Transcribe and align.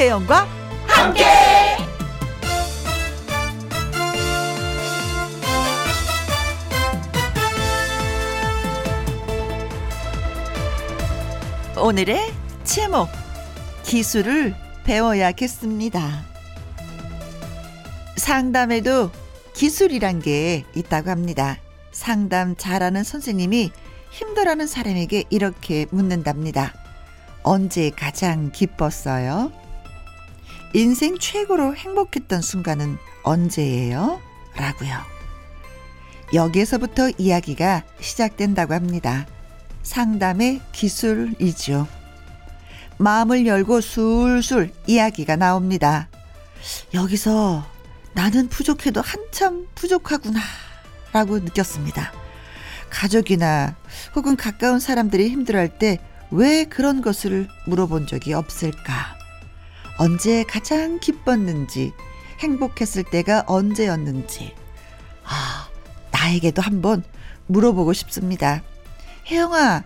김혜영과 0.00 0.48
함께. 0.86 1.24
오늘의 11.78 12.32
제목 12.64 13.10
기술을 13.82 14.54
배워야겠습니다. 14.84 16.24
상담에도 18.16 19.10
기술이란 19.52 20.20
게 20.20 20.64
있다고 20.74 21.10
합니다. 21.10 21.58
상담 21.92 22.56
잘하는 22.56 23.04
선생님이 23.04 23.70
힘들어하는 24.12 24.66
사람에게 24.66 25.24
이렇게 25.28 25.84
묻는답니다. 25.90 26.72
언제 27.42 27.90
가장 27.90 28.50
기뻤어요? 28.50 29.59
인생 30.72 31.18
최고로 31.18 31.74
행복했던 31.74 32.42
순간은 32.42 32.98
언제예요? 33.22 34.20
라고요. 34.56 34.98
여기에서부터 36.32 37.10
이야기가 37.18 37.82
시작된다고 38.00 38.74
합니다. 38.74 39.26
상담의 39.82 40.60
기술이죠. 40.72 41.88
마음을 42.98 43.46
열고 43.46 43.80
술술 43.80 44.72
이야기가 44.86 45.36
나옵니다. 45.36 46.08
여기서 46.94 47.64
나는 48.12 48.48
부족해도 48.48 49.00
한참 49.00 49.66
부족하구나 49.74 50.40
라고 51.12 51.38
느꼈습니다. 51.38 52.12
가족이나 52.90 53.74
혹은 54.14 54.36
가까운 54.36 54.78
사람들이 54.78 55.28
힘들어할 55.30 55.78
때 55.78 55.98
왜 56.30 56.64
그런 56.64 57.02
것을 57.02 57.48
물어본 57.66 58.06
적이 58.06 58.34
없을까? 58.34 59.18
언제 60.00 60.44
가장 60.44 60.98
기뻤는지, 60.98 61.92
행복했을 62.38 63.04
때가 63.04 63.44
언제였는지, 63.46 64.54
아, 65.24 65.68
나에게도 66.10 66.62
한번 66.62 67.04
물어보고 67.48 67.92
싶습니다. 67.92 68.62
혜영아, 69.26 69.84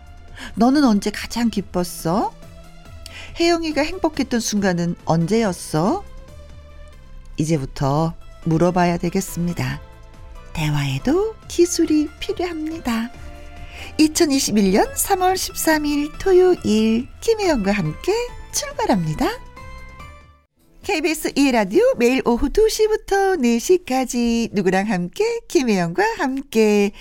너는 0.55 0.85
언제 0.85 1.11
가장 1.11 1.51
기뻤어? 1.51 2.33
혜영이가 3.41 3.83
행복했던 3.83 4.39
순간은 4.39 4.95
언제였어? 5.05 6.05
이제부터 7.37 8.15
물어봐야 8.45 8.99
되겠습니다. 8.99 9.81
대화에도 10.53 11.35
기술이 11.49 12.09
필요합니다. 12.21 13.11
2021년 13.99 14.95
3월 14.95 15.35
13일 15.35 16.13
토요일 16.21 17.09
김혜영과 17.21 17.73
함께 17.73 18.13
출발합니다. 18.53 19.54
KBS 20.85 21.33
2라디오 21.33 21.97
매일 21.97 22.21
오후 22.27 22.51
2시부터 22.51 23.41
4시까지 23.41 24.51
누구랑 24.53 24.87
함께 24.91 25.25
김혜영과 25.49 26.05
함께 26.19 26.93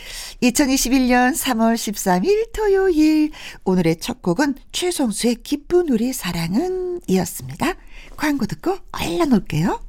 2021년 0.42 1.36
3월 1.36 1.76
13일 1.76 2.54
토요일 2.54 3.32
오늘의 3.66 3.98
첫 3.98 4.22
곡은 4.22 4.56
최성수의 4.72 5.36
기쁜 5.44 5.90
우리 5.90 6.14
사랑은 6.14 7.02
이었습니다. 7.08 7.74
광고 8.16 8.46
듣고 8.46 8.78
얼른 8.94 9.34
올게요. 9.34 9.82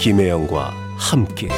김혜영과 0.00 0.74
함께 0.98 1.48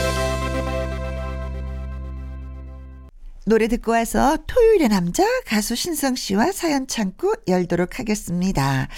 노래 3.47 3.69
듣고 3.69 3.93
와서 3.93 4.39
토요일의 4.47 4.89
남자 4.89 5.23
가수 5.45 5.77
신성 5.77 6.15
씨와 6.15 6.53
사연 6.53 6.87
창고 6.87 7.35
열도록 7.47 7.99
하겠습니다. 7.99 8.89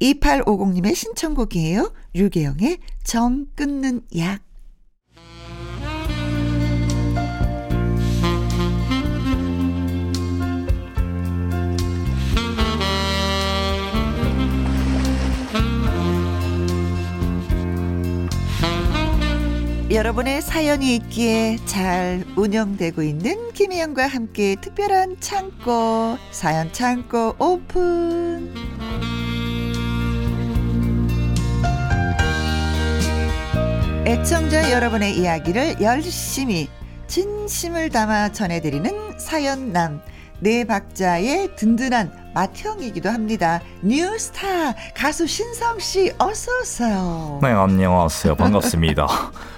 2850님의 0.00 0.96
신청곡이에요. 0.96 1.92
유계영의 2.14 2.78
정 3.04 3.46
끊는 3.54 4.02
약. 4.18 4.40
여러분의 19.94 20.42
사연이 20.42 20.96
있기에 20.96 21.56
잘 21.66 22.24
운영되고 22.34 23.00
있는 23.00 23.52
김희영과 23.52 24.08
함께 24.08 24.56
특별한 24.60 25.18
창고, 25.20 26.18
사연 26.32 26.72
창고 26.72 27.36
오픈. 27.38 28.52
애청자 34.04 34.72
여러분의 34.72 35.16
이야기를 35.16 35.80
열심히 35.80 36.68
진심을 37.06 37.90
담아 37.90 38.32
전해드리는 38.32 39.20
사연남 39.20 40.02
네 40.40 40.64
박자의 40.64 41.54
든든한 41.54 42.32
맏형이기도 42.34 43.10
합니다. 43.10 43.60
뉴스타 43.80 44.74
가수 44.96 45.28
신성 45.28 45.78
씨 45.78 46.12
어서 46.18 46.50
오세요. 46.60 47.38
네 47.40 47.50
안녕하세요 47.50 48.34
반갑습니다. 48.34 49.06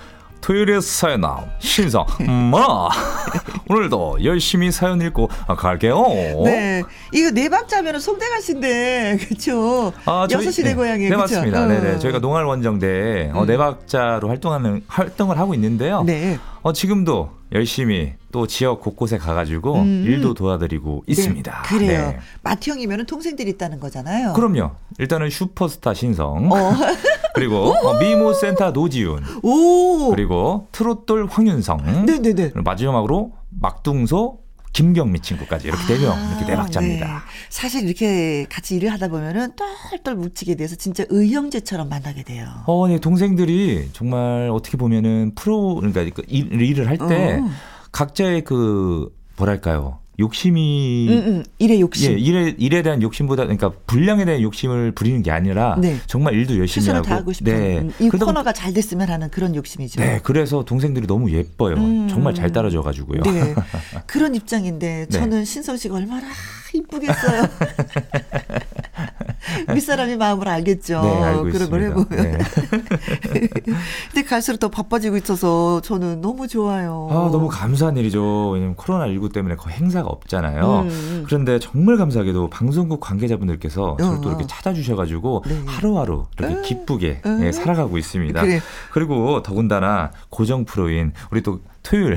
토요일에 0.46 0.80
사연 0.80 1.22
나온 1.22 1.44
신성 1.58 2.06
마 2.52 2.88
오늘도 3.68 4.18
열심히 4.22 4.70
사연 4.70 5.00
읽고 5.02 5.26
갈게요. 5.58 6.00
네, 6.44 6.84
이거 7.12 7.32
네 7.32 7.48
박 7.48 7.68
자면 7.68 7.98
송대관 7.98 8.40
씨인데 8.40 9.18
그렇죠. 9.26 9.92
아, 10.04 10.28
여섯 10.30 10.52
시대 10.52 10.68
네, 10.70 10.74
고향에 10.76 11.08
네 11.08 11.08
그쵸? 11.08 11.18
맞습니다. 11.18 11.64
어. 11.64 11.66
네네 11.66 11.98
저희가 11.98 12.20
농활 12.20 12.44
원정대 12.44 13.30
어, 13.34 13.40
음. 13.42 13.46
네 13.46 13.56
박자로 13.56 14.28
활동하는 14.28 14.84
활동을 14.86 15.36
하고 15.36 15.52
있는데요. 15.54 16.04
네. 16.04 16.38
어, 16.62 16.72
지금도 16.72 17.30
열심히 17.52 18.12
또 18.30 18.46
지역 18.46 18.80
곳곳에 18.82 19.18
가가지고 19.18 19.74
음. 19.80 20.04
일도 20.06 20.34
도와드리고 20.34 21.04
있습니다. 21.08 21.62
네, 21.62 21.68
그래요. 21.68 22.08
네. 22.10 22.18
맏형이면 22.42 23.06
동생들이 23.06 23.50
있다는 23.50 23.80
거잖아요. 23.80 24.32
그럼요. 24.34 24.72
일단은 24.98 25.28
슈퍼스타 25.30 25.92
신성 25.94 26.52
어. 26.52 26.72
그리고 27.36 27.74
어, 27.74 27.98
미모 27.98 28.32
센터 28.32 28.70
노지훈 28.70 29.22
오. 29.42 30.10
그리고 30.10 30.68
트롯돌 30.72 31.26
황윤성 31.30 32.06
네네네. 32.06 32.52
마지막으로 32.54 33.32
막둥소 33.50 34.38
김경미 34.72 35.20
친구까지 35.20 35.68
이렇게 35.68 35.94
네명 35.94 36.18
이렇게 36.30 36.46
네 36.46 36.56
박자입니다. 36.56 37.06
네. 37.06 37.12
사실 37.50 37.84
이렇게 37.84 38.46
같이 38.50 38.76
일을 38.76 38.90
하다 38.92 39.08
보면은 39.08 39.52
똘똘 39.90 40.14
뭉치게 40.16 40.54
돼서 40.54 40.76
진짜 40.76 41.04
의형제처럼 41.08 41.88
만나게 41.88 42.22
돼요. 42.22 42.46
어, 42.66 42.88
네, 42.88 42.98
동생들이 42.98 43.90
정말 43.92 44.50
어떻게 44.50 44.76
보면은 44.76 45.32
프로 45.34 45.76
그러니까 45.76 46.04
그 46.14 46.22
일, 46.28 46.60
일을 46.60 46.88
할때 46.88 47.40
어. 47.42 47.48
각자의 47.92 48.44
그 48.44 49.14
뭐랄까요 49.36 49.98
욕심이 50.18 51.08
응, 51.10 51.22
응. 51.26 51.42
일의 51.58 51.80
욕심. 51.80 52.12
예, 52.12 52.16
일에 52.16 52.54
일에 52.56 52.82
대한 52.82 53.02
욕심보다 53.02 53.42
그러니까 53.44 53.70
분량에 53.86 54.24
대한 54.24 54.40
욕심을 54.40 54.92
부리는 54.92 55.22
게 55.22 55.30
아니라 55.30 55.76
네. 55.78 55.96
정말 56.06 56.34
일도 56.34 56.58
열심히 56.58 56.88
하고 56.88 57.02
다하고 57.02 57.32
싶은 57.32 57.52
네. 57.52 57.78
음, 57.78 57.92
이 58.00 58.08
코너가 58.08 58.52
잘 58.52 58.72
됐으면 58.72 59.10
하는 59.10 59.28
그런 59.30 59.54
욕심이죠. 59.54 60.00
네, 60.00 60.20
그래서 60.22 60.64
동생들이 60.64 61.06
너무 61.06 61.30
예뻐요. 61.30 61.76
음. 61.76 62.08
정말 62.08 62.34
잘 62.34 62.50
따라줘 62.50 62.82
가지고요. 62.82 63.22
네. 63.22 63.54
그런 64.06 64.34
입장인데 64.34 65.06
네. 65.10 65.18
저는 65.18 65.44
신성 65.44 65.76
씨가 65.76 65.96
얼마나 65.96 66.26
이쁘겠어요. 66.72 67.48
윗사람이 69.74 70.16
마음을 70.16 70.48
알겠죠. 70.48 71.00
네, 71.02 71.22
알고 71.22 71.42
그런 71.44 71.70
걸. 71.70 71.82
해보면. 71.82 72.08
네. 72.10 72.38
근데 74.12 74.22
갈수록 74.26 74.58
더 74.58 74.68
바빠지고 74.68 75.16
있어서 75.16 75.80
저는 75.82 76.20
너무 76.20 76.48
좋아요. 76.48 77.08
아, 77.10 77.14
너무 77.30 77.48
감사한 77.48 77.96
일이죠. 77.96 78.50
왜냐면 78.50 78.76
코로나19 78.76 79.32
때문에 79.32 79.56
거의 79.56 79.76
행사가 79.76 80.08
없잖아요. 80.08 80.80
음. 80.88 81.24
그런데 81.26 81.58
정말 81.58 81.96
감사하게도 81.96 82.50
방송국 82.50 83.00
관계자분들께서 83.00 83.96
저를 83.98 84.20
또 84.20 84.28
어. 84.28 84.30
이렇게 84.30 84.46
찾아주셔가지고 84.46 85.44
네. 85.46 85.62
하루하루 85.66 86.26
이렇게 86.38 86.54
음. 86.54 86.62
기쁘게 86.62 87.22
음. 87.26 87.40
예, 87.44 87.52
살아가고 87.52 87.98
있습니다. 87.98 88.40
그래. 88.40 88.60
그리고 88.92 89.42
더군다나 89.42 90.10
고정 90.30 90.64
프로인 90.64 91.12
우리 91.30 91.42
또 91.42 91.60
토요일 91.86 92.16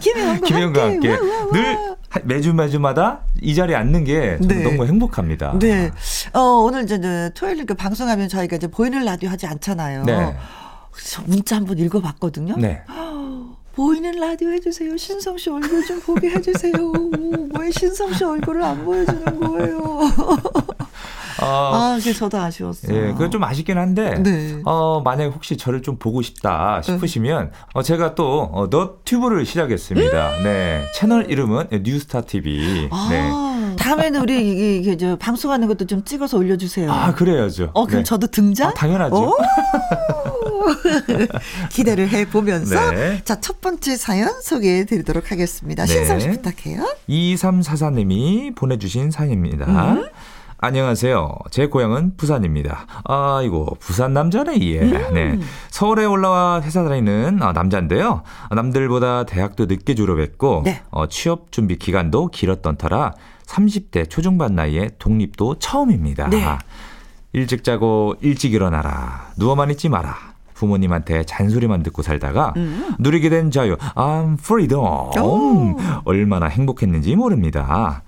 김혜영과 0.00 0.46
김혜영과 0.46 0.82
함께 0.84 1.08
와, 1.10 1.16
와, 1.20 1.44
와. 1.46 1.52
늘 1.52 1.76
하- 2.10 2.20
매주 2.24 2.52
매주마다 2.52 3.20
이 3.40 3.54
자리에 3.54 3.74
앉는 3.74 4.04
게 4.04 4.36
네. 4.40 4.62
너무 4.62 4.84
행복합니다. 4.86 5.58
네. 5.58 5.90
어, 6.34 6.40
오늘 6.40 6.84
이제, 6.84 7.30
토요일 7.34 7.64
그 7.64 7.74
방송하면 7.74 8.28
저희가 8.28 8.56
이제 8.56 8.66
보이는 8.66 9.02
라디오 9.04 9.30
하지 9.30 9.46
않잖아요. 9.46 10.04
네. 10.04 10.36
문자 11.26 11.56
한번 11.56 11.78
읽어봤거든요. 11.78 12.56
네. 12.58 12.82
보이는 13.74 14.12
라디오 14.20 14.50
해주세요. 14.50 14.94
신성 14.98 15.38
씨 15.38 15.48
얼굴 15.48 15.82
좀 15.86 15.98
보게 16.02 16.28
해주세요. 16.28 16.74
오, 16.76 17.48
왜 17.58 17.70
신성 17.70 18.12
씨 18.12 18.22
얼굴을 18.22 18.62
안 18.62 18.84
보여주는 18.84 19.40
거예요? 19.40 20.00
아, 21.38 21.46
아, 21.46 21.94
그게 21.98 22.12
저도 22.12 22.38
아쉬웠어요. 22.38 22.96
예, 22.96 23.12
그건 23.12 23.30
좀 23.30 23.44
아쉽긴 23.44 23.78
한데, 23.78 24.18
네. 24.18 24.60
어, 24.64 25.00
만약에 25.04 25.30
혹시 25.30 25.56
저를 25.56 25.82
좀 25.82 25.96
보고 25.96 26.22
싶다 26.22 26.82
싶으시면, 26.82 27.52
어, 27.74 27.82
제가 27.82 28.14
또, 28.14 28.50
어, 28.52 28.68
너 28.68 28.96
튜브를 29.04 29.46
시작했습니다. 29.46 30.42
네. 30.42 30.84
채널 30.94 31.30
이름은 31.30 31.68
뉴스타 31.82 32.22
TV. 32.22 32.88
네. 33.10 33.28
아, 33.32 33.74
다 33.78 33.92
다음에는 33.92 34.20
우리 34.20 34.52
이게, 34.52 34.76
이게 34.76 34.96
저 34.96 35.16
방송하는 35.16 35.68
것도 35.68 35.86
좀 35.86 36.04
찍어서 36.04 36.38
올려주세요. 36.38 36.90
아, 36.90 37.14
그래야죠. 37.14 37.70
어, 37.74 37.86
그럼 37.86 38.00
네. 38.00 38.04
저도 38.04 38.26
등장? 38.28 38.70
아, 38.70 38.74
당연하죠. 38.74 39.36
기대를 41.70 42.08
해 42.08 42.24
보면서 42.24 42.90
네. 42.92 43.20
자, 43.24 43.40
첫 43.40 43.60
번째 43.60 43.96
사연 43.96 44.40
소개해 44.40 44.86
드리도록 44.86 45.30
하겠습니다. 45.30 45.84
네. 45.84 45.92
신성 45.92 46.20
씨 46.20 46.28
부탁해요. 46.28 46.86
2344님이 47.08 48.54
보내주신 48.54 49.10
사연입니다. 49.10 49.66
음. 49.66 50.06
안녕하세요. 50.64 51.38
제 51.50 51.66
고향은 51.66 52.16
부산입니다. 52.16 52.86
아이고, 53.02 53.76
부산 53.80 54.14
남자네, 54.14 54.60
예. 54.60 54.80
음. 54.80 55.12
네. 55.12 55.38
서울에 55.70 56.04
올라와 56.04 56.62
회사 56.62 56.84
다니는 56.84 57.42
아, 57.42 57.50
남자인데요. 57.52 58.22
아, 58.48 58.54
남들보다 58.54 59.24
대학도 59.26 59.66
늦게 59.66 59.96
졸업했고, 59.96 60.62
네. 60.64 60.82
어, 60.90 61.08
취업 61.08 61.50
준비 61.50 61.76
기간도 61.78 62.28
길었던 62.28 62.76
터라 62.76 63.14
30대 63.44 64.08
초중반 64.08 64.54
나이에 64.54 64.90
독립도 65.00 65.58
처음입니다. 65.58 66.30
네. 66.30 66.44
일찍 67.32 67.64
자고 67.64 68.14
일찍 68.20 68.54
일어나라. 68.54 69.32
누워만 69.38 69.68
있지 69.72 69.88
마라. 69.88 70.14
부모님한테 70.54 71.24
잔소리만 71.24 71.82
듣고 71.82 72.02
살다가 72.02 72.52
음. 72.56 72.94
누리게 73.00 73.30
된 73.30 73.50
자유, 73.50 73.76
I'm 73.96 74.34
freedom. 74.38 74.84
오. 75.18 75.76
얼마나 76.04 76.46
행복했는지 76.46 77.16
모릅니다. 77.16 78.04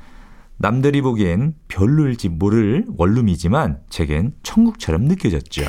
남들이 0.56 1.02
보기엔 1.02 1.54
별로일지 1.68 2.28
모를 2.28 2.84
원룸이지만 2.96 3.80
제겐 3.90 4.34
천국처럼 4.42 5.04
느껴졌죠. 5.04 5.62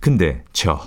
근데 0.00 0.44
저 0.52 0.80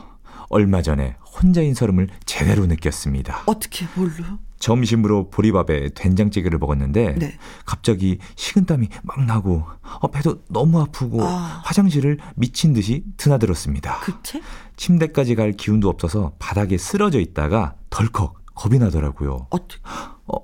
얼마 0.50 0.82
전에 0.82 1.16
혼자인 1.42 1.74
서름을 1.74 2.10
제대로 2.26 2.66
느꼈습니다. 2.66 3.44
어떻게 3.46 3.86
뭘로? 3.96 4.40
점심으로 4.60 5.30
보리밥에 5.32 5.90
된장찌개를 5.96 6.60
먹었는데 6.60 7.16
네. 7.16 7.38
갑자기 7.66 8.20
식은땀이 8.36 8.90
막 9.02 9.26
나고 9.26 9.64
어, 10.02 10.08
배도 10.10 10.44
너무 10.50 10.80
아프고 10.80 11.24
아. 11.24 11.62
화장실을 11.66 12.20
미친 12.36 12.74
듯이 12.74 13.04
드나들었습니다. 13.18 14.02
급체? 14.02 14.42
침대까지 14.78 15.36
갈 15.36 15.54
기운도 15.54 15.90
없어서 15.90 16.34
바닥에 16.38 16.78
쓰러져 16.78 17.20
있다가 17.20 17.76
덜컥 17.90 18.42
겁이 18.54 18.78
나더라고요. 18.78 19.48
어떻게? 19.50 19.82
어, 20.28 20.38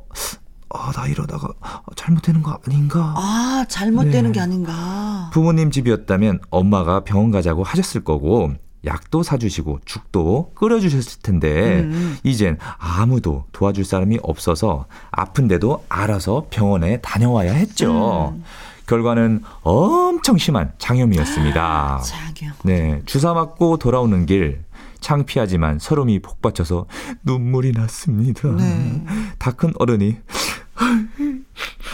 아, 0.70 0.92
나 0.92 1.08
이러다가 1.08 1.50
잘못되는 1.96 2.42
거 2.42 2.60
아닌가? 2.66 3.14
아, 3.16 3.66
잘못되는 3.70 4.24
네. 4.24 4.32
게 4.32 4.40
아닌가. 4.40 5.30
부모님 5.34 5.72
집이었다면 5.72 6.40
엄마가 6.50 7.02
병원 7.02 7.32
가자고 7.32 7.64
하셨을 7.64 8.04
거고 8.04 8.54
약도 8.86 9.24
사주시고 9.24 9.80
죽도 9.86 10.52
끓여주셨을 10.56 11.22
텐데 11.22 11.82
음. 11.82 12.18
이젠 12.24 12.58
아무도 12.78 13.46
도와줄 13.52 13.86
사람이 13.86 14.20
없어서 14.22 14.86
아픈데도 15.12 15.86
알아서 15.90 16.48
병원에 16.50 17.00
다녀와야 17.02 17.54
했죠. 17.54 18.34
음. 18.36 18.44
결과는 18.86 19.44
엄청 19.64 20.38
심한 20.38 20.72
장염이었습니다. 20.78 22.02
장염. 22.06 22.54
네, 22.64 23.02
주사 23.06 23.34
맞고 23.34 23.78
돌아오는 23.78 24.26
길 24.26 24.64
창피하지만 25.00 25.80
서름이 25.80 26.20
복받쳐서 26.20 26.86
눈물이 27.24 27.72
났습니다. 27.74 28.50
네. 28.50 29.04
다큰 29.40 29.74
어른이 29.80 30.18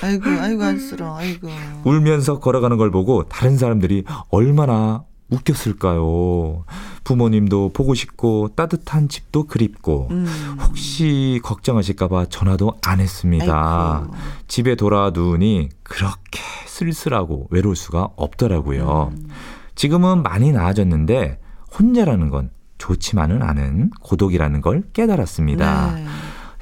아이고, 0.01 0.29
아이고, 0.29 0.63
안쓰러워, 0.63 1.17
아이고. 1.17 1.49
울면서 1.85 2.39
걸어가는 2.39 2.77
걸 2.77 2.91
보고 2.91 3.23
다른 3.23 3.57
사람들이 3.57 4.03
얼마나 4.29 5.03
웃겼을까요? 5.29 6.65
부모님도 7.03 7.71
보고 7.73 7.93
싶고 7.93 8.49
따뜻한 8.55 9.09
집도 9.09 9.45
그립고 9.45 10.07
음. 10.11 10.25
혹시 10.61 11.39
걱정하실까봐 11.43 12.25
전화도 12.29 12.77
안 12.85 12.99
했습니다. 12.99 14.01
아이고. 14.03 14.13
집에 14.47 14.75
돌아와 14.75 15.11
누우니 15.11 15.69
그렇게 15.83 16.41
쓸쓸하고 16.67 17.47
외로울 17.49 17.75
수가 17.75 18.09
없더라고요. 18.15 19.11
음. 19.15 19.29
지금은 19.75 20.23
많이 20.23 20.51
나아졌는데 20.51 21.39
혼자라는 21.77 22.29
건 22.29 22.51
좋지만은 22.83 23.41
않은 23.41 23.91
고독이라는 24.01 24.59
걸 24.59 24.83
깨달았습니다. 24.91 25.93
네. 25.95 26.05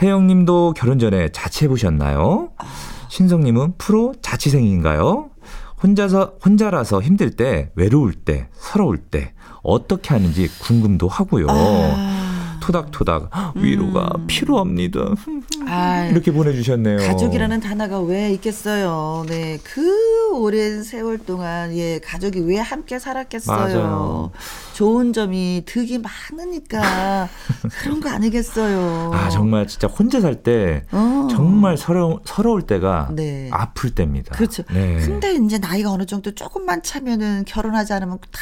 혜영님도 0.03 0.75
결혼 0.77 0.99
전에 0.99 1.29
자취해 1.29 1.67
보셨나요? 1.67 2.51
신성님은 3.09 3.73
프로 3.79 4.13
자취생인가요? 4.21 5.31
혼자서 5.81 6.35
혼자라서 6.45 7.01
힘들 7.01 7.31
때, 7.31 7.71
외로울 7.73 8.13
때, 8.13 8.49
서러울 8.53 8.97
때 8.97 9.33
어떻게 9.63 10.13
하는지 10.13 10.47
궁금도 10.59 11.07
하고요. 11.07 11.47
아. 11.49 12.30
토닥토닥 12.61 13.29
위로가 13.55 14.11
음. 14.15 14.27
필요합니다. 14.27 15.01
아, 15.67 16.05
이렇게 16.05 16.31
보내주셨네요. 16.31 16.97
가족이라는 16.99 17.59
단어가 17.59 17.99
왜 17.99 18.31
있겠어요. 18.33 19.25
네. 19.27 19.57
그 19.63 20.37
오랜 20.37 20.83
세월 20.83 21.17
동안, 21.17 21.75
예, 21.75 21.99
가족이 21.99 22.39
왜 22.41 22.57
함께 22.59 22.99
살았겠어요. 22.99 23.57
맞아요. 23.57 24.31
좋은 24.73 25.11
점이 25.11 25.63
득이 25.65 25.99
많으니까 25.99 27.27
그런 27.81 27.99
거 27.99 28.09
아니겠어요. 28.09 29.11
아 29.13 29.29
정말 29.29 29.67
진짜 29.67 29.87
혼자 29.87 30.21
살때 30.21 30.85
어. 30.91 31.27
정말 31.29 31.77
서러 31.77 32.19
서러울 32.25 32.61
때가 32.63 33.09
네. 33.11 33.49
아플 33.51 33.91
때입니다. 33.93 34.35
그렇죠. 34.35 34.63
네. 34.71 34.97
근데 34.99 35.33
이제 35.35 35.57
나이가 35.57 35.91
어느 35.91 36.05
정도 36.05 36.33
조금만 36.33 36.81
차면은 36.83 37.43
결혼하지 37.45 37.93
않으면 37.93 38.19
다 38.31 38.39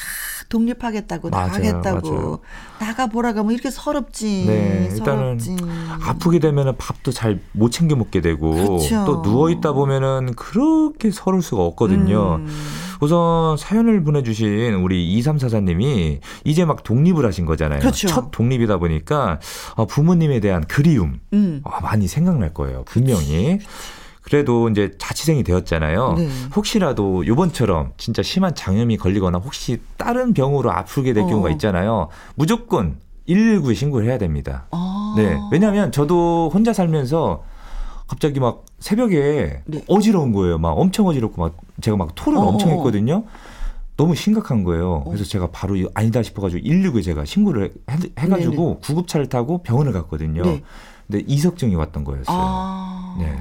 독립하겠다고 0.50 1.30
맞아요, 1.30 1.48
나가겠다고 1.48 2.12
맞아요. 2.12 2.40
나가 2.80 3.08
보라 3.08 3.34
그러면 3.34 3.54
이렇게 3.54 3.70
서럽지. 3.70 4.46
네, 4.48 4.90
일단은 4.92 5.40
서럽지. 5.40 5.58
아프게 6.02 6.40
되면은 6.40 6.76
밥도 6.78 7.12
잘 7.12 7.40
못 7.54 7.72
챙겨 7.72 7.96
먹게 7.96 8.22
되고 8.22 8.52
그렇죠. 8.52 9.06
또 9.06 9.22
누워 9.22 9.50
있다 9.50 9.72
보면은 9.74 10.34
그렇게 10.36 11.12
서러울 11.12 11.42
수가 11.42 11.64
없거든요. 11.64 12.36
음. 12.36 12.48
우선 13.02 13.56
사연을 13.58 14.04
보내주신 14.04 14.74
우리 14.76 15.20
2344님이 15.22 16.20
이제 16.44 16.66
막 16.66 16.84
독립을 16.84 17.26
하신 17.26 17.46
거잖아요. 17.46 17.80
그렇죠. 17.80 18.08
첫 18.08 18.32
독립이다 18.32 18.78
보니까 18.78 19.40
아, 19.76 19.86
부모님에 19.86 20.40
대한 20.42 20.66
그리움 20.68 21.20
음. 21.34 21.62
아, 21.64 21.80
많이 21.82 22.08
생각날 22.08 22.54
거예요. 22.54 22.84
분명히. 22.86 23.60
그 23.60 23.66
래도 24.32 24.70
이제 24.70 24.92
자취생이 24.98 25.44
되었잖아요. 25.44 26.14
네. 26.18 26.30
혹시라도 26.56 27.26
요번처럼 27.26 27.94
진짜 27.98 28.22
심한 28.22 28.54
장염이 28.54 28.98
걸리거나 28.98 29.40
혹시 29.40 29.80
다른 29.98 30.34
병으로 30.34 30.72
아프게 30.72 31.14
될 31.14 31.24
어. 31.24 31.28
경우가 31.28 31.50
있잖아요. 31.52 32.10
무조건 32.36 32.98
119에 33.28 33.76
신고를 33.76 34.08
해야 34.08 34.18
됩니다. 34.18 34.68
아. 34.72 35.14
네. 35.18 35.38
왜냐면 35.52 35.92
저도 35.92 36.52
혼자 36.54 36.74
살면서 36.74 37.44
갑자기 38.08 38.40
막 38.40 38.66
새벽에 38.80 39.62
네. 39.66 39.84
어지러운 39.88 40.32
거예요. 40.34 40.58
막 40.58 40.70
엄청 40.72 41.08
어지럽고 41.08 41.42
막 41.42 41.58
제가 41.82 41.98
막 41.98 42.12
토를 42.16 42.40
어, 42.40 42.42
엄청 42.42 42.70
어. 42.70 42.74
했거든요. 42.74 43.24
너무 43.98 44.16
심각한 44.16 44.64
거예요. 44.64 45.04
그래서 45.06 45.26
제가 45.26 45.50
바로 45.52 45.76
아니다 45.94 46.24
싶어가지고 46.24 46.66
119에 46.66 47.04
제가 47.04 47.26
신고를 47.26 47.74
해, 47.92 48.28
가지고 48.30 48.80
구급차를 48.80 49.28
타고 49.28 49.62
병원을 49.62 49.92
갔거든요. 49.92 50.44
네. 50.44 50.64
근데 51.06 51.24
이석증이 51.28 51.76
왔던 51.76 52.04
거였어요. 52.04 52.38
아. 52.40 53.16
네. 53.20 53.36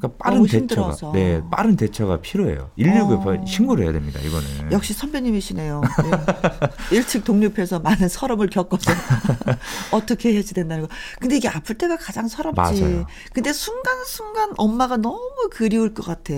그러니까 0.00 0.18
빠른 0.24 0.42
대처가 0.42 0.58
힘들어서. 0.58 1.12
네 1.12 1.42
빠른 1.50 1.76
대처가 1.76 2.20
필요해요. 2.20 2.70
119에 2.78 3.42
어. 3.42 3.46
신고를 3.46 3.84
해야 3.84 3.92
됩니다. 3.92 4.18
이거는 4.20 4.72
역시 4.72 4.92
선배님이시네요. 4.92 5.80
네. 5.80 6.96
일찍 6.96 7.24
독립해서 7.24 7.78
많은 7.78 8.08
서름을 8.08 8.48
겪어서 8.50 8.90
어떻게 9.92 10.32
해야지 10.32 10.54
된다는 10.54 10.86
거. 10.86 10.94
근데 11.20 11.36
이게 11.36 11.48
아플 11.48 11.76
때가 11.76 11.96
가장 11.96 12.28
서럽지. 12.28 12.56
맞아요. 12.82 13.06
근데 13.32 13.52
순간순간 13.52 14.54
엄마가 14.56 14.96
너무 14.96 15.48
그리울 15.50 15.94
것 15.94 16.04
같아. 16.04 16.34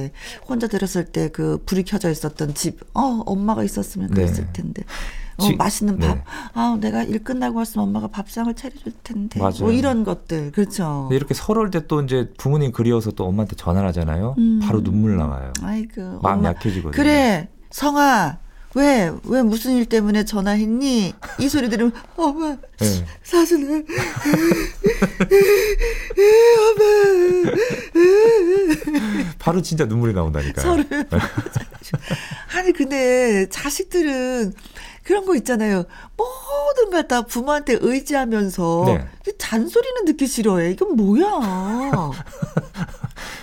혼자 0.46 0.66
들었을 0.66 1.06
때 1.06 1.22
그 1.32 1.62
불이 1.64 1.84
켜져 1.84 2.10
있었던 2.10 2.54
집. 2.54 2.80
어, 2.94 3.22
엄마가 3.26 3.64
있었으면 3.64 4.08
네. 4.08 4.14
그랬을 4.14 4.52
텐데. 4.52 4.82
어, 5.38 5.46
지- 5.46 5.56
맛있는 5.56 5.98
밥. 5.98 6.14
네. 6.14 6.22
아, 6.54 6.76
내가 6.80 7.02
일 7.02 7.22
끝나고 7.24 7.58
왔으면 7.58 7.88
엄마가 7.88 8.08
밥상을 8.08 8.52
차려줄 8.54 8.92
텐데. 9.02 9.40
맞아요. 9.40 9.54
뭐 9.60 9.72
이런 9.72 10.04
것들. 10.04 10.52
그렇죠. 10.52 11.08
이렇게 11.12 11.34
서러울 11.34 11.70
때 11.70 11.86
또 11.88 12.00
이제 12.02 12.30
부모님 12.38 12.70
그리워서 12.72 13.10
또 13.12 13.24
엄마한테 13.26 13.56
전화를 13.56 13.88
하잖아요. 13.88 14.34
음. 14.38 14.60
바로 14.62 14.82
눈물 14.82 15.16
나와요. 15.16 15.52
아이고. 15.62 16.20
마음 16.22 16.38
엄마. 16.38 16.50
약해지거든요. 16.50 16.92
그래, 16.92 17.48
성아. 17.70 18.38
왜, 18.74 19.12
왜 19.24 19.42
무슨 19.42 19.76
일 19.76 19.84
때문에 19.84 20.24
전화했니? 20.24 21.12
이 21.40 21.48
소리 21.50 21.68
들으면, 21.68 21.92
엄마, 22.16 22.56
네. 22.78 23.04
사수는, 23.22 23.84
바로 29.38 29.62
진짜 29.62 29.84
눈물이 29.84 30.12
나온다니까요. 30.14 30.64
서로. 30.64 30.84
아니, 32.56 32.72
근데 32.72 33.46
자식들은 33.50 34.52
그런 35.04 35.26
거 35.26 35.34
있잖아요. 35.36 35.84
모든 36.16 36.90
걸 36.90 37.08
다 37.08 37.22
부모한테 37.22 37.78
의지하면서 37.80 38.84
네. 38.86 39.06
이 39.28 39.32
잔소리는 39.38 40.04
듣기 40.04 40.26
싫어해. 40.26 40.70
이건 40.72 40.96
뭐야? 40.96 41.26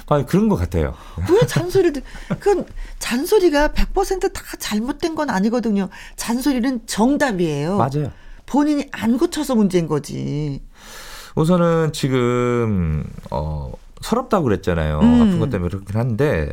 아, 0.08 0.25
그런 0.25 0.50
것 0.50 0.56
같아요. 0.56 0.96
왜 1.32 1.46
잔소리를, 1.46 2.01
그건 2.39 2.66
잔소리가 2.98 3.70
100%다 3.70 4.42
잘못된 4.58 5.13
건 5.16 5.30
아니거든요. 5.30 5.89
잔소리는 6.16 6.82
정답이에요. 6.88 7.78
맞아요. 7.78 8.12
본인이 8.46 8.88
안 8.92 9.18
고쳐서 9.18 9.54
문제인 9.56 9.88
거지. 9.88 10.62
우선은 11.36 11.94
지금 11.94 13.04
어 13.30 13.72
서럽다고 14.01 14.46
그랬잖아요. 14.46 15.00
음. 15.00 15.22
아픈 15.22 15.39
것 15.39 15.50
때문에 15.51 15.70
그렇긴 15.70 15.96
한데 15.96 16.51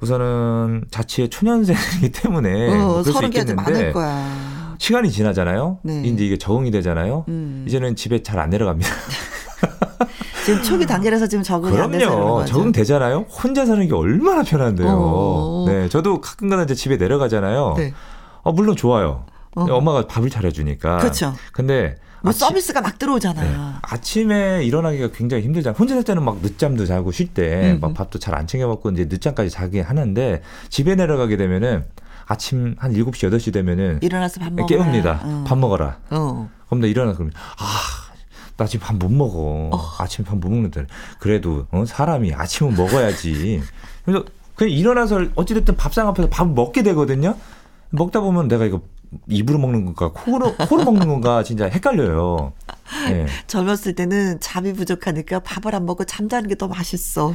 우선은 0.00 0.84
자취의 0.90 1.28
초년생이기 1.28 2.12
때문에 2.12 2.74
뭐 2.76 2.98
어, 2.98 3.02
그럴 3.02 3.14
수 3.14 3.24
있겠는데 3.24 3.54
많을 3.54 3.92
거야. 3.92 4.76
시간이 4.78 5.10
지나잖아요. 5.10 5.78
네. 5.82 6.02
이제 6.04 6.24
이게 6.24 6.38
적응이 6.38 6.70
되잖아요. 6.70 7.24
음. 7.28 7.64
이제는 7.66 7.96
집에 7.96 8.22
잘 8.22 8.38
안 8.38 8.50
내려갑니다. 8.50 8.88
지금 10.46 10.62
초기 10.62 10.86
단계라서 10.86 11.26
지금 11.26 11.42
적응이 11.42 11.76
안 11.78 11.90
돼서 11.90 12.06
그런 12.06 12.16
그럼요. 12.16 12.34
거죠. 12.36 12.52
적응되잖아요. 12.52 13.26
혼자 13.28 13.66
사는 13.66 13.86
게 13.86 13.94
얼마나 13.94 14.42
편한데요. 14.42 14.88
어. 14.88 15.64
네, 15.68 15.88
저도 15.88 16.20
가끔가다 16.20 16.62
이제 16.62 16.74
집에 16.74 16.96
내려가잖아요. 16.96 17.74
네. 17.76 17.92
어, 18.42 18.52
물론 18.52 18.76
좋아요. 18.76 19.26
어. 19.56 19.64
엄마가 19.68 20.06
밥을 20.06 20.30
차려주니까. 20.30 20.98
그렇죠. 20.98 21.34
근데 21.52 21.96
뭐 22.22 22.30
아침- 22.30 22.40
서비스가 22.40 22.80
막 22.80 22.98
들어오잖아. 22.98 23.42
네. 23.42 23.54
아침에 23.82 24.64
일어나기가 24.64 25.08
굉장히 25.12 25.42
힘들잖아요. 25.44 25.76
혼자 25.78 25.94
살 25.94 26.04
때는 26.04 26.22
막 26.24 26.38
늦잠도 26.42 26.86
자고 26.86 27.12
쉴때 27.12 27.72
음. 27.72 27.80
막 27.80 27.94
밥도 27.94 28.18
잘 28.18 28.34
안 28.34 28.46
챙겨 28.46 28.66
먹고 28.66 28.90
이제 28.90 29.06
늦잠까지 29.08 29.50
자긴 29.50 29.82
하는데 29.84 30.42
집에 30.68 30.94
내려가게 30.94 31.36
되면은 31.36 31.84
아침 32.26 32.74
한 32.78 32.92
7시, 32.92 33.30
8시 33.30 33.52
되면은 33.52 34.00
일어나서 34.02 34.40
밥 34.40 34.52
먹어. 34.52 34.66
깨웁니다. 34.66 35.44
밥 35.46 35.56
먹어라. 35.58 35.98
어. 36.10 36.50
그럼 36.66 36.80
나 36.82 36.86
일어나 36.86 37.12
그러면 37.14 37.32
아, 37.58 37.64
나 38.56 38.66
지금 38.66 38.86
밥 38.86 38.96
못 38.96 39.10
먹어. 39.10 39.70
아침에 39.98 40.26
밥못 40.26 40.50
먹는데 40.50 40.86
그래도 41.20 41.66
어, 41.70 41.84
사람이 41.86 42.34
아침은 42.34 42.74
먹어야지. 42.76 43.62
그래서 44.04 44.24
그냥 44.56 44.72
일어나서 44.72 45.24
어찌됐든 45.36 45.76
밥상 45.76 46.08
앞에서 46.08 46.28
밥을 46.28 46.52
먹게 46.52 46.82
되거든요. 46.82 47.36
먹다 47.90 48.20
보면 48.20 48.48
내가 48.48 48.64
이거 48.66 48.82
입으로 49.28 49.58
먹는 49.58 49.84
건가 49.84 50.10
코로 50.12 50.54
코로 50.56 50.84
먹는 50.84 51.08
건가 51.08 51.42
진짜 51.42 51.66
헷갈려요. 51.66 52.52
예. 53.10 53.26
젊었을 53.46 53.94
때는 53.94 54.38
잠이 54.40 54.72
부족하니까 54.74 55.40
밥을 55.40 55.74
안 55.74 55.86
먹고 55.86 56.04
잠자는 56.04 56.48
게 56.48 56.54
더 56.56 56.68
맛있어. 56.68 57.34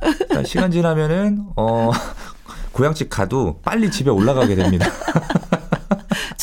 그러니까 0.00 0.42
시간 0.44 0.70
지나면은 0.70 1.46
어 1.56 1.90
고향집 2.72 3.08
가도 3.08 3.60
빨리 3.62 3.90
집에 3.90 4.10
올라가게 4.10 4.54
됩니다. 4.56 4.86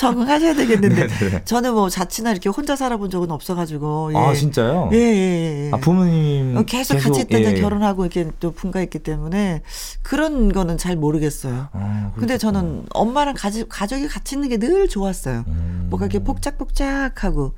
적응하셔야 0.02 0.54
되겠는데. 0.56 1.08
네네네. 1.08 1.44
저는 1.46 1.74
뭐 1.74 1.90
자취나 1.90 2.32
이렇게 2.32 2.50
혼자 2.50 2.76
살아본 2.76 3.10
적은 3.10 3.32
없어가지고. 3.32 4.12
예. 4.14 4.18
아 4.18 4.34
진짜요? 4.34 4.90
예, 4.94 4.98
예, 4.98 5.66
예. 5.68 5.72
아 5.74 5.78
부모님 5.78 6.56
어, 6.58 6.64
계속, 6.64 6.98
같이 6.98 7.22
있다가 7.22 7.52
예. 7.56 7.62
결혼하고 7.62 8.04
이렇게 8.06 8.30
또 8.40 8.52
분가했기 8.52 9.00
때문에 9.00 9.62
그런 10.02 10.52
거는 10.52 10.78
잘 10.78 10.96
모르겠어요. 10.96 11.68
아, 11.74 12.12
근데. 12.18 12.38
저는 12.38 12.86
엄마랑 12.94 13.36
가지, 13.38 13.66
가족이 13.68 14.08
같이 14.08 14.36
있는 14.36 14.50
게 14.50 14.58
늘 14.58 14.88
좋았어요. 14.88 15.44
음. 15.48 15.88
뭐가 15.90 16.06
이렇게 16.06 16.24
복작복작하고 16.24 17.54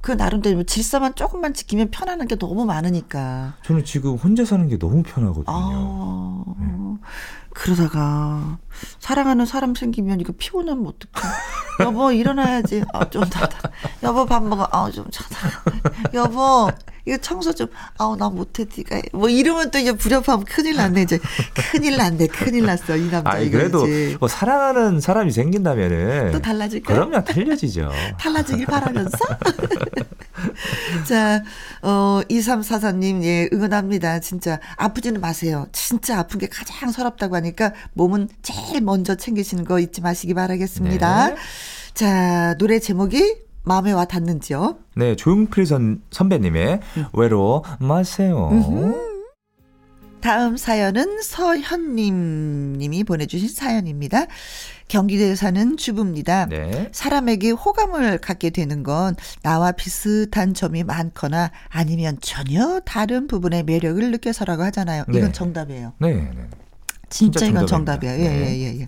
그 0.00 0.12
나름대로 0.12 0.62
질서만 0.64 1.14
조금만 1.14 1.54
지키면 1.54 1.90
편안한 1.90 2.28
게 2.28 2.36
너무 2.36 2.64
많으니까. 2.64 3.54
저는 3.64 3.84
지금 3.84 4.16
혼자 4.16 4.44
사는 4.44 4.68
게 4.68 4.78
너무 4.78 5.02
편하거든요. 5.02 5.44
아, 5.46 6.44
네. 6.58 6.66
그러다가 7.54 8.58
사랑하는 8.98 9.46
사람 9.46 9.74
생기면 9.74 10.20
이거 10.20 10.32
피곤하면 10.36 10.86
어떡해. 10.86 11.26
여보 11.80 12.12
일어나야지. 12.12 12.84
아, 12.92 13.08
좀 13.08 13.24
자다. 13.24 13.70
여보 14.02 14.26
밥 14.26 14.44
먹어. 14.44 14.68
아, 14.70 14.90
좀 14.90 15.06
자다. 15.10 15.48
여보 16.12 16.68
이거 17.06 17.18
청소 17.18 17.52
좀. 17.54 17.68
아우 17.98 18.16
나 18.16 18.28
못해 18.30 18.64
네가. 18.64 18.96
해. 18.96 19.02
뭐 19.12 19.28
이러면 19.28 19.70
또 19.70 19.78
이제 19.78 19.92
불협하면 19.92 20.44
큰일 20.44 20.76
났네 20.76 21.02
이제. 21.02 21.18
큰일 21.72 21.96
났네. 21.96 22.26
큰일 22.28 22.64
났어 22.64 22.96
이 22.96 23.10
남자 23.10 23.30
아니 23.30 23.50
그래도 23.50 23.86
이제. 23.86 24.16
뭐 24.18 24.28
사랑하는 24.28 25.00
사람이 25.00 25.30
생긴다면은 25.30 26.32
또 26.32 26.40
달라질까요? 26.40 26.96
그럼요 27.08 27.24
달려지죠. 27.24 27.90
달라지길 28.18 28.66
바라면서. 28.66 29.18
자, 31.08 31.42
어, 31.82 32.20
2344님, 32.28 33.22
예, 33.24 33.48
응원합니다. 33.52 34.20
진짜. 34.20 34.58
아프지는 34.76 35.20
마세요. 35.20 35.66
진짜 35.72 36.18
아픈 36.18 36.38
게 36.38 36.46
가장 36.48 36.90
서럽다고 36.90 37.36
하니까 37.36 37.72
몸은 37.94 38.28
제일 38.42 38.80
먼저 38.82 39.14
챙기시는 39.14 39.64
거 39.64 39.78
잊지 39.80 40.00
마시기 40.00 40.34
바라겠습니다. 40.34 41.28
네. 41.28 41.36
자, 41.94 42.54
노래 42.58 42.78
제목이 42.78 43.36
마음에 43.64 43.92
와 43.92 44.04
닿는지요? 44.04 44.78
네 44.96 45.16
조용필 45.16 45.66
선 45.66 46.02
선배님의 46.10 46.80
외로워 47.12 47.62
마세요. 47.80 48.50
다음 50.20 50.56
사연은 50.56 51.20
서현님 51.20 52.78
님이 52.78 53.04
보내주신 53.04 53.48
사연입니다. 53.48 54.26
경기도에 54.88 55.34
사는 55.34 55.76
주부입니다. 55.76 56.46
네. 56.46 56.88
사람에게 56.92 57.50
호감을 57.50 58.18
갖게 58.18 58.50
되는 58.50 58.82
건 58.82 59.16
나와 59.42 59.72
비슷한 59.72 60.54
점이 60.54 60.84
많거나 60.84 61.50
아니면 61.68 62.16
전혀 62.22 62.80
다른 62.86 63.26
부분의 63.26 63.64
매력을 63.64 64.10
느껴서라고 64.10 64.62
하잖아요. 64.64 65.04
이건 65.10 65.22
네. 65.24 65.32
정답이에요. 65.32 65.92
네. 65.98 66.14
네. 66.14 66.30
진짜, 67.10 67.40
진짜 67.40 67.46
이건. 67.46 67.66
정답이에요. 67.66 68.14
예, 68.14 68.28
네. 68.28 68.58
예, 68.58 68.58
예, 68.60 68.80
예. 68.80 68.86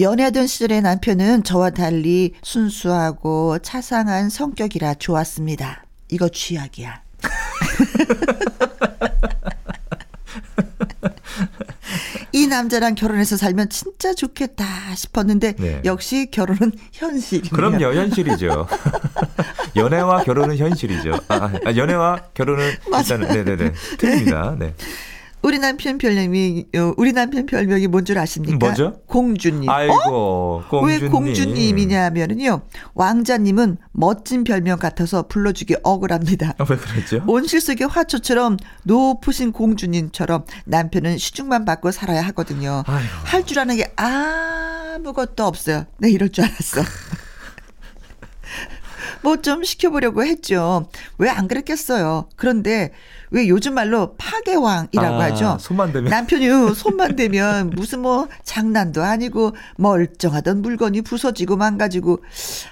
연애하던 0.00 0.46
시절의 0.46 0.82
남편은 0.82 1.42
저와 1.42 1.70
달리 1.70 2.34
순수하고 2.42 3.58
차상한 3.58 4.30
성격이라 4.30 4.94
좋았습니다. 4.94 5.82
이거 6.08 6.28
쥐약이야. 6.28 7.02
이 12.32 12.46
남자랑 12.46 12.94
결혼해서 12.94 13.36
살면 13.36 13.68
진짜 13.68 14.14
좋겠다 14.14 14.64
싶었는데 14.94 15.54
네. 15.58 15.82
역시 15.84 16.28
결혼은 16.30 16.72
현실이네요. 16.92 17.50
그럼요 17.50 17.92
현실이죠. 17.92 18.68
연애와 19.76 20.22
결혼은 20.22 20.56
현실이죠. 20.56 21.18
아, 21.28 21.52
아, 21.66 21.76
연애와 21.76 22.28
결혼은 22.32 22.70
일단은 22.96 23.28
네네네 23.28 23.72
틀립니다. 23.98 24.56
네. 24.58 24.74
우리 25.42 25.58
남편 25.58 25.96
별명이 25.98 26.66
어, 26.76 26.92
우리 26.98 27.12
남편 27.12 27.46
별명이 27.46 27.86
뭔 27.86 28.04
줄 28.04 28.18
아십니까? 28.18 28.56
뭐죠? 28.58 29.00
공주님. 29.06 29.68
아이고 29.70 30.64
공주님. 30.68 31.02
왜 31.02 31.08
공주님이냐면은요. 31.08 32.62
왕자님은 32.94 33.78
멋진 33.92 34.44
별명 34.44 34.78
같아서 34.78 35.26
불러주기 35.28 35.76
억울합니다. 35.82 36.54
아, 36.58 36.66
왜 36.68 36.76
그랬죠? 36.76 37.22
온실 37.26 37.60
속의 37.60 37.86
화초처럼 37.88 38.58
높으신 38.84 39.52
공주님처럼 39.52 40.44
남편은 40.66 41.18
시중만 41.18 41.64
받고 41.64 41.90
살아야 41.90 42.22
하거든요. 42.28 42.82
할 42.86 43.44
줄 43.44 43.58
아는 43.58 43.76
게 43.76 43.92
아무것도 43.96 45.44
없어요. 45.44 45.86
네, 45.98 46.10
이럴 46.10 46.28
줄 46.28 46.44
알았어. 46.44 46.82
뭐 49.22 49.36
좀 49.36 49.64
시켜보려고 49.64 50.24
했죠. 50.24 50.88
왜 51.18 51.28
안 51.30 51.48
그랬겠어요. 51.48 52.28
그런데 52.36 52.92
왜 53.30 53.48
요즘 53.48 53.74
말로 53.74 54.14
파괴왕이라고 54.16 55.14
아, 55.14 55.24
하죠. 55.26 55.56
손만 55.60 55.92
대면. 55.92 56.10
남편이 56.10 56.74
손만 56.74 57.14
대면 57.16 57.70
무슨 57.70 58.00
뭐 58.00 58.28
장난도 58.44 59.02
아니고 59.02 59.54
멀쩡하던 59.76 60.62
물건이 60.62 61.02
부서지고 61.02 61.56
망가지고 61.56 62.22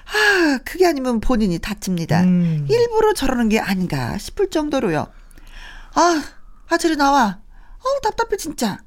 아 0.07 0.59
그게 0.65 0.87
아니면 0.87 1.21
본인이 1.21 1.59
다칩니다. 1.59 2.23
음. 2.23 2.67
일부러 2.69 3.13
저러는 3.15 3.49
게 3.49 3.61
아닌가 3.61 4.19
싶을 4.19 4.51
정도로요. 4.51 5.07
아, 5.95 6.23
아 6.69 6.77
저리 6.77 6.97
나와. 6.97 7.39
어우 7.79 8.01
답답해 8.03 8.37
진짜. 8.37 8.81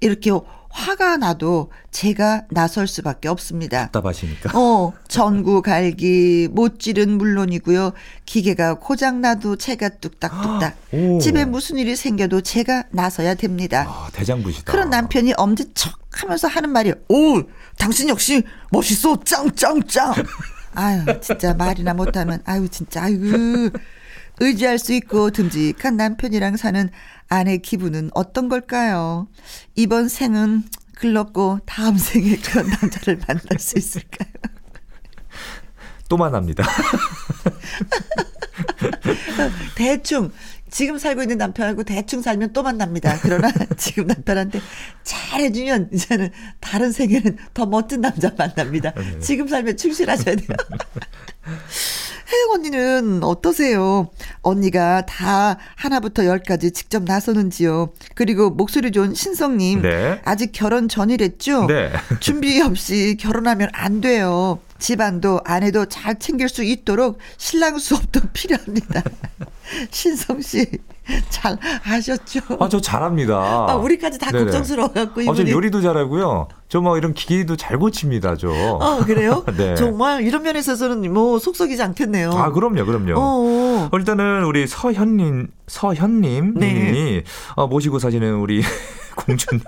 이렇게 0.00 0.30
화가 0.76 1.16
나도 1.16 1.70
제가 1.90 2.42
나설 2.50 2.86
수밖에 2.86 3.28
없습니다. 3.28 3.86
답답하시니까. 3.86 4.58
어, 4.58 4.92
전구 5.08 5.62
갈기, 5.62 6.48
못 6.52 6.78
질은 6.78 7.16
물론이고요. 7.16 7.92
기계가 8.26 8.74
고장 8.74 9.22
나도 9.22 9.56
제가 9.56 9.88
뚝딱뚝딱. 9.88 10.76
오. 10.92 11.18
집에 11.18 11.46
무슨 11.46 11.78
일이 11.78 11.96
생겨도 11.96 12.42
제가 12.42 12.84
나서야 12.90 13.34
됩니다. 13.36 13.86
아, 13.88 14.10
대장부시다. 14.12 14.70
그런 14.70 14.90
남편이 14.90 15.32
엄지척 15.38 15.98
하면서 16.12 16.46
하는 16.46 16.68
말이, 16.70 16.92
오, 17.08 17.42
당신 17.78 18.10
역시 18.10 18.42
멋있어, 18.70 19.18
짱짱짱. 19.24 20.12
아유, 20.74 21.04
진짜 21.22 21.54
말이나 21.54 21.94
못하면, 21.94 22.42
아유, 22.44 22.68
진짜, 22.68 23.04
아유. 23.04 23.70
의지할 24.38 24.78
수 24.78 24.92
있고 24.92 25.30
듬직한 25.30 25.96
남편이랑 25.96 26.58
사는 26.58 26.90
아내 27.28 27.58
기분은 27.58 28.10
어떤 28.14 28.48
걸까요? 28.48 29.28
이번 29.74 30.08
생은 30.08 30.64
글렀고 30.94 31.58
다음 31.66 31.98
생에 31.98 32.36
그런 32.36 32.68
남자를 32.68 33.18
만날 33.26 33.58
수 33.58 33.76
있을까요? 33.78 34.30
또 36.08 36.16
만납니다. 36.16 36.64
대충 39.74 40.30
지금 40.70 40.98
살고 40.98 41.22
있는 41.22 41.38
남편하고 41.38 41.82
대충 41.84 42.22
살면 42.22 42.52
또 42.52 42.62
만납니다. 42.62 43.18
그러나 43.22 43.50
지금 43.76 44.06
남편한테 44.06 44.60
잘해주면 45.04 45.90
이제는 45.92 46.30
다른 46.60 46.92
생에는 46.92 47.36
더 47.54 47.66
멋진 47.66 48.00
남자 48.00 48.32
만납니다. 48.36 48.92
지금 49.20 49.48
살면 49.48 49.76
충실하셔야 49.76 50.36
돼요. 50.36 50.48
혜영 52.28 52.50
언니는 52.54 53.22
어떠세요? 53.22 54.08
언니가 54.42 55.04
다 55.06 55.58
하나부터 55.76 56.26
열까지 56.26 56.72
직접 56.72 57.04
나서는지요? 57.04 57.90
그리고 58.14 58.50
목소리 58.50 58.90
좋은 58.90 59.14
신성님. 59.14 59.82
네. 59.82 60.20
아직 60.24 60.52
결혼 60.52 60.88
전이랬죠? 60.88 61.66
네. 61.66 61.92
준비 62.20 62.60
없이 62.60 63.16
결혼하면 63.18 63.68
안 63.72 64.00
돼요. 64.00 64.58
집안도 64.78 65.40
아내도 65.44 65.86
잘 65.86 66.18
챙길 66.18 66.48
수 66.48 66.62
있도록 66.64 67.18
신랑 67.36 67.78
수업도 67.78 68.20
필요합니다. 68.32 69.02
신성 69.90 70.40
씨, 70.40 70.64
잘 71.28 71.58
하셨죠. 71.82 72.40
아, 72.60 72.68
저 72.68 72.80
잘합니다. 72.80 73.34
아, 73.36 73.74
우리까지 73.76 74.18
다. 74.18 74.30
걱정스러워갖고 74.30 75.22
아, 75.22 75.24
저 75.24 75.32
이분이. 75.42 75.50
요리도 75.50 75.80
잘하고요. 75.82 76.48
저 76.68 76.80
뭐 76.80 76.96
이런 76.98 77.14
기계도 77.14 77.56
잘 77.56 77.78
고칩니다, 77.78 78.36
저. 78.36 78.48
어 78.50 78.98
그래요? 79.04 79.44
네. 79.56 79.74
정말 79.76 80.22
이런 80.22 80.42
면에 80.42 80.58
있어서는 80.58 81.12
뭐 81.12 81.38
속썩이지 81.38 81.82
않겠네요. 81.82 82.30
아, 82.32 82.50
그럼요, 82.52 82.84
그럼요. 82.84 83.14
어, 83.14 83.20
어. 83.20 83.75
어, 83.76 83.96
일단은 83.96 84.44
우리 84.44 84.66
서현님, 84.66 85.48
서현님 85.66 86.54
네. 86.54 86.72
님이 86.72 87.22
어, 87.54 87.66
모시고 87.66 87.98
사시는 87.98 88.34
우리 88.36 88.62
공주님. 89.16 89.62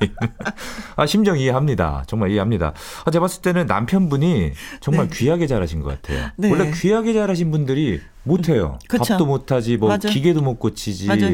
아, 0.97 1.07
심정 1.07 1.39
이해합니다. 1.39 2.05
정말 2.07 2.31
이해합니다. 2.31 2.75
아, 3.05 3.11
제가 3.11 3.23
봤을 3.23 3.43
때는 3.43 3.67
남편분이 3.67 4.53
정말 4.81 5.09
네. 5.09 5.17
귀하게 5.17 5.47
잘하신 5.47 5.81
것 5.83 5.89
같아요. 6.03 6.29
네. 6.37 6.51
원래 6.51 6.71
귀하게 6.73 7.15
잘하신 7.15 7.51
분들이 7.51 8.01
못해요. 8.25 8.79
그쵸. 8.89 9.05
밥도 9.05 9.25
못하지, 9.27 9.77
뭐 9.79 9.89
맞아. 9.89 10.09
기계도 10.09 10.43
못 10.43 10.59
고치지. 10.59 11.07
맞아. 11.07 11.31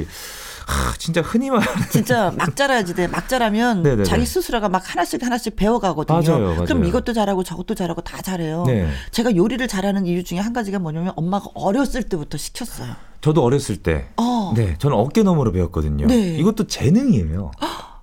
아, 0.67 0.95
진짜 0.99 1.21
흔히 1.21 1.51
말하는 1.51 1.89
진짜 1.91 2.33
막 2.37 2.57
자라야지 2.57 2.95
돼. 2.95 3.07
막 3.07 3.29
자라면 3.29 3.83
네네네. 3.83 4.05
자기 4.05 4.25
스스로가 4.25 4.69
막 4.69 4.83
하나씩 4.85 5.23
하나씩 5.23 5.57
배워가거든요. 5.57 6.21
맞아요, 6.21 6.49
맞아요. 6.49 6.65
그럼 6.65 6.85
이것도 6.85 7.13
잘하고 7.13 7.43
저것도 7.43 7.75
잘하고 7.75 8.01
다 8.01 8.23
잘해요. 8.23 8.65
네. 8.67 8.89
제가 9.11 9.37
요리를 9.37 9.67
잘하는 9.69 10.07
이유 10.07 10.25
중에 10.25 10.39
한 10.39 10.53
가지가 10.53 10.79
뭐냐면 10.79 11.13
엄마가 11.17 11.49
어렸을 11.55 12.05
때부터 12.05 12.39
시켰어요. 12.39 12.95
저도 13.21 13.43
어렸을 13.43 13.77
때. 13.77 14.09
어. 14.17 14.53
네, 14.55 14.77
저는 14.79 14.97
어깨 14.97 15.23
너머로 15.23 15.53
배웠거든요. 15.53 16.07
네. 16.07 16.37
이것도 16.37 16.67
재능이에요. 16.67 17.51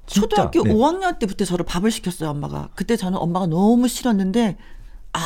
초등학교 0.07 0.63
네. 0.63 0.73
5학년 0.73 1.19
때부터 1.19 1.45
저를 1.45 1.65
밥을 1.65 1.89
시켰어요, 1.89 2.29
엄마가. 2.31 2.69
그때 2.75 2.97
저는 2.97 3.17
엄마가 3.17 3.45
너무 3.47 3.87
싫었는데, 3.87 4.57
아, 5.13 5.19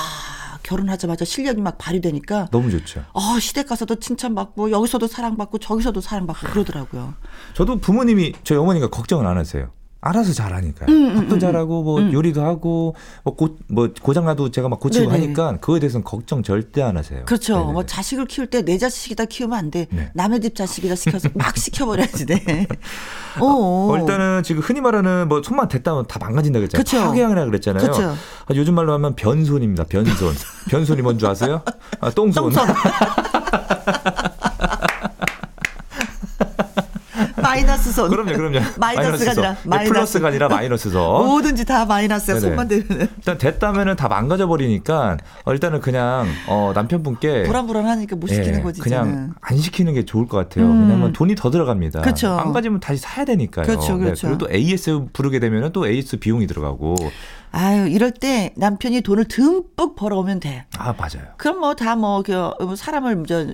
결혼하자마자 0.66 1.26
실력이 1.26 1.62
막 1.62 1.78
발휘되니까, 1.78 2.48
너무 2.52 2.72
좋죠. 2.72 3.06
아, 3.14 3.38
시댁 3.40 3.68
가서도 3.68 3.96
칭찬받고, 3.96 4.72
여기서도 4.72 5.08
사랑받고, 5.08 5.60
저기서도 5.60 6.02
사랑받고 6.02 6.48
그러더라고요. 6.48 7.14
저도 7.54 7.78
부모님이 7.78 8.34
저희 8.44 8.58
어머니가 8.58 8.90
걱정을 8.90 9.28
안 9.28 9.38
하세요. 9.38 9.72
알아서 10.06 10.34
잘하니까요. 10.34 10.88
음, 10.90 11.16
밥도 11.16 11.40
잘하고 11.40 11.82
뭐 11.82 12.00
요리도 12.14 12.44
하고 12.44 12.96
뭐, 13.24 13.36
고, 13.36 13.58
뭐 13.68 13.90
고장나도 14.02 14.52
제가 14.52 14.70
막 14.70 14.80
고치고 14.80 15.10
네네. 15.10 15.24
하니까 15.24 15.58
그거에 15.58 15.80
대해서는 15.80 16.04
걱정 16.04 16.44
절대 16.44 16.84
안 16.84 16.96
하세요. 16.96 17.24
그렇죠. 17.26 17.54
네네네. 17.56 17.74
뭐 17.74 17.86
자식을 17.86 18.26
키울 18.26 18.48
때 18.48 18.62
내 18.62 18.78
자식이다 18.78 19.26
키우면 19.26 19.58
안 19.58 19.72
돼. 19.72 19.88
네. 19.92 20.12
남의 20.14 20.42
집 20.42 20.56
자식이다 20.56 20.96
시켜서 20.96 21.28
막 21.36 21.58
시켜버려야지 21.58 22.26
돼. 22.28 22.68
어. 23.40 23.90
어, 23.92 23.98
일단은 24.00 24.44
지금 24.44 24.62
흔히 24.62 24.80
말하는 24.82 25.28
뭐 25.28 25.42
손만 25.44 25.68
댔다면 25.68 26.06
다 26.08 26.20
망가진다 26.20 26.60
그랬잖아요. 26.60 26.84
그쵸. 26.84 26.98
파괴하라 27.00 27.46
그랬잖아요. 27.46 27.88
그쵸. 27.88 28.04
아, 28.46 28.54
요즘 28.56 28.76
말로 28.76 28.94
하면 28.94 29.16
변손입니다. 29.16 29.86
변손. 29.86 30.34
변손이 30.70 31.02
뭔지 31.02 31.26
아세요? 31.26 31.62
아, 32.00 32.10
똥손. 32.12 32.44
똥손. 32.54 32.66
마이너스 37.56 37.92
손. 37.92 38.10
그럼요, 38.10 38.34
그럼요. 38.34 38.60
마이너스가 38.78 39.32
아니라 39.32 39.54
네, 39.54 39.60
마이너스. 39.70 39.94
플러스가 39.94 40.28
아니라 40.28 40.48
마이너스 40.50 40.90
선. 40.90 41.02
뭐든지 41.26 41.66
다 41.66 41.86
마이너스야. 41.86 42.36
네네. 42.36 42.48
손만 42.48 42.68
대면 42.68 42.86
일단 43.18 43.38
됐다면은 43.38 43.96
다 43.96 44.08
망가져 44.08 44.48
버리니까 44.48 45.18
어, 45.46 45.54
일단은 45.54 45.80
그냥 45.80 46.28
어, 46.48 46.72
남편분께 46.76 47.44
불안불안하니까 47.44 48.16
못 48.16 48.28
시키는 48.28 48.60
예, 48.60 48.62
거지. 48.62 48.82
그냥 48.82 49.08
이제는. 49.08 49.34
안 49.42 49.58
시키는 49.58 49.94
게 49.94 50.06
좋을 50.06 50.28
것 50.28 50.38
같아요. 50.38 50.66
음. 50.66 50.82
왜냐면 50.82 51.14
돈이 51.14 51.36
더 51.36 51.50
들어갑니다. 51.50 52.02
그쵸. 52.02 52.36
망가지면 52.36 52.80
다시 52.80 53.00
사야 53.02 53.26
되니까요. 53.26 53.66
그렇죠, 53.66 53.98
그렇죠. 53.98 54.28
그리고 54.28 54.38
또 54.46 54.54
AS 54.54 55.06
부르게 55.14 55.40
되면 55.40 55.72
또 55.72 55.88
AS 55.88 56.18
비용이 56.18 56.48
들어가고. 56.48 56.96
아유, 57.58 57.88
이럴 57.88 58.12
때 58.12 58.52
남편이 58.58 59.00
돈을 59.00 59.26
듬뿍 59.26 59.96
벌어오면 59.96 60.42
돼. 60.42 60.66
아 60.78 60.92
맞아요. 60.98 61.32
그럼 61.38 61.60
뭐 61.62 61.74
다 61.74 61.96
뭐 61.96 62.22
그 62.22 62.76
사람을 62.76 63.24
저, 63.28 63.46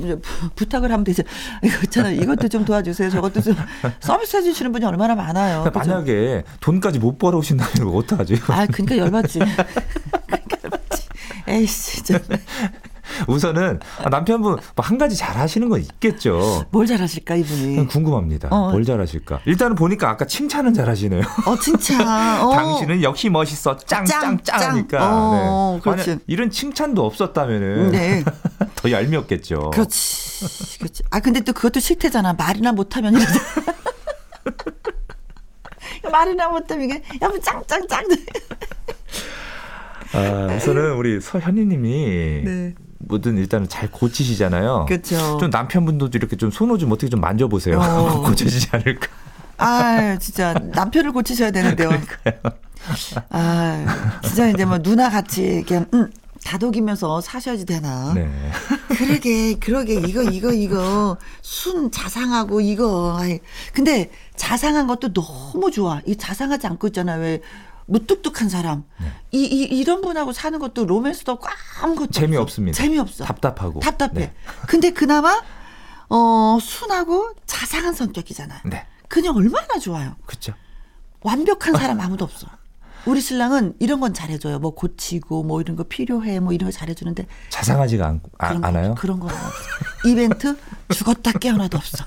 저 0.00 0.16
부- 0.22 0.50
부탁을 0.54 0.92
하면 0.92 1.02
되죠. 1.02 1.24
이거 1.64 1.74
있잖아요. 1.84 2.20
이것도 2.22 2.46
좀 2.48 2.64
도와주세요. 2.64 3.10
저것도 3.10 3.40
좀 3.40 3.56
서비스 3.98 4.36
해주시는 4.36 4.70
분이 4.70 4.84
얼마나 4.84 5.16
많아요. 5.16 5.64
그러니까? 5.64 5.80
만약에 5.82 6.44
돈까지 6.60 7.00
못 7.00 7.18
벌어오신다면 7.18 7.72
이거 7.78 7.90
어떡하지? 7.90 8.40
아, 8.48 8.66
그러니까 8.66 8.96
열받지. 8.98 9.40
그러니까 10.28 10.56
열받지. 10.62 11.08
에이씨, 11.48 12.04
진짜. 12.04 12.20
우선은 13.28 13.80
아, 14.04 14.08
남편분 14.08 14.52
뭐 14.74 14.90
한 14.90 14.98
가지 14.98 15.14
잘 15.16 15.36
하시는 15.36 15.68
건 15.68 15.80
있겠죠. 15.80 16.64
뭘 16.70 16.86
잘하실까, 16.86 17.36
이분이. 17.36 17.86
궁금합니다. 17.86 18.48
어. 18.50 18.70
뭘 18.72 18.84
잘하실까? 18.84 19.40
일단은 19.44 19.76
보니까 19.76 20.10
아까 20.10 20.26
칭찬은 20.26 20.74
잘하시네요. 20.74 21.22
어, 21.46 21.56
진짜. 21.58 21.98
어. 22.44 22.50
당신은 22.52 23.02
역시 23.02 23.28
멋있어. 23.30 23.76
짱, 23.76 24.04
짱, 24.04 24.20
짱, 24.20 24.38
짱, 24.42 24.58
짱. 24.60 24.70
하니까. 24.72 24.98
어, 25.12 25.74
네. 25.76 25.80
그렇지. 25.82 26.18
이런 26.26 26.50
칭찬도 26.50 27.04
없었다면은 27.04 27.90
네. 27.92 28.24
더 28.74 28.90
얄미웠겠죠. 28.90 29.70
그렇지. 29.70 30.78
그렇지. 30.78 31.02
아, 31.10 31.20
근데 31.20 31.40
또 31.40 31.52
그것도 31.52 31.78
싫대잖아. 31.80 32.32
말이나 32.32 32.72
못하면 32.72 33.14
이러잖아. 33.14 33.40
말이나 36.10 36.48
못하면 36.48 36.84
이게, 36.86 37.02
야, 37.22 37.28
뭐 37.28 37.38
짱짱짱. 37.38 38.04
아, 40.12 40.54
우선은 40.56 40.94
우리 40.94 41.20
서현희 41.20 41.66
님이 41.66 42.42
네. 42.44 42.74
뭐든 43.10 43.36
일단은 43.36 43.68
잘 43.68 43.90
고치시잖아요. 43.90 44.86
그렇죠. 44.88 45.38
좀 45.38 45.50
남편분도 45.50 46.10
이렇게 46.14 46.36
좀 46.36 46.50
손을 46.50 46.78
좀 46.78 46.90
어떻게 46.92 47.08
좀 47.08 47.20
만져보세요. 47.20 47.78
어. 47.78 48.22
고쳐지지 48.26 48.68
않을까. 48.72 49.08
아, 49.58 50.16
진짜 50.18 50.54
남편을 50.54 51.12
고치셔야 51.12 51.50
되는데요. 51.50 51.90
아, 53.28 54.20
진짜 54.22 54.48
이제 54.48 54.64
뭐 54.64 54.78
누나 54.78 55.10
같이 55.10 55.42
이렇게 55.42 55.84
음, 55.92 56.10
다독이면서 56.44 57.20
사셔야지 57.20 57.66
되나? 57.66 58.14
네. 58.14 58.30
그러게, 58.88 59.54
그러게 59.54 59.94
이거 59.94 60.22
이거 60.22 60.52
이거 60.52 61.18
순 61.42 61.90
자상하고 61.90 62.62
이거. 62.62 63.18
아이, 63.20 63.40
근데 63.74 64.10
자상한 64.36 64.86
것도 64.86 65.12
너무 65.12 65.70
좋아. 65.70 66.00
이 66.06 66.16
자상하지 66.16 66.66
않고 66.66 66.86
있잖아요. 66.88 67.20
왜 67.20 67.40
무뚝뚝한 67.90 68.48
사람. 68.48 68.84
네. 69.00 69.12
이, 69.32 69.44
이 69.44 69.62
이런 69.64 70.00
분하고 70.00 70.32
사는 70.32 70.58
것도 70.58 70.86
로맨스도 70.86 71.38
아무것도 71.82 72.12
재미없습니다. 72.12 72.74
없어. 72.76 72.82
재미없어. 72.82 73.24
답답하고. 73.24 73.80
답답해. 73.80 74.12
네. 74.14 74.32
근데 74.68 74.90
그나마 74.92 75.42
어 76.08 76.58
순하고 76.60 77.32
자상한 77.46 77.92
성격이잖아요. 77.94 78.60
네. 78.66 78.86
그냥 79.08 79.36
얼마나 79.36 79.78
좋아요. 79.78 80.14
그렇죠. 80.26 80.54
완벽한 81.22 81.74
사람 81.74 82.00
아무도 82.00 82.24
없어. 82.24 82.46
우리 83.06 83.20
신랑은 83.20 83.74
이런 83.80 83.98
건 84.00 84.14
잘해줘요. 84.14 84.58
뭐 84.58 84.74
고치고 84.74 85.42
뭐 85.42 85.60
이런 85.60 85.74
거 85.74 85.82
필요해 85.84 86.40
뭐 86.40 86.52
이런 86.52 86.70
거 86.70 86.76
잘해주는데 86.76 87.26
자상하지가 87.48 88.06
않, 88.06 88.20
아, 88.38 88.48
그런 88.48 88.60
거, 88.60 88.68
않아요? 88.68 88.94
그런 88.94 89.20
건 89.20 89.30
없어. 89.30 89.48
이벤트 90.06 90.56
죽었다 90.94 91.32
깨어나도 91.32 91.78
없어. 91.78 92.04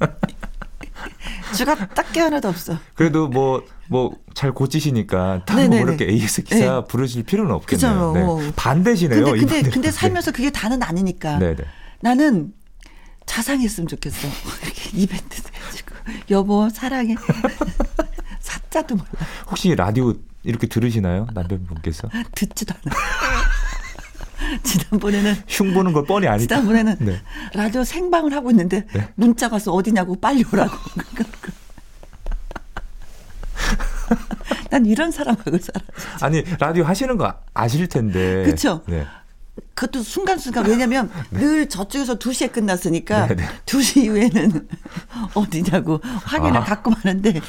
죽었다 1.54 2.02
깨어나도 2.02 2.48
없어. 2.48 2.78
그래도 2.94 3.28
뭐, 3.28 3.62
뭐, 3.88 4.16
잘 4.34 4.52
고치시니까, 4.52 5.44
따로 5.44 5.60
네네네. 5.60 5.82
뭐 5.82 5.88
이렇게 5.88 6.10
AS 6.12 6.42
기사 6.44 6.80
네. 6.80 6.84
부르실 6.88 7.22
필요는 7.24 7.52
없겠네요. 7.54 8.12
네. 8.14 8.52
반대시네요. 8.56 9.24
근데 9.24 9.38
근데. 9.40 9.70
근데 9.70 9.90
살면서 9.90 10.32
그게 10.32 10.50
다는 10.50 10.82
아니니까. 10.82 11.38
네. 11.38 11.54
네네. 11.54 11.68
나는 12.00 12.52
자상했으면 13.26 13.88
좋겠어. 13.88 14.28
이벤트도 14.94 15.48
해주고 15.70 15.94
여보 16.30 16.68
사랑해. 16.70 17.14
사자도 18.40 18.94
몰라. 18.96 19.08
혹시 19.50 19.74
라디오 19.74 20.14
이렇게 20.44 20.66
들으시나요? 20.66 21.26
남편분께서? 21.34 22.08
듣지도 22.34 22.74
않아. 22.84 22.96
지난번에는 24.62 25.34
흉 25.46 25.74
보는 25.74 25.92
걸 25.92 26.04
뻔히 26.06 26.26
아니까. 26.26 26.46
지난번에는 26.46 26.96
네. 27.00 27.20
라디오 27.54 27.84
생방을 27.84 28.32
하고 28.32 28.50
있는데 28.50 28.86
네. 28.94 29.08
문자가 29.14 29.56
와서 29.56 29.72
어디냐고 29.72 30.16
빨리 30.18 30.44
오라고. 30.50 30.76
난 34.70 34.86
이런 34.86 35.10
사람하고 35.10 35.58
살아. 35.58 35.80
아니, 36.22 36.44
라디오 36.58 36.84
하시는 36.84 37.16
거 37.16 37.34
아실 37.54 37.88
텐데. 37.88 38.44
그쵸? 38.44 38.82
네. 38.86 39.06
그것도 39.74 40.02
순간순간 40.02 40.66
왜냐면 40.66 41.10
늘 41.30 41.68
저쪽에서 41.68 42.18
2시에 42.18 42.52
끝났으니까 42.52 43.26
네, 43.28 43.36
네. 43.36 43.48
2시 43.66 44.04
이후에는 44.04 44.68
어디냐고 45.34 46.00
확인을 46.24 46.58
아. 46.58 46.64
가끔 46.64 46.92
하는데 46.92 47.32
네. 47.32 47.40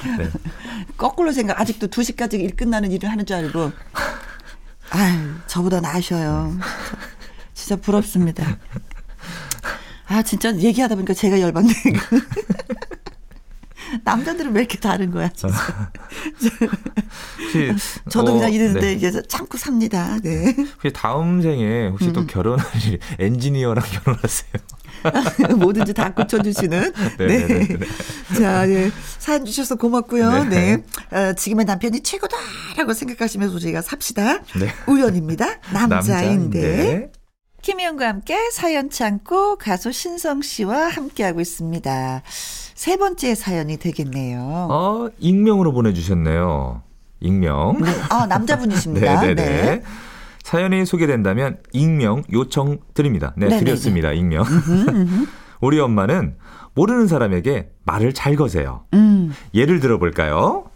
거꾸로 0.97 1.31
생각 1.31 1.59
아직도 1.59 1.87
2시까지 1.87 2.39
일 2.39 2.55
끝나는 2.55 2.91
일을 2.91 3.09
하는 3.09 3.25
줄 3.25 3.35
알고 3.37 3.71
아유 4.91 5.33
저보다 5.47 5.81
나으셔요 5.81 6.55
진짜 7.53 7.75
부럽습니다 7.75 8.57
아 10.07 10.21
진짜 10.23 10.55
얘기하다 10.55 10.95
보니까 10.95 11.13
제가 11.13 11.39
열받네 11.39 11.73
남자들은 14.09 14.53
왜 14.53 14.61
이렇게 14.61 14.77
다른 14.79 15.11
거야 15.11 15.29
진짜 15.29 15.55
혹시 17.39 17.71
저도 18.09 18.31
어, 18.31 18.33
그냥 18.35 18.53
이랬는데 18.53 18.87
네. 18.87 18.93
이제 18.93 19.21
참고 19.27 19.57
삽니다 19.57 20.17
네 20.23 20.55
혹시 20.75 20.93
다음 20.93 21.41
생에 21.41 21.87
혹시 21.89 22.07
음. 22.07 22.13
또 22.13 22.25
결혼할 22.25 22.65
엔지니어랑 23.19 23.83
결혼하세요? 24.03 24.51
뭐든지 25.57 25.93
다 25.93 26.13
고쳐주시는. 26.13 26.93
네, 27.17 27.27
네. 27.27 27.47
네, 27.47 27.47
네, 27.47 27.77
네. 27.77 28.37
자, 28.37 28.69
예. 28.69 28.91
사연 29.17 29.45
주셔서 29.45 29.75
고맙고요. 29.75 30.45
네. 30.45 30.83
네. 31.09 31.17
어, 31.17 31.33
지금의 31.33 31.65
남편이 31.65 32.01
최고다라고 32.01 32.93
생각하시면서 32.93 33.59
저희가 33.59 33.81
삽시다. 33.81 34.39
네. 34.59 34.73
우연입니다. 34.87 35.59
남자인데. 35.71 37.11
김희영과 37.61 38.07
함께 38.07 38.37
사연 38.51 38.89
창고 38.89 39.57
가수 39.57 39.91
신성 39.91 40.41
씨와 40.41 40.87
함께하고 40.87 41.41
있습니다. 41.41 42.23
세 42.79 42.95
번째 42.95 43.35
사연이 43.35 43.75
되겠네요. 43.75 44.39
어, 44.71 45.09
익명으로 45.19 45.73
보내주셨네요. 45.73 46.81
익명. 47.19 47.81
네. 47.81 47.91
아, 48.09 48.25
남자분이십니다. 48.25 49.19
네네네. 49.19 49.35
네. 49.75 49.83
사연이 50.43 50.85
소개된다면 50.85 51.57
익명 51.73 52.23
요청 52.31 52.77
드립니다. 52.93 53.33
네, 53.35 53.47
네네네. 53.47 53.65
드렸습니다. 53.65 54.13
익명. 54.13 54.45
우리 55.59 55.77
엄마는 55.77 56.37
모르는 56.73 57.07
사람에게 57.07 57.69
말을 57.83 58.13
잘 58.13 58.37
거세요. 58.37 58.85
음. 58.93 59.33
예를 59.53 59.81
들어볼까요? 59.81 60.71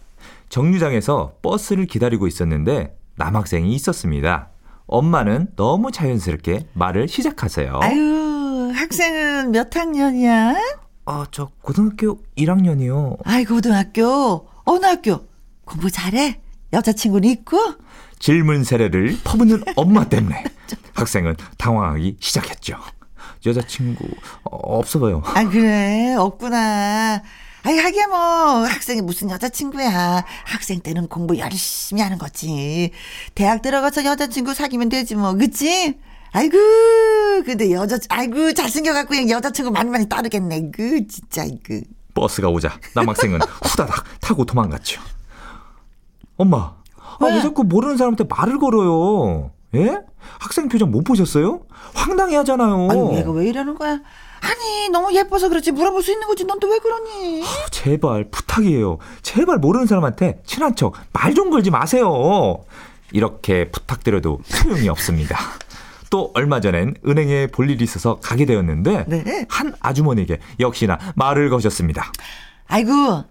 정류장에서 0.50 1.36
버스를 1.40 1.86
기다리고 1.86 2.26
있었는데 2.26 2.94
남학생이 3.16 3.72
있었습니다. 3.76 4.50
엄마는 4.86 5.52
너무 5.56 5.90
자연스럽게 5.90 6.66
말을 6.74 7.08
시작하세요. 7.08 7.80
아유, 7.82 8.72
학생은 8.74 9.52
몇 9.52 9.74
학년이야? 9.74 10.83
아, 11.06 11.26
저 11.30 11.50
고등학교 11.62 12.18
1학년이요. 12.36 13.18
아이, 13.24 13.44
고등학교. 13.44 14.48
어느 14.64 14.86
학교? 14.86 15.26
공부 15.64 15.90
잘해? 15.90 16.40
여자친구는 16.72 17.28
있고? 17.30 17.58
질문 18.18 18.64
세례를 18.64 19.18
퍼붓는 19.22 19.64
엄마 19.76 20.04
때문에 20.08 20.44
학생은 20.94 21.36
당황하기 21.58 22.16
시작했죠. 22.20 22.78
여자친구 23.44 24.04
어, 24.44 24.78
없어 24.78 24.98
봐요. 24.98 25.22
아, 25.26 25.44
그래. 25.48 26.14
없구나. 26.14 27.22
아이, 27.66 27.78
하기야 27.78 28.06
뭐, 28.08 28.16
학생이 28.66 29.02
무슨 29.02 29.30
여자친구야. 29.30 30.24
학생 30.46 30.80
때는 30.80 31.08
공부 31.08 31.38
열심히 31.38 32.00
하는 32.02 32.18
거지. 32.18 32.90
대학 33.34 33.60
들어가서 33.62 34.04
여자친구 34.04 34.54
사귀면 34.54 34.88
되지 34.88 35.14
뭐, 35.16 35.34
그치? 35.34 35.98
아이고, 36.36 36.58
근데 37.46 37.70
여자, 37.70 37.96
아이고, 38.08 38.52
잘생겨갖고 38.52 39.10
그냥 39.10 39.30
여자친구 39.30 39.70
많이 39.70 39.88
많이 39.88 40.08
따르겠네. 40.08 40.70
그, 40.72 41.06
진짜, 41.06 41.44
그. 41.64 41.80
버스가 42.12 42.48
오자 42.48 42.78
남학생은 42.94 43.40
후다닥 43.62 44.04
타고 44.20 44.44
도망갔죠. 44.44 45.00
엄마, 46.36 46.74
아, 46.96 47.16
왜 47.20 47.34
왜? 47.36 47.40
자꾸 47.40 47.62
모르는 47.64 47.96
사람한테 47.96 48.24
말을 48.28 48.58
걸어요? 48.58 49.52
예? 49.76 49.98
학생 50.40 50.68
표정 50.68 50.90
못 50.90 51.02
보셨어요? 51.04 51.62
황당해 51.94 52.36
하잖아요. 52.36 52.88
아니, 52.90 53.16
얘가 53.16 53.30
왜 53.30 53.46
이러는 53.48 53.74
거야? 53.76 54.00
아니, 54.40 54.88
너무 54.90 55.14
예뻐서 55.14 55.48
그렇지. 55.48 55.70
물어볼 55.72 56.02
수 56.02 56.10
있는 56.12 56.26
거지. 56.26 56.44
넌 56.44 56.58
또 56.60 56.68
왜 56.68 56.78
그러니? 56.78 57.42
제발 57.70 58.24
부탁이에요. 58.30 58.98
제발 59.22 59.58
모르는 59.58 59.86
사람한테 59.86 60.42
친한 60.44 60.74
척 60.76 60.94
말 61.12 61.34
좀 61.34 61.50
걸지 61.50 61.70
마세요. 61.70 62.64
이렇게 63.12 63.70
부탁드려도 63.70 64.40
소용이 64.44 64.88
없습니다. 64.88 65.38
또 66.14 66.30
얼마 66.34 66.60
전엔 66.60 66.94
은행에 67.04 67.48
볼 67.48 67.68
일이 67.68 67.82
있어서 67.82 68.20
가게 68.20 68.46
되었는데 68.46 69.06
네. 69.08 69.46
한 69.48 69.74
아주머니에게 69.80 70.38
역시나 70.60 70.96
말을 71.16 71.50
거셨습니다. 71.50 72.12
아이고, 72.68 73.24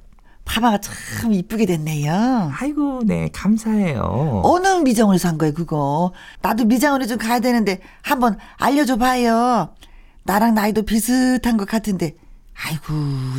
파마가 0.43 0.79
참 0.79 1.31
이쁘게 1.31 1.65
됐네요. 1.65 2.51
아이고, 2.59 3.03
네, 3.05 3.29
감사해요. 3.31 4.41
어느 4.43 4.67
미정원에 4.83 5.17
산 5.17 5.37
거예요, 5.37 5.53
그거? 5.53 6.11
나도 6.41 6.65
미정원에 6.65 7.05
좀 7.05 7.17
가야 7.17 7.39
되는데 7.39 7.79
한번 8.01 8.37
알려줘 8.57 8.97
봐요. 8.97 9.73
나랑 10.23 10.53
나이도 10.53 10.81
비슷한 10.81 11.55
것 11.55 11.65
같은데. 11.65 12.17
아이고, 12.65 12.93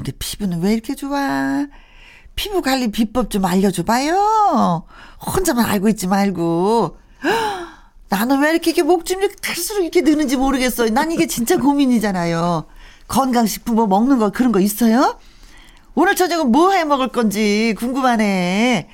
내 0.05 0.13
피부는 0.19 0.63
왜 0.63 0.73
이렇게 0.73 0.95
좋아? 0.95 1.67
피부 2.35 2.63
관리 2.63 2.91
비법 2.91 3.29
좀 3.29 3.45
알려줘 3.45 3.83
봐요. 3.83 4.87
혼자만 5.27 5.67
알고 5.67 5.91
있지 5.91 6.07
말고. 6.07 7.04
헉, 8.15 8.27
나는 8.29 8.41
왜 8.43 8.51
이렇게, 8.51 8.71
이렇게 8.71 8.83
목줄이 8.83 9.29
갈수록 9.43 9.83
이렇게 9.83 10.01
느는지 10.03 10.37
모르겠어요. 10.37 10.91
난 10.91 11.11
이게 11.13 11.27
진짜 11.27 11.57
고민이잖아요. 11.57 12.67
건강식품 13.09 13.75
뭐 13.77 13.87
먹는 13.87 14.19
거 14.19 14.31
그런 14.31 14.53
거 14.53 14.61
있어요? 14.61 15.19
오늘 15.95 16.17
저녁은 16.17 16.51
뭐 16.51 16.73
해 16.73 16.85
먹을 16.85 17.09
건지 17.09 17.75
궁금하네. 17.79 18.89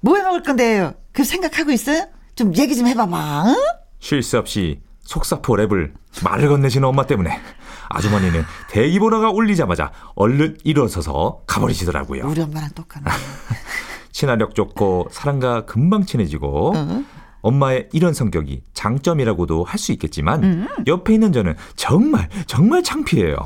뭐 0.00 0.16
해 0.16 0.22
먹을 0.22 0.42
건데요? 0.42 0.94
그 1.12 1.24
생각하고 1.24 1.70
있어요? 1.72 2.06
좀 2.34 2.54
얘기 2.56 2.76
좀 2.76 2.86
해봐봐. 2.86 3.44
응? 3.48 3.54
쉴새 3.98 4.36
없이 4.38 4.80
속사포 5.00 5.54
랩을 5.54 5.92
말을 6.22 6.48
건네시는 6.48 6.86
엄마 6.86 7.06
때문에 7.06 7.40
아주머니는 7.88 8.44
대기 8.70 8.98
번호가 8.98 9.30
울리자마자 9.30 9.92
얼른 10.14 10.58
일어서서 10.64 11.42
가버리시더라고요. 11.46 12.26
우리 12.26 12.40
엄마랑 12.42 12.70
똑같네. 12.74 13.06
친화력 14.12 14.54
좋고 14.54 15.08
사람과 15.12 15.64
금방 15.66 16.04
친해지고 16.04 16.74
엄마의 17.46 17.88
이런 17.92 18.12
성격이 18.12 18.62
장점이라고도 18.74 19.64
할 19.64 19.78
수 19.78 19.92
있겠지만 19.92 20.66
옆에 20.86 21.14
있는 21.14 21.32
저는 21.32 21.54
정말 21.76 22.28
정말 22.46 22.82
창피해요. 22.82 23.36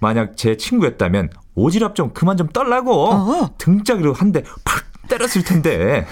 만약 0.00 0.36
제 0.36 0.56
친구였다면 0.56 1.30
오지랖 1.56 1.94
좀 1.94 2.10
그만 2.14 2.36
좀 2.36 2.48
떨라고 2.48 3.10
어. 3.10 3.50
등짝으로 3.58 4.12
한 4.12 4.32
대 4.32 4.42
팍 4.64 4.84
때렸을 5.08 5.42
텐데 5.44 6.06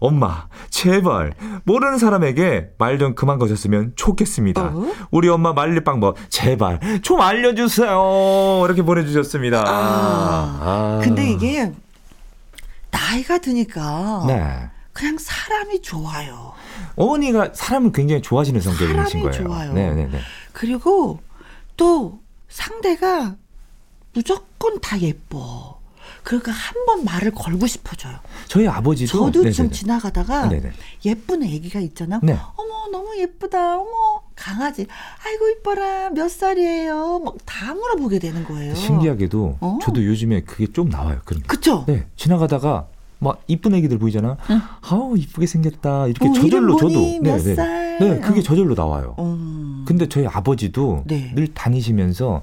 엄마 0.00 0.46
제발 0.70 1.32
모르는 1.64 1.98
사람에게 1.98 2.70
말 2.78 2.98
좀 2.98 3.14
그만 3.14 3.38
거셨으면 3.38 3.92
좋겠습니다. 3.96 4.62
어? 4.74 4.92
우리 5.10 5.28
엄마 5.28 5.52
말릴 5.52 5.82
방법 5.84 6.16
제발 6.28 6.80
좀 7.02 7.20
알려주세요. 7.20 8.62
이렇게 8.64 8.82
보내주셨습니다. 8.82 9.64
아, 9.66 10.58
아. 10.60 11.00
근데 11.02 11.30
이게 11.30 11.72
나이가 12.90 13.38
드니까 13.38 14.24
네. 14.26 14.70
그냥 14.94 15.18
사람이 15.18 15.82
좋아요. 15.82 16.54
어머니가 16.96 17.50
사람을 17.52 17.92
굉장히 17.92 18.22
좋아하시는 18.22 18.58
성격이신 18.60 19.20
거예요. 19.20 19.32
좋아요. 19.44 19.72
네네네. 19.74 20.18
그리고 20.52 21.20
또 21.76 22.20
상대가 22.48 23.34
무조건 24.14 24.80
다 24.80 24.98
예뻐. 25.00 25.74
그러니까 26.22 26.52
한 26.52 26.74
번 26.86 27.04
말을 27.04 27.32
걸고 27.32 27.66
싶어져요. 27.66 28.14
저희 28.46 28.68
아버지도 28.68 29.10
저도 29.10 29.32
좀 29.50 29.66
네네네. 29.66 29.70
지나가다가 29.70 30.48
네네. 30.48 30.72
예쁜 31.06 31.42
애기가 31.42 31.80
있잖아. 31.80 32.20
네. 32.22 32.38
어머 32.56 32.88
너무 32.92 33.18
예쁘다. 33.18 33.78
어머 33.80 34.22
강아지. 34.36 34.86
아이고 35.26 35.48
이뻐라. 35.48 36.10
몇 36.10 36.30
살이에요? 36.30 37.18
막 37.20 37.34
다 37.44 37.74
물어보게 37.74 38.18
되는 38.20 38.44
거예요. 38.44 38.74
신기하게도 38.74 39.58
어. 39.60 39.78
저도 39.82 40.04
요즘에 40.04 40.42
그게 40.42 40.66
좀 40.72 40.88
나와요. 40.88 41.20
그런 41.24 41.42
게. 41.42 41.46
그쵸? 41.48 41.84
네 41.88 42.06
지나가다가 42.16 42.86
막 43.24 43.42
이쁜 43.48 43.74
애기들 43.74 43.98
보이잖아. 43.98 44.36
응. 44.50 44.60
아우 44.82 45.16
이쁘게 45.16 45.46
생겼다. 45.46 46.06
이렇게 46.06 46.28
어, 46.28 46.32
저절로 46.32 46.76
저도 46.76 47.00
네, 47.00 47.18
네. 47.20 47.54
살? 47.54 47.98
네 47.98 48.20
그게 48.20 48.40
어. 48.40 48.42
저절로 48.42 48.74
나와요. 48.74 49.16
음. 49.18 49.84
근데 49.86 50.08
저희 50.08 50.26
아버지도 50.26 51.04
네. 51.06 51.32
늘 51.34 51.52
다니시면서 51.52 52.42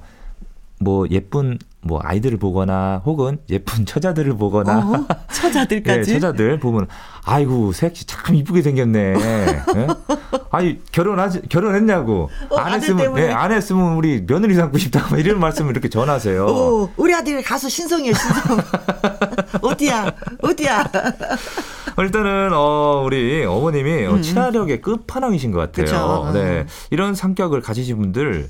뭐 0.79 1.07
예쁜 1.11 1.59
뭐 1.83 1.99
아이들을 2.03 2.37
보거나 2.37 3.01
혹은 3.05 3.39
예쁜 3.49 3.85
처자들을 3.85 4.35
보거나 4.37 4.79
어? 4.79 5.07
처자들까지. 5.33 5.99
네, 5.99 6.03
처자들 6.19 6.59
보면 6.59 6.87
아이고 7.25 7.71
새끼 7.71 8.05
참 8.05 8.35
이쁘게 8.35 8.61
생겼네. 8.61 8.99
예? 9.75 9.87
아니 10.51 10.79
결혼하지 10.91 11.41
결혼했냐고 11.49 12.29
어, 12.49 12.55
안 12.57 12.73
했으면. 12.73 13.15
네, 13.15 13.31
안 13.31 13.51
했으면 13.51 13.95
우리 13.95 14.23
며느리 14.25 14.53
삼고 14.53 14.77
싶다 14.77 15.07
뭐 15.09 15.17
이런 15.17 15.39
말씀을 15.39 15.71
이렇게 15.71 15.89
전하세요. 15.89 16.45
오, 16.45 16.89
우리 16.97 17.13
아들 17.15 17.41
가수 17.41 17.67
신성이요 17.69 18.13
신성. 18.13 18.59
어디야? 19.61 20.13
어디야? 20.41 20.85
일단은 21.97 22.51
어 22.53 23.01
우리 23.05 23.43
어머님이 23.45 24.05
어, 24.05 24.21
친화력의 24.21 24.81
끝판왕이신 24.81 25.51
것 25.51 25.59
같아요. 25.59 25.85
음. 26.25 26.27
그쵸. 26.27 26.31
네 26.33 26.65
이런 26.89 27.15
성격을 27.15 27.61
가지신 27.61 27.97
분들 27.97 28.49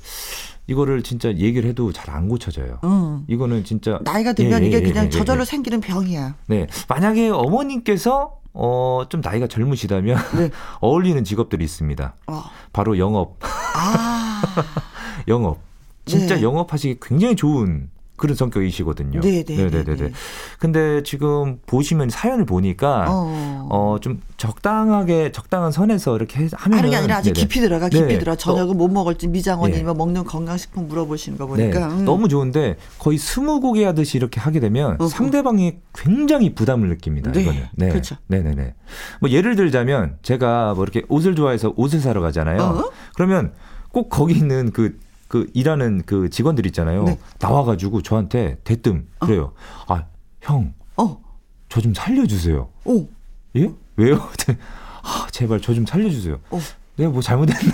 이거를 0.72 1.04
진짜 1.04 1.30
얘기를 1.30 1.70
해도 1.70 1.92
잘 1.92 2.12
안 2.12 2.28
고쳐져요. 2.28 2.80
음. 2.84 3.24
이거는 3.28 3.64
진짜 3.64 4.00
나이가 4.04 4.34
들면 4.34 4.62
예, 4.62 4.66
예, 4.66 4.68
이게 4.68 4.78
예, 4.78 4.82
그냥 4.82 5.04
예, 5.04 5.06
예, 5.06 5.10
저절로 5.10 5.42
예. 5.42 5.46
생기는 5.46 5.80
병이야. 5.80 6.36
네 6.48 6.68
만약에 6.90 7.30
어머님께서 7.30 8.38
어 8.54 9.06
좀 9.10 9.22
나이가 9.22 9.48
젊으시다면 9.48 10.18
네. 10.36 10.50
어울리는 10.82 11.24
직업들이 11.24 11.64
있습니다. 11.64 12.16
어. 12.28 12.44
바로 12.74 12.98
영업. 12.98 13.38
아. 13.76 14.42
영업. 15.30 15.60
진짜 16.06 16.36
네. 16.36 16.42
영업하시기 16.42 16.98
굉장히 17.02 17.36
좋은 17.36 17.90
그런 18.22 18.36
성격이시거든요. 18.36 19.20
네, 19.22 19.44
네, 19.44 19.56
네, 19.56 19.70
네 19.70 19.84
네네. 19.84 19.98
네. 19.98 20.12
근데 20.60 21.02
지금 21.02 21.58
보시면 21.66 22.12
사연을 22.12 22.46
보니까 22.46 23.08
어, 23.10 23.68
어. 23.72 23.98
좀 24.00 24.22
적당하게 24.38 25.32
적당한 25.32 25.72
선에서 25.72 26.16
이렇게 26.16 26.48
하면 26.54 26.78
하는 26.78 26.92
게 26.92 26.96
아니라 26.96 27.18
아주 27.18 27.34
깊이 27.34 27.60
들어가 27.60 27.90
깊이 27.90 28.06
네. 28.06 28.20
들어 28.20 28.36
저녁은 28.36 28.78
뭐 28.78 28.88
먹을지 28.88 29.28
미장원이면 29.28 29.96
예. 29.96 29.98
먹는 29.98 30.24
건강식품 30.26 30.88
물어보시는 30.88 31.40
거 31.40 31.46
네, 31.56 31.72
보니까 31.72 31.88
음. 31.88 32.06
너무 32.06 32.30
좋은데 32.30 32.78
거의 33.00 33.18
스무고개 33.18 33.84
하듯이 33.86 34.18
이렇게 34.18 34.40
하게 34.40 34.60
되면 34.60 34.98
어허. 35.00 35.10
상대방이 35.10 35.78
굉장히 35.96 36.54
부담을 36.54 36.90
느낍니다. 36.90 37.32
네, 37.32 37.42
이거는. 37.42 37.64
네. 37.74 37.90
그렇죠. 37.90 38.18
네네네. 38.28 38.76
뭐 39.20 39.32
예를 39.32 39.56
들자면 39.56 40.18
제가 40.22 40.76
뭐 40.76 40.84
이렇게 40.84 41.02
옷을 41.10 41.36
좋아해서 41.36 41.74
옷을 41.76 42.00
사러 42.00 42.22
가잖아요. 42.22 42.62
어? 42.62 42.92
그러면 43.16 43.54
꼭 43.92 44.10
거기 44.10 44.36
있는 44.36 44.72
그, 44.72 45.00
그 45.32 45.48
일하는 45.54 46.04
그 46.06 46.30
직원들 46.30 46.66
있잖아요. 46.66 47.06
네. 47.06 47.18
나와가지고 47.40 48.02
저한테 48.02 48.58
대뜸 48.66 49.08
그래요. 49.20 49.54
아, 49.88 50.04
형, 50.42 50.74
어. 50.98 51.22
저 51.70 51.80
좀 51.80 51.94
살려주세요. 51.94 52.68
오. 52.84 53.08
예? 53.56 53.72
왜요? 53.96 54.16
아, 55.04 55.28
제발 55.32 55.62
저 55.62 55.74
좀 55.74 55.86
살려주세요. 55.86 56.38
어. 56.50 56.60
내가 56.98 57.12
뭐 57.12 57.22
잘못했나요? 57.22 57.72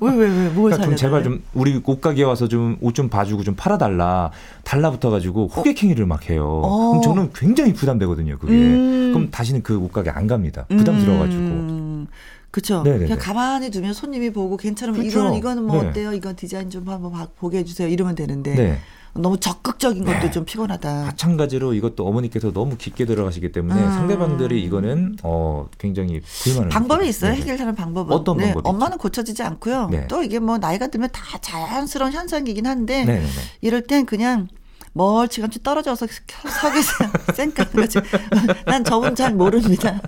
왜, 0.00 0.10
왜, 0.12 0.26
왜, 0.26 0.48
뭘 0.48 0.54
그러니까? 0.72 0.78
그럼 0.78 0.96
제발 0.96 1.22
좀 1.22 1.40
우리 1.54 1.80
옷가게 1.84 2.24
와서 2.24 2.48
좀 2.48 2.76
옷 2.82 2.94
좀 2.96 3.08
봐주고 3.08 3.44
좀 3.44 3.54
팔아달라 3.54 4.32
달라붙어가지고 4.64 5.46
호객행위를 5.54 6.04
막 6.06 6.28
해요. 6.28 6.62
어. 6.64 6.88
그럼 6.88 7.02
저는 7.02 7.30
굉장히 7.32 7.72
부담되거든요. 7.74 8.38
그게. 8.38 8.52
음. 8.54 9.12
그럼 9.14 9.30
다시는 9.30 9.62
그 9.62 9.78
옷가게 9.78 10.10
안 10.10 10.26
갑니다. 10.26 10.66
부담스러워가지고. 10.68 11.40
음, 11.42 12.06
그쵸. 12.52 12.82
네네네. 12.84 13.04
그냥 13.06 13.18
가만히 13.18 13.70
두면 13.70 13.92
손님이 13.94 14.30
보고 14.30 14.56
괜찮으면 14.56 15.02
그쵸. 15.02 15.18
이거는, 15.20 15.38
이거는 15.38 15.62
뭐 15.64 15.82
네. 15.82 15.88
어때요? 15.88 16.12
이건 16.12 16.36
디자인 16.36 16.70
좀 16.70 16.88
한번 16.88 17.10
봐- 17.10 17.26
보게 17.36 17.58
해주세요. 17.58 17.88
이러면 17.88 18.14
되는데. 18.14 18.54
네. 18.54 18.78
너무 19.14 19.38
적극적인 19.38 20.04
것도 20.06 20.20
네. 20.20 20.30
좀 20.30 20.46
피곤하다. 20.46 21.04
마찬가지로 21.04 21.74
이것도 21.74 22.06
어머니께서 22.06 22.50
너무 22.50 22.78
깊게 22.78 23.04
들어가시기 23.04 23.52
때문에 23.52 23.78
음. 23.82 23.90
상대방들이 23.90 24.62
이거는 24.64 25.16
어 25.22 25.66
굉장히 25.76 26.22
불만을 26.44 26.68
방법이. 26.70 27.06
있어요. 27.08 27.32
해결하는 27.32 27.74
방법은. 27.74 28.10
어떤 28.10 28.38
네, 28.38 28.44
방법이 28.54 28.66
엄마는 28.66 28.96
고쳐지지 28.96 29.42
않고요. 29.42 29.88
네. 29.90 30.06
또 30.06 30.22
이게 30.22 30.38
뭐 30.38 30.56
나이가 30.56 30.86
들면 30.86 31.10
다 31.12 31.36
자연스러운 31.42 32.12
현상이긴 32.12 32.66
한데. 32.66 33.22
이럴 33.60 33.82
땐 33.82 34.06
그냥 34.06 34.48
멀찌감치 34.94 35.62
떨어져서 35.62 36.06
서 36.06 36.72
계세요. 36.72 37.10
쌩까지. 37.36 37.98
난 38.64 38.82
저분 38.82 39.14
잘 39.14 39.34
모릅니다. 39.34 40.00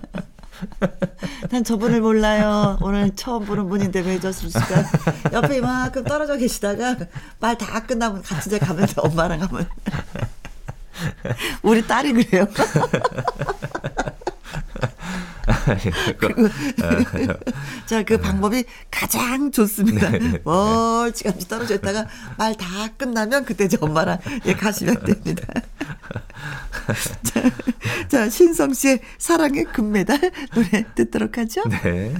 난 1.49 1.63
저분을 1.63 2.01
몰라요. 2.01 2.77
오늘 2.81 3.15
처음 3.15 3.45
보는 3.45 3.67
분인데 3.69 4.01
왜 4.01 4.19
저럴까? 4.19 5.29
옆에 5.33 5.57
이만큼 5.57 6.03
떨어져 6.03 6.37
계시다가 6.37 6.95
말 7.39 7.55
다 7.57 7.83
끝나면 7.85 8.21
같이 8.21 8.49
이제 8.49 8.59
가면 8.59 8.85
돼. 8.87 8.93
엄마랑 8.97 9.39
가면. 9.39 9.67
우리 11.63 11.85
딸이 11.85 12.13
그래요. 12.13 12.47
자, 17.85 18.03
그 18.03 18.17
방법이 18.19 18.63
가장 18.91 19.51
좋습니다. 19.51 20.11
멀찌감치 20.43 21.47
떨어져 21.47 21.75
있다가 21.75 22.07
말 22.37 22.55
다 22.55 22.65
끝나면 22.97 23.43
그때 23.45 23.65
이제 23.65 23.77
엄마랑 23.79 24.17
예, 24.45 24.53
가시면 24.53 25.03
됩니다. 25.03 25.45
자, 27.23 27.41
자, 28.07 28.29
신성 28.29 28.73
씨의 28.73 28.99
사랑의 29.17 29.65
금메달 29.65 30.19
노래 30.53 30.85
듣도록 30.95 31.37
하죠. 31.37 31.63
네. 31.69 32.13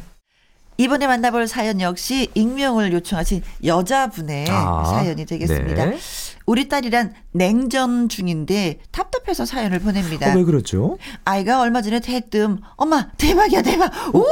이번에 0.77 1.07
만나볼 1.07 1.47
사연 1.47 1.79
역시 1.79 2.29
익명을 2.35 2.91
요청하신 2.91 3.41
여자분의 3.63 4.47
아, 4.49 4.83
사연이 4.85 5.25
되겠습니다. 5.25 5.85
네. 5.85 5.97
우리 6.45 6.67
딸이란 6.67 7.13
냉전 7.31 8.09
중인데 8.09 8.79
답답해서 8.91 9.45
사연을 9.45 9.79
보냅니다. 9.79 10.33
어, 10.33 10.35
왜 10.35 10.43
그렇죠? 10.43 10.97
아이가 11.23 11.61
얼마 11.61 11.81
전에 11.81 12.01
대뜸 12.01 12.59
엄마 12.75 13.09
대박이야 13.17 13.61
대박 13.61 13.91
오 14.13 14.25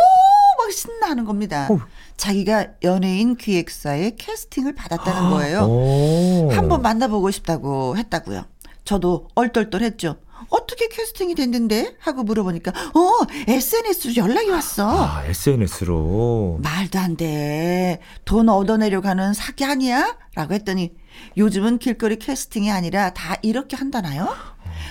막 0.64 0.72
신나하는 0.72 1.26
겁니다. 1.26 1.68
어우. 1.70 1.80
자기가 2.16 2.68
연예인 2.84 3.36
기획사에 3.36 4.12
캐스팅을 4.18 4.74
받았다는 4.76 5.30
거예요. 5.32 5.60
오. 5.64 6.50
한번 6.54 6.82
만나보고 6.82 7.32
싶다고 7.32 7.98
했다고요. 7.98 8.46
저도 8.86 9.28
얼떨떨했죠. 9.36 10.18
어떻게 10.50 10.88
캐스팅이 10.88 11.36
됐는데? 11.36 11.96
하고 12.00 12.24
물어보니까 12.24 12.72
어 12.72 13.26
SNS로 13.48 14.16
연락이 14.16 14.50
왔어. 14.50 14.90
아, 15.06 15.24
SNS로. 15.26 16.60
말도 16.62 17.00
안 17.00 17.16
돼. 17.18 18.00
돈 18.26 18.50
얻어내려고 18.50 19.08
하는 19.08 19.34
사기 19.34 19.66
아니야? 19.66 20.18
라고 20.36 20.54
했더니 20.54 20.94
요즘은 21.38 21.80
길거리 21.80 22.18
캐스팅이 22.18 22.72
아니라 22.72 23.12
다 23.14 23.36
이렇게 23.42 23.76
한다나요? 23.76 24.34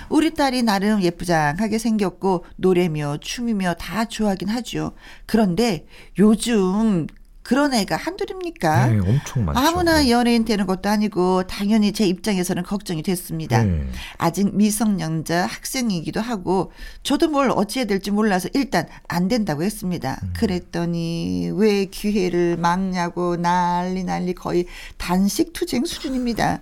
우리 0.09 0.33
딸이 0.33 0.63
나름 0.63 1.01
예쁘장하게 1.01 1.77
생겼고 1.77 2.45
노래며 2.57 3.17
춤이며 3.21 3.75
다 3.75 4.05
좋아하긴 4.05 4.49
하죠. 4.49 4.93
그런데 5.25 5.85
요즘 6.19 7.07
그런 7.43 7.73
애가 7.73 7.97
한둘입니까? 7.97 8.87
네, 8.87 8.99
엄청 8.99 9.45
많죠. 9.45 9.59
아무나 9.59 10.09
연예인 10.09 10.45
되는 10.45 10.65
것도 10.65 10.89
아니고 10.89 11.43
당연히 11.43 11.91
제 11.91 12.07
입장에서는 12.07 12.63
걱정이 12.63 13.03
됐습니다. 13.03 13.63
네. 13.63 13.85
아직 14.17 14.55
미성년자 14.55 15.45
학생이기도 15.45 16.21
하고 16.21 16.71
저도 17.03 17.27
뭘 17.27 17.51
어찌해야 17.51 17.85
될지 17.85 18.11
몰라서 18.11 18.47
일단 18.53 18.87
안 19.07 19.27
된다고 19.27 19.63
했습니다. 19.63 20.19
음. 20.23 20.33
그랬더니 20.35 21.51
왜 21.53 21.85
기회를 21.85 22.57
막냐고 22.57 23.35
난리 23.35 24.03
난리 24.03 24.33
거의 24.33 24.65
단식 24.97 25.51
투쟁 25.51 25.83
수준입니다. 25.85 26.61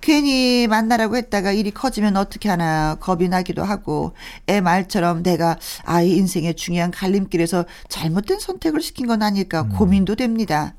괜히 0.00 0.66
만나라고 0.66 1.16
했다가 1.16 1.52
일이 1.52 1.70
커지면 1.70 2.16
어떻게 2.16 2.48
하나 2.48 2.96
겁이 3.00 3.28
나기도 3.28 3.62
하고 3.62 4.14
애 4.48 4.60
말처럼 4.60 5.22
내가 5.22 5.58
아이 5.84 6.12
인생의 6.12 6.54
중요한 6.54 6.90
갈림길에서 6.90 7.64
잘못된 7.88 8.40
선택을 8.40 8.80
시킨 8.80 9.06
건 9.06 9.22
아닐까 9.22 9.62
음. 9.62 9.68
고민도 9.76 10.16
됩니다. 10.16 10.74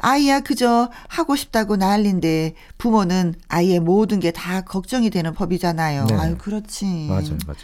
아이야 0.00 0.40
그저 0.40 0.90
하고 1.08 1.34
싶다고 1.36 1.76
난린데 1.76 2.54
부모는 2.78 3.34
아이의 3.48 3.80
모든 3.80 4.20
게 4.20 4.30
다 4.30 4.60
걱정이 4.60 5.10
되는 5.10 5.34
법이잖아요. 5.34 6.04
네. 6.06 6.14
아유 6.14 6.36
그렇지. 6.38 7.06
맞아요, 7.08 7.36
맞아요. 7.46 7.58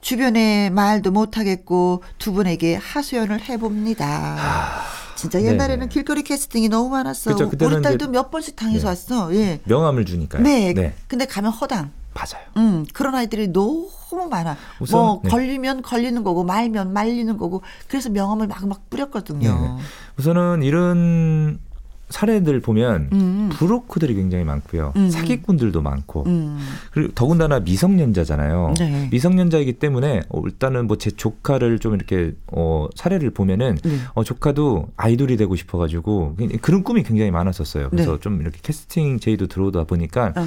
주변에 0.00 0.70
말도 0.70 1.10
못 1.12 1.38
하겠고 1.38 2.02
두 2.18 2.32
분에게 2.32 2.74
하소연을 2.76 3.48
해봅니다. 3.48 4.82
진짜 5.16 5.40
옛날에는 5.42 5.80
네네. 5.80 5.88
길거리 5.88 6.22
캐스팅이 6.22 6.68
너무 6.68 6.88
많았어. 6.90 7.34
그쵸, 7.34 7.50
우리 7.66 7.82
딸도 7.82 8.04
이제- 8.06 8.12
몇 8.12 8.30
번씩 8.30 8.56
당해서 8.56 8.82
네. 8.82 8.86
왔어. 8.88 9.34
예. 9.34 9.60
명함을 9.64 10.04
주니까요. 10.06 10.42
네. 10.42 10.72
네. 10.72 10.94
근데 11.08 11.26
가면 11.26 11.52
허당. 11.52 11.90
맞아요. 12.14 12.44
음, 12.56 12.84
그런 12.92 13.14
아이들이 13.14 13.48
너무 13.48 13.88
많아. 14.30 14.56
우선, 14.80 14.98
뭐 15.00 15.20
네. 15.22 15.30
걸리면 15.30 15.82
걸리는 15.82 16.24
거고 16.24 16.42
말면 16.44 16.92
말리는 16.92 17.36
거고 17.38 17.62
그래서 17.86 18.08
명함을 18.10 18.48
막막 18.48 18.90
뿌렸거든요. 18.90 19.76
네. 19.78 19.82
우선은 20.18 20.62
이런 20.64 21.60
사례들 22.10 22.60
보면 22.60 23.08
음. 23.12 23.48
브로커들이 23.52 24.14
굉장히 24.14 24.44
많고요. 24.44 24.92
음. 24.96 25.10
사기꾼들도 25.10 25.80
많고. 25.82 26.24
음. 26.26 26.58
그리고 26.92 27.12
더군다나 27.14 27.60
미성년자잖아요. 27.60 28.74
네. 28.78 29.08
미성년자이기 29.10 29.74
때문에 29.74 30.20
어, 30.28 30.42
일단은 30.44 30.86
뭐 30.86 30.96
제 31.00 31.10
조카를 31.10 31.78
좀 31.78 31.94
이렇게 31.94 32.34
어 32.52 32.86
사례를 32.94 33.30
보면은 33.30 33.78
네. 33.82 33.96
어 34.14 34.22
조카도 34.22 34.88
아이돌이 34.98 35.38
되고 35.38 35.56
싶어 35.56 35.78
가지고 35.78 36.36
그런 36.60 36.82
꿈이 36.84 37.02
굉장히 37.02 37.30
많았었어요. 37.30 37.88
그래서 37.88 38.12
네. 38.16 38.20
좀 38.20 38.40
이렇게 38.42 38.58
캐스팅 38.62 39.18
제의도 39.18 39.46
들어오다 39.46 39.84
보니까 39.84 40.34
어? 40.36 40.46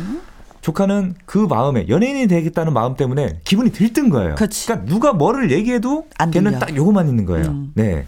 조카는 0.64 1.16
그 1.26 1.38
마음에 1.40 1.86
연예인이 1.90 2.28
되겠다는 2.28 2.72
마음 2.72 2.96
때문에 2.96 3.42
기분이 3.44 3.72
들뜬 3.74 4.10
거예요. 4.10 4.36
그치. 4.36 4.70
러니까 4.70 4.86
누가 4.90 5.12
뭐를 5.12 5.52
얘기해도 5.52 6.06
안 6.18 6.32
걔는. 6.32 6.58
딱 6.58 6.74
요거만 6.74 7.10
있는 7.10 7.26
거예요. 7.26 7.48
음. 7.48 7.72
네. 7.76 8.06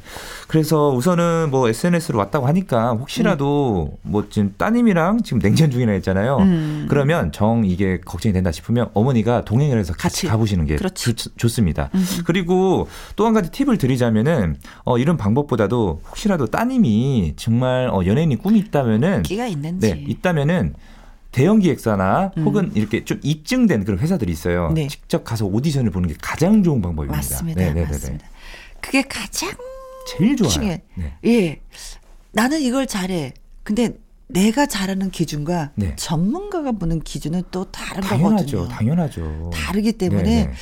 그래서 0.48 0.90
우선은 0.92 1.50
뭐 1.52 1.68
SNS로 1.68 2.18
왔다고 2.18 2.48
하니까 2.48 2.92
혹시라도 2.94 3.98
뭐 4.04 4.28
지금 4.30 4.54
따님이랑 4.58 5.24
지금 5.24 5.40
냉전 5.40 5.70
중이나 5.70 5.92
했잖아요. 5.94 6.38
음. 6.38 6.86
그러면 6.90 7.34
정 7.34 7.66
이게 7.66 8.00
걱정이 8.00 8.32
된다 8.32 8.54
싶으면 8.54 8.90
어머니가 8.94 9.44
동행을 9.44 9.78
해서 9.78 9.92
같이, 9.92 10.22
같이. 10.22 10.28
가보시는 10.28 10.66
게. 10.66 10.78
좋, 10.78 11.14
좋습니다. 11.38 11.90
음. 11.94 12.06
그리고 12.26 12.88
또 13.18 13.26
한 13.26 13.34
가지 13.34 13.52
팁을 13.52 13.78
드리자면은 13.78 14.56
어, 14.86 14.98
이런 14.98 15.18
방법보다도 15.18 16.02
혹시라도 16.08 16.46
따님이 16.46 17.34
정말 17.36 17.90
어, 17.90 18.06
연예인이 18.06 18.38
꿈이 18.38 18.60
있다면은 18.60 19.24
끼가 19.24 19.46
있는지. 19.48 19.94
네, 19.94 20.04
있다면은 20.08 20.74
대형 21.36 21.60
기획사나 21.60 22.32
음. 22.38 22.46
혹은 22.46 22.72
이렇게 22.76 23.04
좀 23.04 23.20
입증된 23.22 23.84
그런 23.84 24.00
회사들이 24.00 24.32
있어요. 24.32 24.72
네. 24.72 24.88
직접 24.88 25.26
가서 25.26 25.46
오디션을 25.46 25.92
보는 25.92 26.08
게 26.08 26.16
가장 26.22 26.64
좋은 26.64 26.82
방법입니다. 26.82 27.18
맞습니다. 27.18 27.60
네, 27.60 27.68
네, 27.68 27.74
네, 27.74 27.82
네. 27.82 27.92
맞습니다. 27.92 28.26
그게 28.80 29.02
가장 29.02 29.52
제일 30.08 30.38
좋아요. 30.38 30.50
중요해. 30.50 30.82
네. 30.94 31.14
예. 31.26 31.62
나는 32.32 32.62
이걸 32.62 32.88
잘해. 32.88 33.34
근데 33.64 33.98
내가 34.28 34.66
잘하는 34.66 35.12
기준과 35.12 35.72
네. 35.76 35.94
전문가가 35.98 36.72
보는 36.72 37.02
기준은 37.02 37.44
또 37.52 37.66
다른 37.70 38.02
당연하죠. 38.02 38.58
거거든요. 38.60 38.78
당연하죠. 38.78 39.52
다르기 39.54 39.92
때문에 39.92 40.24
네, 40.24 40.46
네. 40.46 40.54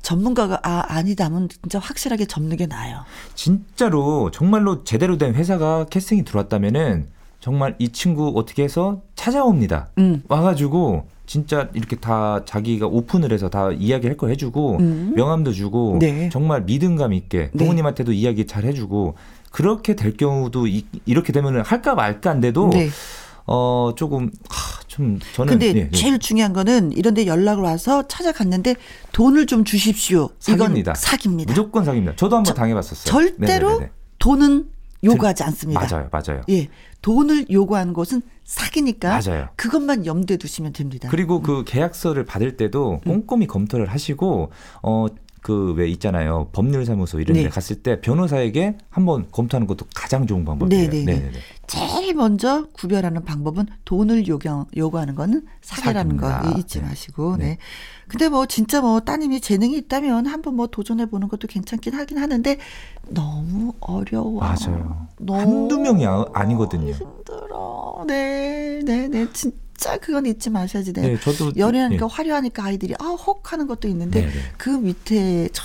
전문가가 0.00 0.60
아 0.62 0.84
아니다 0.94 1.24
하면 1.24 1.48
진짜 1.48 1.80
확실하게 1.80 2.26
접는 2.26 2.56
게 2.56 2.66
나아요. 2.66 3.04
진짜로 3.34 4.30
정말로 4.30 4.84
제대로 4.84 5.18
된 5.18 5.34
회사가 5.34 5.86
캐스팅이 5.86 6.24
들어왔다면은 6.24 7.08
정말 7.40 7.74
이 7.78 7.90
친구 7.90 8.32
어떻게 8.36 8.62
해서 8.62 9.02
찾아옵니다. 9.16 9.88
음. 9.98 10.22
와가지고 10.28 11.06
진짜 11.26 11.68
이렇게 11.74 11.96
다 11.96 12.42
자기가 12.44 12.86
오픈을 12.86 13.32
해서 13.32 13.48
다 13.48 13.70
이야기 13.72 14.06
할거 14.06 14.28
해주고 14.28 14.76
음. 14.80 15.12
명함도 15.16 15.52
주고 15.52 15.98
네. 16.00 16.28
정말 16.30 16.62
믿음감 16.62 17.12
있게 17.12 17.50
네. 17.52 17.58
부모님한테도 17.58 18.12
이야기 18.12 18.46
잘 18.46 18.64
해주고 18.64 19.14
그렇게 19.50 19.94
될 19.94 20.16
경우도 20.16 20.66
이, 20.66 20.84
렇게 21.06 21.32
되면은 21.32 21.62
할까 21.62 21.94
말까인데도 21.94 22.70
네. 22.70 22.88
어 23.46 23.92
조금 23.96 24.30
하, 24.48 24.80
좀 24.86 25.18
저는 25.34 25.50
근데 25.50 25.66
예, 25.74 25.80
예. 25.80 25.90
제일 25.90 26.18
중요한 26.18 26.52
거는 26.52 26.92
이런데 26.92 27.26
연락을 27.26 27.62
와서 27.62 28.06
찾아갔는데 28.08 28.74
돈을 29.12 29.46
좀 29.46 29.64
주십시오. 29.64 30.30
사기입니다. 30.38 30.92
이건 30.92 30.94
사기입니다. 30.94 31.50
무조건 31.52 31.84
사기입니다. 31.84 32.16
저도 32.16 32.36
한번 32.36 32.44
저- 32.44 32.54
당해봤었어요. 32.54 33.04
절대로 33.04 33.68
네네네네. 33.68 33.90
돈은 34.18 34.64
요구하지 35.04 35.42
않습니다. 35.44 35.80
맞아요, 35.80 36.08
맞아요. 36.10 36.40
예, 36.50 36.68
돈을 37.02 37.46
요구하는 37.50 37.92
것은 37.92 38.22
사기니까 38.44 39.20
맞아요. 39.24 39.48
그것만 39.56 40.06
염두에 40.06 40.36
두시면 40.36 40.72
됩니다. 40.72 41.08
그리고 41.10 41.40
그 41.40 41.64
계약서를 41.66 42.24
받을 42.24 42.56
때도 42.56 43.00
음. 43.06 43.26
꼼꼼히 43.26 43.46
검토를 43.46 43.86
하시고 43.86 44.50
어 44.82 45.06
그 45.44 45.74
왜 45.76 45.88
있잖아요 45.88 46.48
법률사무소 46.52 47.20
이런 47.20 47.34
데 47.36 47.42
네. 47.42 47.48
갔을 47.50 47.82
때 47.82 48.00
변호사에게 48.00 48.78
한번 48.88 49.26
검토하는 49.30 49.66
것도 49.66 49.84
가장 49.94 50.26
좋은 50.26 50.42
방법이에요. 50.42 50.88
네네네. 50.90 51.04
네네네. 51.04 51.38
제일 51.66 52.14
먼저 52.14 52.66
구별하는 52.72 53.24
방법은 53.24 53.66
돈을 53.84 54.26
요경, 54.28 54.66
요구하는 54.76 55.14
거는 55.14 55.46
사기라는 55.62 56.16
거 56.16 56.28
사기입니다. 56.28 56.58
잊지 56.60 56.80
네. 56.80 56.86
마시고. 56.86 57.36
네. 57.36 57.44
네. 57.44 57.58
근데 58.08 58.28
뭐 58.28 58.46
진짜 58.46 58.80
뭐 58.80 59.00
따님이 59.00 59.40
재능이 59.40 59.76
있다면 59.78 60.26
한번 60.26 60.56
뭐 60.56 60.66
도전해 60.66 61.06
보는 61.06 61.28
것도 61.28 61.48
괜찮긴 61.48 61.94
하긴 61.94 62.18
하는데 62.18 62.58
너무 63.08 63.72
어려워. 63.80 64.40
맞아요. 64.40 65.06
너무 65.18 65.40
한두 65.40 65.78
명이 65.78 66.06
아- 66.06 66.26
아니거든요. 66.32 66.92
힘들어. 66.92 68.04
네, 68.06 68.80
네, 68.84 69.08
네. 69.08 69.26
진짜 69.32 69.96
그건 69.98 70.26
잊지 70.26 70.50
마셔야지 70.50 70.92
돼. 70.92 71.00
네, 71.02 71.20
저도 71.20 71.52
연애하니까 71.56 72.04
예. 72.04 72.08
화려하니까 72.12 72.64
아이들이 72.64 72.94
아, 72.98 73.04
혹 73.04 73.52
하는 73.52 73.66
것도 73.66 73.88
있는데 73.88 74.20
네, 74.22 74.26
네. 74.26 74.32
그 74.58 74.68
밑에 74.70 75.48
저 75.52 75.62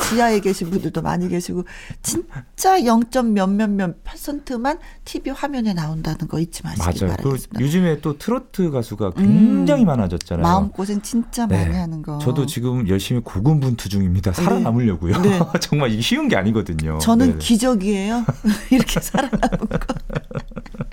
지하에 0.00 0.40
계신 0.40 0.70
분들도 0.70 1.02
많이 1.02 1.28
계시고 1.28 1.64
진짜 2.02 2.84
0. 2.84 3.02
몇몇 3.32 3.68
몇 3.68 4.04
퍼센트만 4.04 4.78
TV 5.04 5.32
화면에 5.32 5.72
나온다는 5.74 6.28
거 6.28 6.38
잊지 6.38 6.62
마시기 6.62 7.04
맞아요. 7.04 7.16
그 7.16 7.22
바라겠습니다. 7.22 7.60
요즘에 7.60 8.00
또 8.00 8.18
트로트 8.18 8.70
가수가 8.70 9.12
굉장히 9.12 9.84
많아졌잖아요. 9.84 10.42
마음고생 10.42 11.00
진짜 11.02 11.46
네. 11.46 11.64
많이 11.64 11.76
하는 11.76 12.02
거. 12.02 12.18
저도 12.18 12.46
지금 12.46 12.88
열심히 12.88 13.20
고군분투 13.22 13.88
중입니다. 13.88 14.32
살아남으려고요. 14.32 15.20
네. 15.22 15.40
정말 15.60 15.90
이게 15.92 16.02
쉬운 16.02 16.28
게 16.28 16.36
아니거든요. 16.36 16.98
저는 16.98 17.26
네네. 17.26 17.38
기적이에요. 17.38 18.24
이렇게 18.70 19.00
살아남은 19.00 19.58
거. 19.68 19.94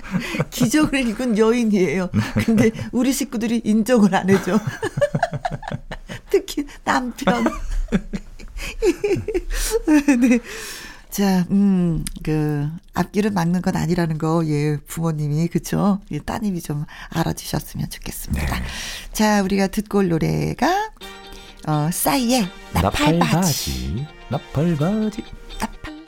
기적을 0.49 1.07
이룬 1.07 1.37
여인이에요. 1.37 2.09
근데 2.45 2.71
우리 2.91 3.13
식구들이 3.13 3.61
인정을 3.63 4.13
안 4.15 4.29
해줘. 4.29 4.59
특히 6.29 6.65
남편. 6.83 7.45
네. 10.19 10.39
자, 11.09 11.45
음, 11.49 12.05
그, 12.23 12.69
앞길을 12.93 13.31
막는 13.31 13.61
건 13.61 13.75
아니라는 13.75 14.19
거, 14.19 14.45
예, 14.45 14.77
부모님이, 14.87 15.47
그쵸? 15.47 15.99
예, 16.11 16.19
따님이 16.19 16.61
좀 16.61 16.85
알아주셨으면 17.09 17.89
좋겠습니다. 17.89 18.59
네. 18.59 18.65
자, 19.11 19.41
우리가 19.41 19.67
듣고 19.67 19.99
올 19.99 20.09
노래가, 20.09 20.91
어, 21.67 21.89
싸이의 21.91 22.47
나팔바지. 22.73 24.05
나팔바지. 24.29 25.23
나팔바지. 25.59 26.03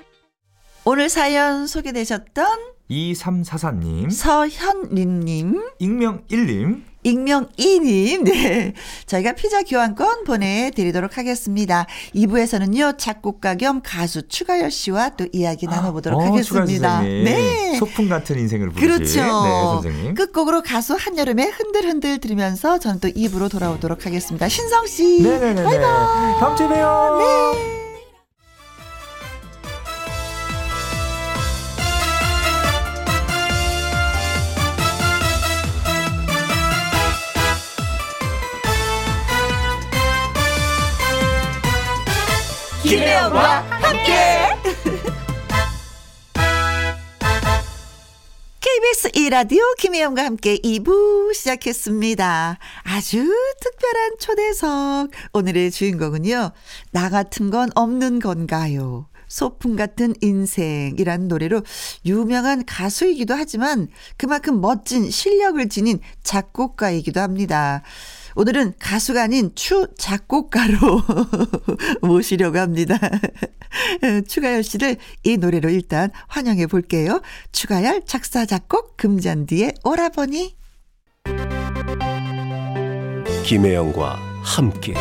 오늘 0.85 1.09
사연 1.09 1.67
소개되셨던 1.67 2.45
2344님, 2.89 4.11
서현린님, 4.11 5.61
익명 5.79 6.25
1님, 6.27 6.83
익명2님, 7.05 8.23
네. 8.23 8.73
저희가 9.05 9.33
피자 9.33 9.63
교환권 9.63 10.23
보내드리도록 10.23 11.17
하겠습니다. 11.17 11.87
2부에서는요, 12.15 12.97
작곡가 12.97 13.55
겸 13.55 13.81
가수 13.83 14.27
추가열 14.27 14.71
씨와 14.71 15.09
또 15.17 15.27
이야기 15.31 15.65
나눠보도록 15.67 16.21
어, 16.21 16.25
하겠습니다. 16.25 17.01
네. 17.01 17.75
소풍 17.77 18.09
같은 18.09 18.37
인생을 18.39 18.69
부르신 18.69 18.87
그렇죠. 18.87 19.21
네, 19.21 19.49
선생님. 19.49 20.13
끝곡으로 20.15 20.61
가수 20.61 20.95
한여름의 20.97 21.51
흔들흔들 21.51 22.19
들으면서 22.19 22.77
저는 22.79 22.99
또 22.99 23.07
2부로 23.07 23.49
돌아오도록 23.49 24.05
하겠습니다. 24.05 24.47
신성 24.47 24.85
씨. 24.87 25.21
네네네. 25.21 25.63
다음 26.39 26.55
주에 26.55 26.67
봬요. 26.67 27.17
네. 27.19 27.90
김혜영과 42.91 43.61
함께. 43.69 44.13
KBS 48.59 49.11
1라디오 49.11 49.59
김혜영과 49.77 50.25
함께 50.25 50.57
2부 50.57 51.33
시작했습니다. 51.33 52.57
아주 52.83 53.33
특별한 53.61 54.17
초대석. 54.19 55.11
오늘의 55.31 55.71
주인공은요. 55.71 56.51
나 56.91 57.09
같은 57.09 57.49
건 57.49 57.69
없는 57.75 58.19
건가요? 58.19 59.07
소풍 59.29 59.77
같은 59.77 60.13
인생이라는 60.19 61.29
노래로 61.29 61.61
유명한 62.05 62.65
가수이기도 62.65 63.33
하지만 63.33 63.87
그만큼 64.17 64.59
멋진 64.59 65.09
실력을 65.09 65.69
지닌 65.69 66.01
작곡가이기도 66.23 67.21
합니다. 67.21 67.83
오늘은 68.35 68.73
가수가 68.79 69.23
아닌 69.23 69.51
추 69.55 69.87
작곡가로 69.97 70.77
모시려고 72.01 72.59
합니다. 72.59 72.97
추가열 74.27 74.63
씨를 74.63 74.97
이 75.23 75.37
노래로 75.37 75.69
일단 75.69 76.11
환영해 76.27 76.67
볼게요. 76.67 77.21
추가열 77.51 78.03
작사 78.05 78.45
작곡 78.45 78.97
금잔디의 78.97 79.75
오라버니. 79.83 80.55
김혜영과 83.43 84.15
함께 84.43 84.93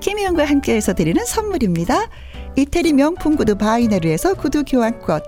김희영과 0.00 0.44
함께해서 0.44 0.94
드리는 0.94 1.24
선물입니다. 1.24 2.08
이태리 2.56 2.92
명품 2.92 3.36
구두 3.36 3.54
바이네르에서 3.56 4.34
구두 4.34 4.64
교환권, 4.64 5.20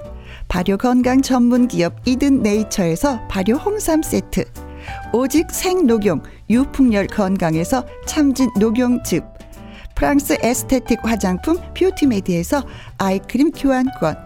발효 0.48 0.76
건강 0.76 1.22
전문 1.22 1.68
기업 1.68 1.94
이든 2.04 2.42
네이처에서 2.42 3.28
발효 3.28 3.54
홍삼 3.54 4.02
세트, 4.02 4.44
오직 5.12 5.50
생녹용 5.50 6.22
유풍열 6.50 7.06
건강에서 7.06 7.86
참진 8.06 8.50
녹용즙, 8.58 9.24
프랑스 9.94 10.36
에스테틱 10.42 10.98
화장품 11.04 11.58
뷰티메디에서 11.74 12.64
아이크림 12.98 13.52
교환권, 13.52 14.16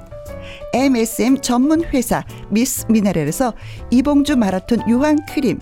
MSM 0.72 1.40
전문 1.42 1.85
회사 1.85 2.24
미스 2.48 2.87
미네랄에서 2.88 3.52
이봉주 3.90 4.37
마라톤 4.37 4.88
유황 4.88 5.16
크림, 5.28 5.61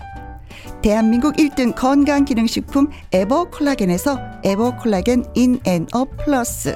대한민국 0.81 1.35
1등 1.35 1.75
건강기능식품 1.75 2.89
에버콜라겐에서 3.11 4.17
에버콜라겐 4.43 5.25
인앤어 5.35 6.05
플러스 6.23 6.75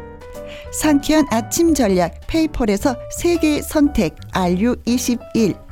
상쾌한 0.73 1.25
아침 1.29 1.73
전략 1.73 2.19
페이펄에서 2.27 2.95
세계 3.17 3.61
선택 3.61 4.15
RU21 4.31 5.71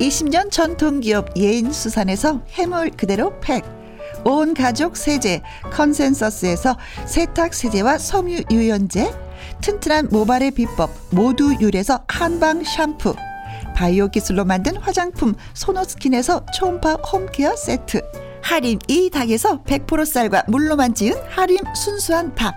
20년 0.00 0.50
전통 0.50 1.00
기업 1.00 1.36
예인 1.36 1.72
수산에서 1.72 2.40
해물 2.52 2.90
그대로 2.96 3.38
팩. 3.40 3.62
온 4.24 4.54
가족 4.54 4.96
세제 4.96 5.42
컨센서스에서 5.72 6.76
세탁 7.06 7.54
세제와 7.54 7.98
섬유 7.98 8.44
유연제. 8.50 9.12
튼튼한 9.60 10.08
모발의 10.10 10.52
비법 10.52 10.90
모두 11.10 11.54
유래서 11.60 12.02
한방 12.08 12.64
샴푸. 12.64 13.14
바이오 13.76 14.08
기술로 14.08 14.44
만든 14.44 14.76
화장품 14.76 15.34
소노스킨에서 15.54 16.44
초음파 16.54 16.94
home 17.12 17.33
care 17.33 17.54
세트 17.56 18.02
하림 18.42 18.78
이 18.88 19.10
닭에서 19.10 19.62
100% 19.62 20.04
쌀과 20.04 20.44
물로만 20.48 20.94
지은 20.94 21.14
하림 21.30 21.58
순수한 21.74 22.34
밥 22.34 22.54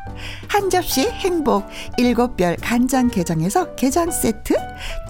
한 0.47 0.69
접시 0.69 1.07
행복 1.07 1.65
일곱 1.97 2.37
별 2.37 2.55
간장 2.57 3.09
게장에서 3.09 3.75
게장 3.75 4.11
세트 4.11 4.55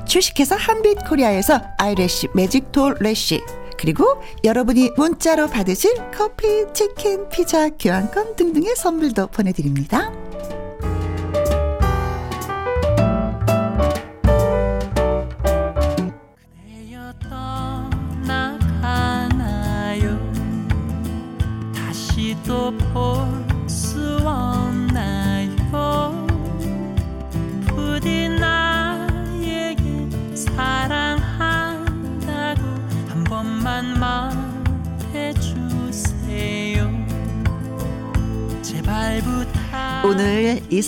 주식회사 0.05 0.55
한빛 0.55 1.07
코리아에서 1.07 1.61
아이래쉬 1.77 2.27
매직 2.33 2.71
톨 2.71 2.95
래쉬 2.99 3.41
그리고 3.77 4.21
여러분이 4.45 4.91
문자로 4.95 5.47
받으실 5.47 5.93
커피, 6.15 6.65
치킨, 6.73 7.27
피자, 7.27 7.69
교환권 7.69 8.37
등등의 8.37 8.75
선물도 8.77 9.27
보내드립니다. 9.27 10.22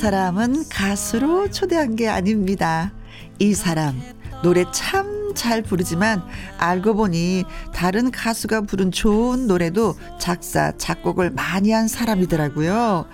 사람은 0.06 0.70
가수로 0.70 1.50
초대한 1.50 1.96
게 1.96 2.08
아닙니다. 2.08 2.92
이 3.40 3.56
사람 3.56 4.00
노래 4.44 4.64
참 4.72 5.16
잘 5.34 5.62
부르지만 5.62 6.24
알고 6.60 6.94
보니 6.96 7.44
다른 7.74 8.10
가수가 8.10 8.62
부른 8.62 8.92
좋은 8.92 9.48
노래도 9.48 9.96
작사 10.18 10.72
작곡을 10.78 11.32
많이 11.32 11.72
한 11.72 11.88
사람이더라고요. 11.88 13.08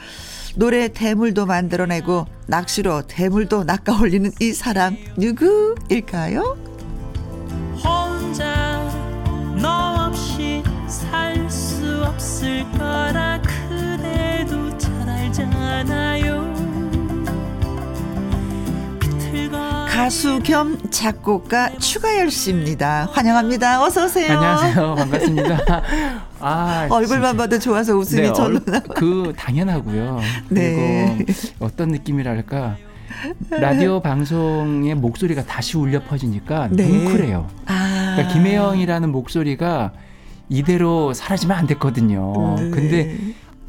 노래 0.55 0.89
대물도 0.89 1.45
만들어내고 1.45 2.27
낚시로 2.47 3.03
대물도 3.07 3.63
낚아 3.63 3.97
올리는 3.99 4.29
이 4.41 4.51
사람 4.51 4.97
누구일까요? 5.17 6.57
혼자 7.83 8.83
너 9.61 10.07
없이 10.07 10.61
살 10.87 11.49
수 11.49 12.03
없을 12.03 12.69
거라 12.73 13.41
가수 20.01 20.39
겸 20.39 20.79
작곡가 20.89 21.69
추가열 21.77 22.31
씨입니다. 22.31 23.07
환영합니다. 23.11 23.83
어서 23.83 24.05
오세요. 24.05 24.33
안녕하세요. 24.35 24.95
반갑습니다. 24.95 25.59
아, 26.41 26.87
얼굴만 26.89 27.37
봐도 27.37 27.59
좋아서 27.59 27.93
웃음이 27.95 28.23
네, 28.23 28.33
절로 28.33 28.55
얼- 28.57 28.65
나. 28.65 28.79
그 28.79 29.31
당연하고요. 29.37 30.19
네. 30.49 31.17
그리고 31.19 31.33
어떤 31.59 31.89
느낌이랄까 31.89 32.77
라디오 33.51 33.99
방송의 34.01 34.95
목소리가 34.95 35.45
다시 35.45 35.77
울려 35.77 36.03
퍼지니까 36.03 36.69
네. 36.71 36.87
뭉클해요. 36.87 37.47
아. 37.67 38.13
그러니까 38.15 38.33
김혜영이라는 38.33 39.11
목소리가 39.11 39.91
이대로 40.49 41.13
사라지면 41.13 41.55
안 41.55 41.67
됐거든요. 41.67 42.55
네. 42.57 42.69
근데 42.71 43.17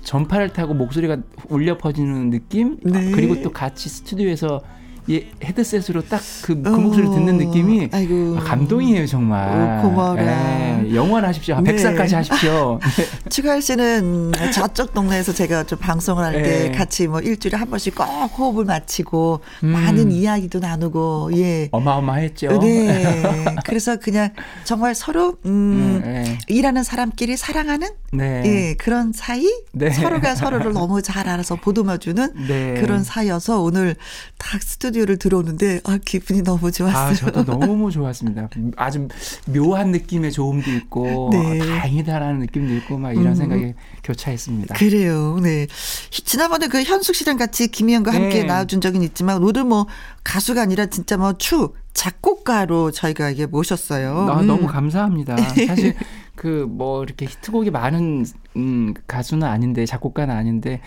전파를 0.03 0.55
타고 0.55 0.73
목소리가 0.73 1.19
울려 1.51 1.77
퍼지는 1.77 2.31
느낌 2.31 2.79
네. 2.83 3.11
그리고 3.11 3.43
또 3.43 3.53
같이 3.53 3.91
스튜디오에서 3.91 4.63
이 5.09 5.25
헤드셋으로 5.43 6.03
딱그그 6.03 6.63
어, 6.65 6.79
목소리 6.79 7.09
듣는 7.09 7.37
느낌이 7.39 7.89
아이고. 7.93 8.37
아, 8.39 8.45
감동이에요 8.45 9.05
정말. 9.07 9.81
오, 9.81 9.83
고마워라. 9.83 10.85
예, 10.85 10.95
영원하십시오. 10.95 11.61
네. 11.61 11.75
100살까지 11.75 12.13
하십시오. 12.15 12.79
추가열 13.29 13.61
씨는 13.63 14.31
저쪽 14.53 14.95
동네에서 14.95 15.33
제가 15.33 15.65
좀 15.65 15.81
방송을 15.81 16.23
할때 16.23 16.43
네. 16.43 16.71
같이 16.71 17.09
뭐 17.09 17.19
일주일에 17.19 17.59
한 17.59 17.69
번씩 17.69 17.97
꼭 17.97 18.05
호흡을 18.05 18.65
마치고 18.65 19.41
음. 19.65 19.69
많은 19.69 20.13
이야기도 20.13 20.61
나누고 20.61 21.31
예. 21.35 21.69
어마어마했죠. 21.73 22.61
네. 22.61 23.23
그래서 23.67 23.97
그냥 23.97 24.31
정말 24.63 24.95
서로 24.95 25.37
음 25.47 26.01
네. 26.05 26.39
일하는 26.47 26.85
사람끼리 26.85 27.37
사랑하는 27.37 27.89
네. 28.13 28.43
예, 28.45 28.75
그런 28.75 29.13
사이 29.13 29.51
네. 29.73 29.91
서로가 29.91 30.37
서로를 30.37 30.73
너무 30.73 31.03
잘 31.03 31.29
알아서 31.29 31.57
보듬어주는 31.57 32.35
네. 32.47 32.75
그런 32.81 33.03
사이여서 33.03 33.63
오늘 33.63 33.97
딱 34.39 34.63
스튜 34.63 34.92
디오를 34.93 35.19
들어오는데 35.19 35.81
아 35.85 35.99
기분이 36.05 36.43
너무 36.43 36.71
좋았어요. 36.71 36.97
아, 36.97 37.15
저도 37.15 37.45
너무 37.45 37.91
좋았습니다. 37.91 38.49
아주 38.77 39.09
묘한 39.47 39.91
느낌의 39.91 40.33
좋음도 40.33 40.71
있고, 40.73 41.31
네. 41.33 41.61
아, 41.61 41.65
다행이다라는 41.65 42.41
느낌도 42.41 42.75
있고, 42.77 42.99
막 42.99 43.13
이런 43.13 43.29
음. 43.29 43.35
생각이 43.35 43.75
교차했습니다. 44.05 44.75
그래요. 44.75 45.39
네. 45.43 45.67
지난번에 46.11 46.69
그 46.69 46.83
현숙 46.83 47.15
씨랑 47.15 47.37
같이 47.37 47.69
김희영과 47.69 48.13
함께 48.13 48.41
네. 48.41 48.45
나와준 48.45 48.81
적은 48.81 49.03
있지만 49.03 49.43
오늘 49.43 49.65
뭐 49.65 49.87
가수가 50.25 50.63
아니라 50.63 50.87
진짜 50.87 51.17
뭐추 51.17 51.75
작곡가로 51.95 52.91
저희가 52.91 53.31
이게 53.31 53.47
모셨어요. 53.47 54.29
아, 54.31 54.41
음. 54.41 54.47
너무 54.47 54.67
감사합니다. 54.67 55.37
사실 55.67 55.95
그 56.35 56.67
뭐 56.69 57.03
이렇게 57.05 57.27
히트곡이 57.27 57.71
많은 57.71 58.25
음, 58.57 58.95
가수는 59.07 59.47
아닌데 59.47 59.87
작곡가는 59.87 60.35
아닌데 60.35 60.81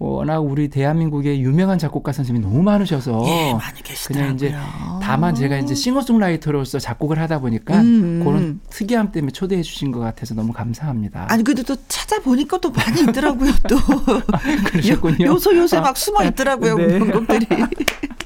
워낙 0.00 0.38
우리 0.40 0.68
대한민국의 0.68 1.42
유명한 1.42 1.78
작곡가 1.78 2.10
선생님이 2.10 2.46
너무 2.46 2.62
많으셔서 2.62 3.22
예, 3.26 3.52
많이. 3.52 3.82
그냥 4.06 4.34
이제 4.34 4.54
다만 5.02 5.34
제가 5.34 5.58
이제 5.58 5.74
싱어송라이터로서 5.74 6.78
작곡을 6.78 7.18
하다 7.18 7.40
보니까 7.40 7.82
음. 7.82 8.22
그런 8.24 8.60
특이함 8.70 9.12
때문에 9.12 9.30
초대해 9.30 9.60
주신 9.62 9.92
것 9.92 10.00
같아서 10.00 10.34
너무 10.34 10.54
감사합니다. 10.54 11.26
아니 11.28 11.44
근데 11.44 11.62
또 11.62 11.76
찾아보니까 11.86 12.58
또 12.60 12.70
많이 12.70 13.02
있더라고요 13.02 13.52
또 13.68 13.76
그러셨군요. 14.72 15.26
요소 15.26 15.54
요새 15.56 15.78
막 15.80 15.94
숨어 15.98 16.24
있더라고요 16.24 16.76
네. 16.76 16.98
명곡들이. 16.98 17.46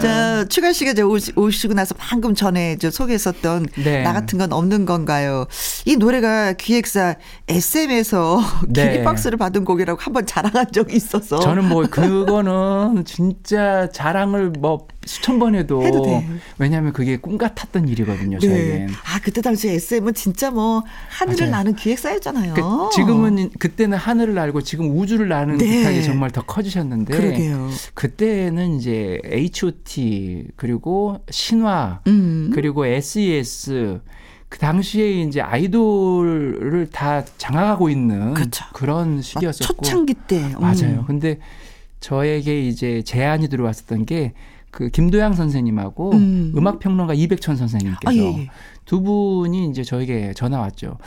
자 0.00 0.44
추가 0.48 0.72
씨가 0.72 0.92
이제 0.92 1.02
오시, 1.02 1.32
오시고 1.36 1.74
나서 1.74 1.94
방금 1.98 2.34
전에 2.34 2.76
저 2.78 2.90
소개했었던 2.90 3.66
네. 3.84 4.02
나 4.02 4.12
같은 4.12 4.38
건 4.38 4.52
없는 4.52 4.86
건가요? 4.86 5.46
이 5.84 5.96
노래가 5.96 6.52
기획사 6.54 7.16
SM에서 7.48 8.40
네. 8.68 8.92
기립박스를 8.92 9.38
받은 9.38 9.64
곡이라고 9.64 10.00
한번 10.00 10.26
자랑한 10.26 10.72
적이 10.72 10.96
있어서 10.96 11.40
저는 11.40 11.68
뭐 11.68 11.86
그거는 11.86 13.04
진짜 13.04 13.88
자랑을 13.90 14.50
뭐 14.50 14.86
수천 15.06 15.38
번 15.38 15.54
해도, 15.54 15.82
해도 15.82 16.02
돼. 16.02 16.26
왜냐하면 16.58 16.92
그게 16.92 17.16
꿈 17.16 17.38
같았던 17.38 17.88
일이거든요. 17.88 18.38
네. 18.38 18.46
저에겐. 18.48 18.88
아 18.90 19.18
그때 19.22 19.40
당시 19.40 19.68
SM은 19.68 20.12
진짜 20.14 20.50
뭐 20.50 20.82
하늘을 21.08 21.38
맞아요. 21.46 21.50
나는 21.50 21.74
기획사였잖아요. 21.74 22.54
그 22.54 22.62
지금은 22.94 23.50
그때는 23.58 23.96
하늘을 23.96 24.34
날고 24.34 24.60
지금 24.62 24.96
우주를 24.98 25.28
나는 25.28 25.56
네. 25.56 25.66
듯하게 25.66 26.02
정말 26.02 26.30
더 26.30 26.42
커지셨는데 26.42 27.16
그러게요. 27.16 27.70
그때는 27.94 28.76
이제 28.76 29.20
H.O.T 29.24 30.48
그리고 30.56 31.20
신화 31.30 32.00
음. 32.06 32.50
그리고 32.52 32.84
SES 32.84 34.00
그 34.50 34.58
당시에 34.58 35.22
이제 35.22 35.40
아이돌을 35.40 36.88
다 36.92 37.24
장악하고 37.38 37.88
있는 37.88 38.34
그렇죠. 38.34 38.64
런막 38.78 39.22
시기였었고 39.24 39.82
초창기 39.82 40.14
때 40.26 40.40
음. 40.42 40.60
맞아요. 40.60 41.04
근데 41.06 41.38
저에게 42.00 42.60
이제 42.66 43.02
제안이 43.02 43.48
들어왔었던 43.48 44.06
게 44.06 44.32
그 44.70 44.88
김도양 44.88 45.34
선생님하고 45.34 46.12
음. 46.12 46.52
음. 46.56 46.66
악 46.66 46.78
평론가 46.78 47.14
이백천 47.14 47.56
선생님께서 47.56 48.10
아, 48.10 48.14
예, 48.14 48.42
예. 48.42 48.48
두 48.84 49.02
분이 49.02 49.68
이제 49.70 49.82
저에게 49.82 50.32
전화 50.34 50.60
왔죠. 50.60 50.98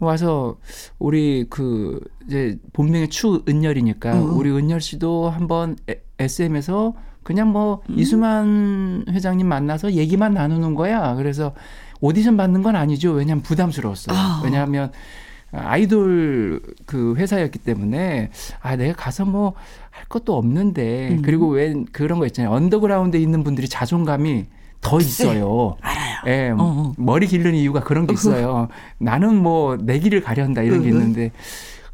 와서 0.00 0.56
우리 0.98 1.46
그 1.48 2.00
이제 2.26 2.58
본명이 2.74 3.08
추은열이니까 3.08 4.14
어. 4.20 4.24
우리 4.34 4.50
은열 4.50 4.80
씨도 4.80 5.30
한번 5.30 5.76
에- 5.88 6.02
SM에서 6.18 6.94
그냥 7.22 7.50
뭐 7.50 7.82
음. 7.88 7.98
이수만 7.98 9.04
회장님 9.08 9.46
만나서 9.48 9.92
얘기만 9.92 10.34
나누는 10.34 10.74
거야. 10.74 11.14
그래서 11.14 11.54
오디션 12.00 12.36
받는 12.36 12.62
건 12.62 12.76
아니죠. 12.76 13.12
왜냐하면 13.12 13.42
부담스러웠어요. 13.42 14.16
아. 14.16 14.42
왜냐하면 14.44 14.92
아이돌 15.52 16.60
그 16.84 17.14
회사였기 17.16 17.58
때문에 17.60 18.30
아 18.60 18.76
내가 18.76 18.94
가서 18.94 19.24
뭐 19.24 19.54
할 19.96 20.04
것도 20.08 20.36
없는데 20.36 21.08
음. 21.12 21.22
그리고 21.22 21.48
왜 21.48 21.74
그런 21.92 22.18
거 22.18 22.26
있잖아요. 22.26 22.52
언더그라운드에 22.52 23.18
있는 23.20 23.42
분들이 23.44 23.68
자존감이 23.68 24.46
더 24.82 24.98
있어요. 25.00 25.76
알아요. 25.80 26.06
예, 26.26 26.50
어, 26.50 26.56
어. 26.58 26.92
머리 26.98 27.26
기르는 27.26 27.54
이유가 27.54 27.80
그런 27.80 28.06
게 28.06 28.12
있어요. 28.14 28.68
나는 28.98 29.36
뭐 29.42 29.76
내 29.80 29.98
길을 29.98 30.20
가련다 30.22 30.62
이런 30.62 30.82
게 30.82 30.88
으흐. 30.90 30.94
있는데 30.96 31.30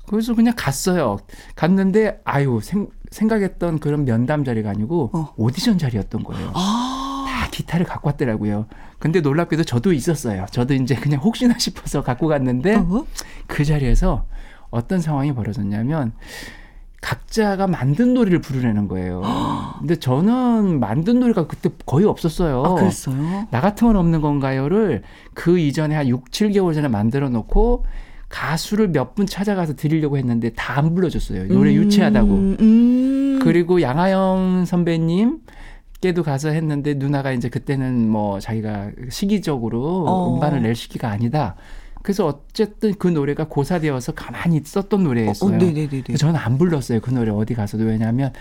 그래서 0.09 0.35
그냥 0.35 0.53
갔어요. 0.57 1.19
갔는데 1.55 2.21
아유 2.25 2.59
생, 2.63 2.89
생각했던 3.11 3.79
그런 3.79 4.05
면담 4.05 4.45
자리가 4.45 4.69
아니고 4.71 5.11
어. 5.13 5.33
오디션 5.37 5.79
자리였던 5.79 6.25
거예요. 6.25 6.51
아. 6.55 7.25
다 7.29 7.49
기타를 7.51 7.87
갖고 7.87 8.09
왔더라고요. 8.09 8.67
근데 8.99 9.21
놀랍게도 9.21 9.65
저도 9.65 9.93
있었어요. 9.93 10.47
저도 10.51 10.75
이제 10.75 10.95
그냥 10.97 11.21
혹시나 11.21 11.57
싶어서 11.59 12.03
갖고 12.03 12.27
갔는데 12.29 12.75
어? 12.77 13.07
그 13.47 13.65
자리에서 13.65 14.27
어떤 14.71 15.01
상황이 15.01 15.33
벌어졌냐면 15.35 16.13
각자가 17.03 17.67
만든 17.67 18.15
노래를 18.15 18.41
부르려는 18.41 18.89
거예요. 18.89 19.21
근데 19.81 19.97
저는 19.97 20.81
만든 20.81 21.21
노래가 21.21 21.47
그때 21.47 21.69
거의 21.85 22.07
없었어요. 22.07 22.63
아, 22.65 22.75
그랬어요? 22.77 23.49
나 23.51 23.61
같으면 23.61 23.97
없는 23.97 24.23
건가요를 24.23 25.03
그 25.35 25.59
이전에 25.59 25.95
한 25.97 26.07
6, 26.09 26.31
7개월 26.31 26.73
전에 26.75 26.89
만들어 26.89 27.29
놓고 27.29 27.85
가수를 28.31 28.89
몇 28.89 29.15
분 29.15 29.27
찾아가서 29.27 29.75
드리려고 29.75 30.17
했는데 30.17 30.51
다 30.51 30.79
안 30.79 30.95
불러줬어요. 30.95 31.49
노래 31.49 31.75
유치하다고. 31.75 32.29
음, 32.33 32.57
음. 32.61 33.39
그리고 33.43 33.83
양하영 33.83 34.65
선배님 34.67 35.41
께도 36.01 36.23
가서 36.23 36.49
했는데 36.49 36.95
누나가 36.95 37.33
이제 37.33 37.49
그때는 37.49 38.09
뭐 38.09 38.41
자기가 38.41 38.91
시기적으로 39.11 40.05
어. 40.09 40.35
음반을 40.35 40.63
낼 40.63 40.75
시기가 40.75 41.11
아니다. 41.11 41.57
그래서 42.03 42.27
어쨌든 42.27 42.95
그 42.95 43.09
노래가 43.09 43.47
고사되어서 43.49 44.13
가만히 44.13 44.57
있었던 44.57 45.03
노래였어요. 45.03 45.55
어, 45.55 45.57
네네네네. 45.57 46.17
저는 46.17 46.37
안 46.37 46.59
불렀어요. 46.59 47.01
그 47.01 47.11
노래 47.11 47.31
어디 47.31 47.55
가서도. 47.55 47.85
왜냐하면 47.85 48.33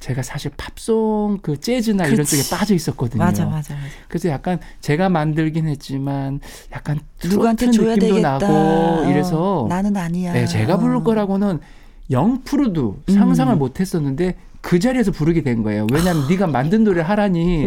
제가 0.00 0.22
사실 0.22 0.50
팝송 0.56 1.38
그 1.40 1.58
재즈나 1.58 2.04
이런 2.04 2.16
그렇지. 2.16 2.42
쪽에 2.42 2.56
빠져 2.56 2.74
있었거든요. 2.74 3.22
맞아, 3.22 3.44
맞아, 3.46 3.74
맞아. 3.74 3.86
그래서 4.08 4.28
약간 4.28 4.60
제가 4.80 5.08
만들긴 5.08 5.68
했지만 5.68 6.40
약간 6.72 7.00
누구한테 7.24 7.70
줘야 7.70 7.94
느낌도 7.94 8.06
되겠다. 8.16 8.38
나고 8.38 9.10
이래서 9.10 9.62
어, 9.62 9.68
나는 9.68 9.96
아니야. 9.96 10.32
네, 10.32 10.46
제가 10.46 10.78
부를 10.78 11.02
거라고는 11.02 11.60
0%도 12.10 12.98
상상을 13.08 13.54
음. 13.54 13.58
못 13.58 13.80
했었는데 13.80 14.36
그 14.60 14.78
자리에서 14.78 15.12
부르게 15.12 15.42
된 15.42 15.62
거예요. 15.62 15.86
왜냐하면 15.92 16.28
네가 16.28 16.46
만든 16.46 16.84
노래 16.84 17.00
하라니 17.00 17.66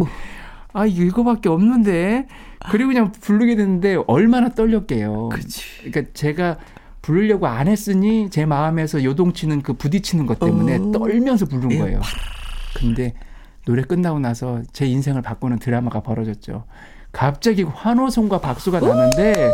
아 0.74 0.86
이거 0.86 1.03
이거밖에 1.03 1.49
없는데 1.49 2.28
그리고 2.72 2.89
그냥 2.89 3.11
부르게 3.11 3.55
됐는데 3.55 4.03
얼마나 4.07 4.49
떨렸게요. 4.49 5.30
그치. 5.30 5.63
그러니까 5.84 6.11
제가 6.13 6.57
부르려고 7.01 7.47
안 7.47 7.67
했으니 7.67 8.30
제 8.30 8.45
마음에서 8.45 9.03
요동치는 9.03 9.61
그 9.61 9.74
부딪히는 9.74 10.26
것 10.26 10.39
때문에 10.39 10.76
어. 10.78 10.91
떨면서 10.91 11.45
부른 11.45 11.72
예. 11.72 11.78
거예요. 11.80 12.01
근데 12.76 13.13
노래 13.65 13.82
끝나고 13.82 14.20
나서 14.20 14.61
제 14.74 14.86
인생을 14.86 15.22
바꾸는 15.22 15.59
드라마가 15.59 16.01
벌어졌죠. 16.01 16.65
갑자기 17.11 17.63
환호성과 17.63 18.39
박수가 18.39 18.80
나는데 18.82 19.51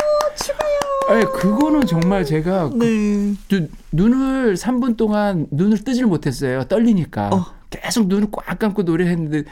예, 1.11 1.22
그거는 1.39 1.86
정말 1.86 2.26
제가 2.26 2.70
그 2.70 2.76
네. 2.84 3.36
눈- 3.47 3.70
눈을 3.91 4.55
3분 4.55 4.97
동안 4.97 5.45
눈을 5.51 5.84
뜨질 5.84 6.07
못했어요. 6.07 6.63
떨리니까. 6.66 7.30
어. 7.30 7.45
계속 7.70 8.07
눈을 8.07 8.28
꽉 8.32 8.57
감고 8.57 8.84
노래했는데 8.84 9.43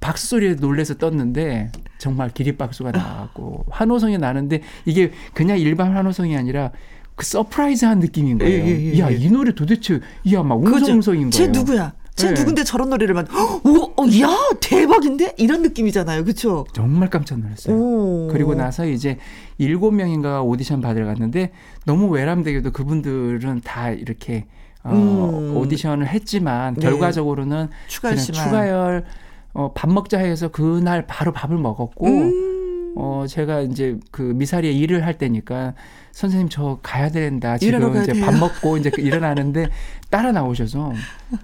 박수 0.00 0.28
소리에 0.28 0.54
놀래서 0.54 0.94
떴는데 0.94 1.72
정말 1.98 2.30
기립박수가 2.30 2.92
나고 2.92 3.64
환호성이 3.70 4.18
나는데 4.18 4.62
이게 4.84 5.12
그냥 5.34 5.58
일반 5.58 5.92
환호성이 5.94 6.36
아니라 6.36 6.70
그 7.16 7.26
surprise한 7.26 7.98
느낌인 7.98 8.38
거예요. 8.38 8.64
예, 8.64 8.66
예, 8.68 8.94
예, 8.94 8.98
야, 9.00 9.10
예. 9.10 9.16
이 9.16 9.28
노래 9.28 9.52
도대체 9.52 10.00
야, 10.32 10.42
막? 10.42 10.54
웅성웅성인 10.62 11.32
쟤 11.32 11.46
거예요. 11.46 11.52
누구야? 11.52 11.92
쟤 12.14 12.28
네. 12.28 12.34
누군데 12.34 12.64
저런 12.64 12.90
노래를 12.90 13.14
만 13.14 13.26
오, 13.64 13.92
어, 13.96 14.06
야, 14.20 14.28
대박인데? 14.60 15.34
이런 15.36 15.62
느낌이잖아요. 15.62 16.24
그쵸? 16.24 16.64
정말 16.72 17.10
깜짝 17.10 17.38
놀랐어요. 17.40 17.76
오. 17.76 18.28
그리고 18.32 18.54
나서 18.54 18.86
이제 18.86 19.18
일곱 19.56 19.92
명인가 19.92 20.42
오디션 20.42 20.80
받으러 20.80 21.06
갔는데 21.06 21.52
너무 21.84 22.06
외람되게도 22.08 22.72
그분들은 22.72 23.62
다 23.64 23.90
이렇게 23.90 24.46
어, 24.84 24.92
음. 24.92 25.56
오디션을 25.56 26.06
했지만 26.08 26.74
네. 26.74 26.80
결과적으로는 26.82 27.68
추가열 27.88 28.14
그냥 28.14 28.24
씨만. 28.24 28.44
추가열 28.44 29.04
어, 29.58 29.72
밥 29.74 29.90
먹자 29.90 30.18
해서 30.18 30.48
그날 30.48 31.04
바로 31.06 31.32
밥을 31.32 31.58
먹었고 31.58 32.06
음. 32.06 32.94
어 32.96 33.24
제가 33.28 33.60
이제 33.62 33.98
그 34.12 34.22
미사리에 34.22 34.70
일을 34.70 35.04
할 35.04 35.18
때니까 35.18 35.74
선생님 36.12 36.48
저 36.48 36.78
가야 36.82 37.10
된다 37.10 37.58
지금 37.58 37.92
가야 37.92 38.02
이제 38.02 38.12
돼요. 38.12 38.24
밥 38.24 38.34
먹고 38.36 38.76
이제 38.76 38.90
그 38.90 39.00
일어나는데 39.02 39.68
따라 40.10 40.30
나오셔서 40.32 40.92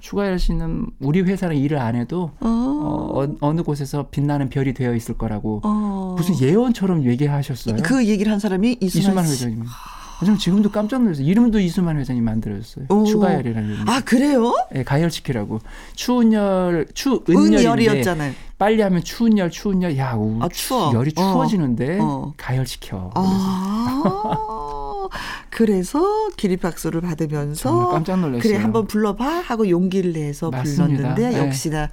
추가열 0.01 0.39
씨는 0.39 0.87
우리 1.01 1.23
회사랑 1.23 1.57
일을 1.57 1.79
안 1.79 1.97
해도 1.97 2.31
어. 2.41 2.47
어, 2.49 3.23
어, 3.25 3.37
어느 3.41 3.63
곳에서 3.63 4.09
빛나는 4.11 4.49
별이 4.49 4.75
되어 4.75 4.95
있을 4.95 5.17
거라고 5.19 5.61
어. 5.65 6.15
무슨 6.17 6.41
예언처럼 6.41 7.05
얘기하셨어요. 7.05 7.77
그 7.83 8.07
얘기를 8.07 8.31
한 8.33 8.39
사람이 8.39 8.79
이수만 8.81 9.25
씨. 9.27 9.45
회장님. 9.47 9.65
저는 10.21 10.39
지금도 10.39 10.71
깜짝 10.71 11.03
놀랐어요. 11.03 11.27
이름도 11.27 11.59
이수만 11.59 11.99
회장님 11.99 12.25
만들었어요. 12.25 12.87
오. 12.89 13.05
추가열이라는 13.05 13.71
이름. 13.71 13.89
아, 13.89 14.01
그래요? 14.01 14.55
예, 14.75 14.83
가열시키라고. 14.83 15.61
추은열, 15.95 16.87
추은열인데 16.95 17.67
은열이었잖아요. 17.67 18.33
빨리 18.59 18.81
하면 18.83 19.03
추은열, 19.03 19.51
추은열. 19.51 19.99
야, 19.99 20.15
우, 20.15 20.39
아, 20.41 20.49
추워. 20.49 20.93
열이 20.95 21.13
어. 21.17 21.33
추워지는데 21.33 21.99
어. 22.01 22.33
가열시켜. 22.37 23.11
아. 23.15 25.09
그래서 25.51 26.03
기립박수를 26.37 27.01
받으면서 27.03 27.89
깜짝 27.91 28.19
놀랐어요. 28.21 28.43
그래 28.43 28.57
한번 28.57 28.87
불러봐 28.87 29.25
하고 29.25 29.69
용기를 29.69 30.13
내서 30.13 30.51
맞습니다. 30.51 31.15
불렀는데 31.15 31.31
네. 31.31 31.39
역시나 31.47 31.91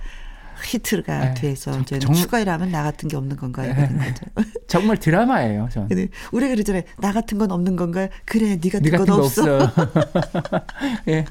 히트가 0.64 1.20
네. 1.20 1.34
돼서 1.36 1.72
정- 1.72 1.82
이제 1.82 2.00
정- 2.00 2.14
추가이라면 2.14 2.72
나 2.72 2.84
같은 2.84 3.10
게 3.10 3.16
없는 3.18 3.38
건가요? 3.38 3.68
네. 3.74 3.88
그런 3.88 3.98
거죠. 3.98 4.26
정말 4.68 4.98
드라마예요, 4.98 5.70
전. 5.72 5.88
근데 5.88 6.08
우리가 6.32 6.54
그러잖아요. 6.54 6.84
나 7.00 7.12
같은 7.12 7.38
건 7.38 7.52
없는 7.52 7.76
건가? 7.76 8.08
그래, 8.26 8.58
네 8.60 8.70
같은 8.70 8.84
네건 8.84 9.00
같은 9.00 9.14
거 9.14 9.24
없어. 9.26 9.56
없어. 9.56 9.72
예. 11.10 11.26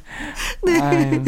네. 0.62 0.80
아유, 0.80 1.22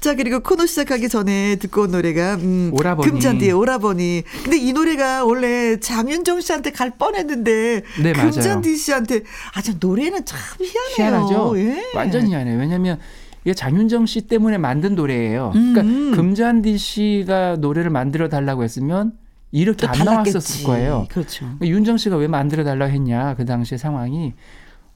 자 0.00 0.14
그리고 0.14 0.40
코너 0.40 0.66
시작하기 0.66 1.08
전에 1.08 1.56
듣고 1.56 1.82
온 1.82 1.90
노래가 1.90 2.34
음, 2.36 2.70
오라버니. 2.74 3.10
금잔디의 3.10 3.52
오라버니. 3.52 4.22
근데 4.44 4.56
이 4.58 4.72
노래가 4.72 5.24
원래 5.24 5.78
장윤정 5.80 6.40
씨한테 6.40 6.70
갈 6.70 6.90
뻔했는데 6.90 7.82
네, 8.02 8.12
맞아요. 8.12 8.30
금잔디 8.30 8.76
씨한테 8.76 9.22
아저 9.54 9.72
노래는 9.80 10.24
참 10.24 10.38
희한해요. 10.60 10.94
희한하죠? 10.96 11.58
예. 11.58 11.84
완전 11.94 12.26
희한해요. 12.26 12.58
왜냐면 12.58 12.98
이게 13.44 13.54
장윤정 13.54 14.06
씨 14.06 14.22
때문에 14.22 14.58
만든 14.58 14.94
노래예요. 14.94 15.52
음, 15.54 15.72
그러니까 15.72 15.82
음. 15.82 16.12
금잔디 16.12 16.76
씨가 16.78 17.56
노래를 17.56 17.90
만들어 17.90 18.28
달라고 18.28 18.62
했으면 18.62 19.12
이렇게 19.52 19.86
또 19.86 19.92
안. 19.92 20.04
나왔었을 20.04 20.66
거예요. 20.66 21.06
그렇죠. 21.10 21.46
그러니까 21.46 21.66
윤정 21.66 21.96
씨가 21.96 22.16
왜 22.16 22.28
만들어 22.28 22.64
달라고 22.64 22.92
했냐 22.92 23.34
그 23.34 23.44
당시의 23.44 23.78
상황이 23.78 24.34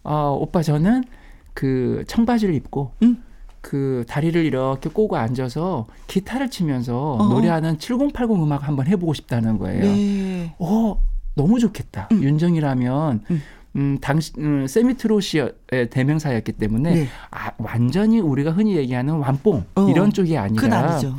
어, 0.03 0.37
오빠 0.39 0.63
저는 0.63 1.05
그 1.55 2.05
청바지를 2.07 2.55
입고 2.55 2.93
음. 3.03 3.23
그 3.61 4.05
다리를 4.07 4.45
이렇게 4.45 4.91
꼬고 4.91 5.17
앉아서 5.17 5.87
기타를 6.07 6.51
치면서 6.51 7.13
어. 7.15 7.29
노래하는 7.29 7.79
7080 7.79 8.37
음악 8.37 8.69
한번 8.69 8.87
해보고 8.87 9.15
싶다는 9.15 9.59
거예요. 9.59 9.83
네. 9.83 10.55
어 10.59 11.01
너무 11.35 11.59
좋겠다. 11.59 12.09
음. 12.13 12.23
윤정이라면 12.23 13.25
음. 13.31 13.43
음, 13.77 13.99
당시 14.01 14.33
음, 14.39 14.67
세미트로시의 14.67 15.53
대명사였기 15.91 16.53
때문에 16.53 16.95
네. 16.95 17.09
아, 17.31 17.51
완전히 17.59 18.21
우리가 18.21 18.53
흔히 18.53 18.77
얘기하는 18.77 19.15
완뽕 19.15 19.65
어. 19.75 19.89
이런 19.89 20.13
쪽이 20.13 20.39
아니라 20.39 20.79
아니죠. 20.79 21.17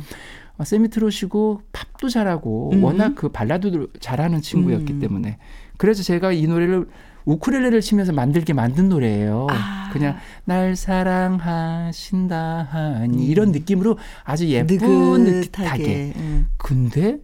어, 0.58 0.64
세미트로시고 0.64 1.62
팝도 1.72 2.08
잘하고 2.08 2.70
음. 2.72 2.82
워낙 2.84 3.14
그 3.14 3.28
발라드도 3.28 3.88
잘하는 4.00 4.40
친구였기 4.40 4.94
음. 4.94 5.00
때문에 5.00 5.38
그래서 5.76 6.02
제가 6.02 6.32
이 6.32 6.46
노래를 6.46 6.86
우쿨렐레를 7.26 7.80
치면서 7.80 8.12
만들게 8.12 8.52
만든 8.52 8.88
노래예요. 8.88 9.48
아. 9.50 9.90
그냥 9.92 10.16
날 10.44 10.76
사랑하신다 10.76 12.68
하니 12.70 13.18
음. 13.18 13.22
이런 13.22 13.52
느낌으로 13.52 13.98
아주 14.24 14.48
예쁜 14.48 14.78
느긋하게. 15.24 15.40
듯하게. 15.40 16.12
음. 16.16 16.48
근데 16.56 17.18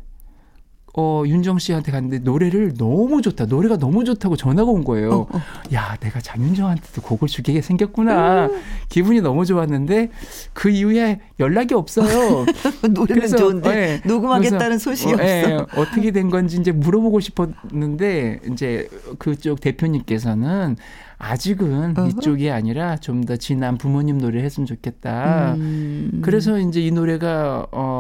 어 0.95 1.22
윤정 1.26 1.59
씨한테 1.59 1.90
갔는데 1.90 2.18
노래를 2.18 2.74
너무 2.74 3.22
좋다. 3.22 3.47
노래가 3.47 3.78
너무 3.78 4.05
좋다고 4.05 4.36
전화가 4.36 4.70
온 4.70 4.84
거예요. 4.84 5.11
어, 5.12 5.26
어. 5.32 5.40
야, 5.72 5.97
내가 6.01 6.20
장윤정한테도 6.20 7.01
곡을 7.03 7.28
주게 7.28 7.62
생겼구나. 7.62 8.51
기분이 8.90 9.20
너무 9.22 9.47
좋았는데 9.47 10.11
그 10.53 10.68
이후에 10.68 11.20
연락이 11.40 11.74
없어요. 11.74 12.45
노래는 12.93 13.28
좋은데 13.28 13.70
예, 14.05 14.09
녹음하겠다는 14.09 14.66
그래서, 14.66 14.90
소식이 14.90 15.14
어, 15.14 15.18
예, 15.22 15.57
없어. 15.61 15.80
어떻게 15.80 16.11
된 16.11 16.28
건지 16.28 16.59
이제 16.61 16.72
물어보고 16.72 17.20
싶었는데 17.20 18.40
이제 18.53 18.88
그쪽 19.18 19.61
대표님께서는 19.61 20.76
아직은 21.18 21.95
어허. 21.97 22.09
이쪽이 22.09 22.51
아니라 22.51 22.97
좀 22.97 23.22
더 23.22 23.36
진한 23.36 23.78
부모님 23.78 24.18
노래를 24.18 24.43
했으면 24.45 24.66
좋겠다. 24.66 25.55
음. 25.55 26.20
그래서 26.24 26.59
이제 26.59 26.80
이 26.80 26.90
노래가 26.90 27.66
어 27.70 27.91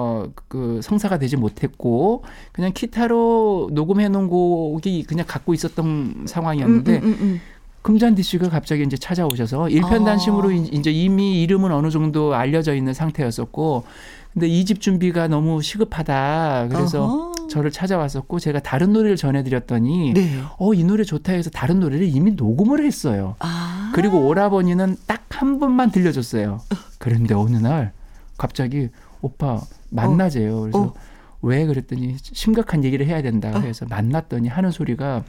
그 0.48 0.80
성사가 0.82 1.18
되지 1.18 1.36
못했고 1.36 2.24
그냥 2.52 2.72
기타로 2.74 3.70
녹음해 3.72 4.08
놓은 4.08 4.28
곡이 4.28 5.04
그냥 5.04 5.24
갖고 5.28 5.54
있었던 5.54 6.24
상황이었는데 6.26 6.98
음, 6.98 7.04
음, 7.04 7.16
음, 7.20 7.40
금잔디 7.82 8.22
씨가 8.22 8.48
갑자기 8.48 8.82
이제 8.84 8.96
찾아오셔서 8.96 9.68
일편단심으로 9.70 10.48
아. 10.50 10.52
이- 10.52 10.68
이제 10.72 10.90
이미 10.92 11.42
이름은 11.42 11.72
어느 11.72 11.90
정도 11.90 12.34
알려져 12.34 12.74
있는 12.74 12.94
상태였었고 12.94 13.84
근데 14.32 14.46
이 14.48 14.64
집 14.64 14.80
준비가 14.80 15.28
너무 15.28 15.60
시급하다 15.60 16.68
그래서 16.70 17.04
어허. 17.04 17.32
저를 17.48 17.70
찾아왔었고 17.70 18.38
제가 18.38 18.60
다른 18.60 18.92
노래를 18.94 19.16
전해드렸더니 19.16 20.14
네. 20.14 20.40
어이 20.58 20.84
노래 20.84 21.04
좋다 21.04 21.32
해서 21.32 21.50
다른 21.50 21.80
노래를 21.80 22.06
이미 22.08 22.30
녹음을 22.32 22.82
했어요. 22.84 23.34
아. 23.40 23.90
그리고 23.94 24.26
오라버니는 24.26 24.96
딱 25.06 25.20
한 25.32 25.58
번만 25.58 25.90
들려줬어요. 25.90 26.60
그런데 26.98 27.34
어느 27.34 27.56
날 27.56 27.92
갑자기 28.38 28.90
오빠 29.22 29.60
만나재요. 29.92 30.60
그래서 30.62 30.78
어. 30.80 30.94
왜 31.42 31.66
그랬더니 31.66 32.16
심각한 32.20 32.84
얘기를 32.84 33.06
해야 33.06 33.22
된다. 33.22 33.50
어. 33.54 33.60
그래서 33.60 33.86
만났더니 33.86 34.48
하는 34.48 34.70
소리가 34.70 35.24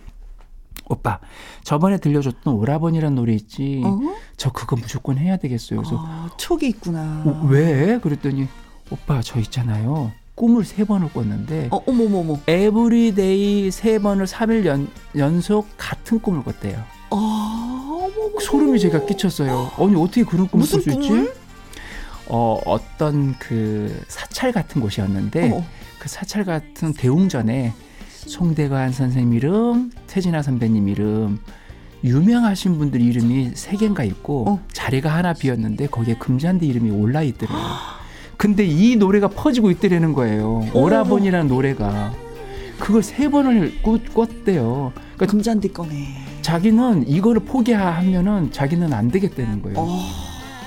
오빠 0.89 1.20
저번에 1.64 1.97
들려줬던 1.97 2.53
오라버니란 2.55 3.16
노래 3.16 3.34
있지. 3.34 3.82
어? 3.86 3.99
저 4.38 4.51
그거 4.51 4.76
무조건 4.76 5.18
해야 5.18 5.38
되겠어요. 5.38 5.80
그래서 5.80 5.97
아, 5.99 6.30
촉이 6.38 6.68
있구나. 6.68 7.24
어, 7.26 7.47
왜? 7.49 7.99
그랬더니 7.99 8.47
오빠 8.91 9.22
저 9.22 9.39
있잖아요. 9.39 10.11
꿈을 10.36 10.66
세 10.66 10.84
번을 10.84 11.09
꿨는데 11.14 11.70
어, 11.72 11.78
어머머머. 11.88 12.39
every 12.47 13.25
day 13.25 13.72
세 13.72 13.99
번을 13.99 14.26
3일 14.26 14.66
연, 14.66 14.88
연속 15.16 15.68
같은 15.78 16.20
꿈을 16.20 16.43
꿨대요. 16.43 16.78
아, 17.11 17.80
어머머. 17.89 18.39
소름이 18.39 18.80
제가 18.80 19.05
끼쳤어요. 19.05 19.72
아니 19.78 19.95
어떻게 19.95 20.24
그런 20.24 20.47
꿈을 20.47 20.61
무슨 20.61 20.82
꿀수 20.82 20.99
있지? 20.99 21.32
어 22.28 22.59
어떤 22.65 23.36
그 23.39 24.01
사찰 24.07 24.51
같은 24.51 24.82
곳이었는데 24.82 25.51
어머. 25.51 25.63
그 25.99 26.09
사찰 26.09 26.43
같은 26.45 26.93
대웅전에 26.93 27.74
송대관 28.26 28.91
선생님 28.93 29.34
이름, 29.34 29.91
태진아 30.07 30.41
선배님 30.41 30.88
이름, 30.88 31.39
유명하신 32.03 32.78
분들 32.78 33.01
이름이 33.01 33.51
세 33.55 33.76
개인가 33.78 34.03
있고 34.03 34.45
어. 34.49 34.59
자리가 34.71 35.13
하나 35.13 35.34
비었는데 35.34 35.88
거기에 35.88 36.15
금잔디 36.15 36.65
이름이 36.67 36.91
올라 36.91 37.21
있더래요. 37.24 37.57
근데 38.38 38.65
이 38.65 38.95
노래가 38.95 39.28
퍼지고 39.30 39.71
있더라는 39.71 40.13
거예요. 40.13 40.67
오라버니라는 40.74 41.47
노래가 41.47 42.13
그걸 42.80 43.03
세 43.03 43.30
번을 43.30 43.82
꿨- 43.82 44.13
꿨대요. 44.13 44.91
그러니까 44.95 45.26
금잔디 45.28 45.71
꺼네. 45.71 46.24
자기는 46.41 47.07
이거를 47.07 47.43
포기하면은 47.45 48.51
자기는 48.51 48.91
안 48.91 49.09
되겠다는 49.09 49.61
거예요. 49.61 49.78
어, 49.80 49.99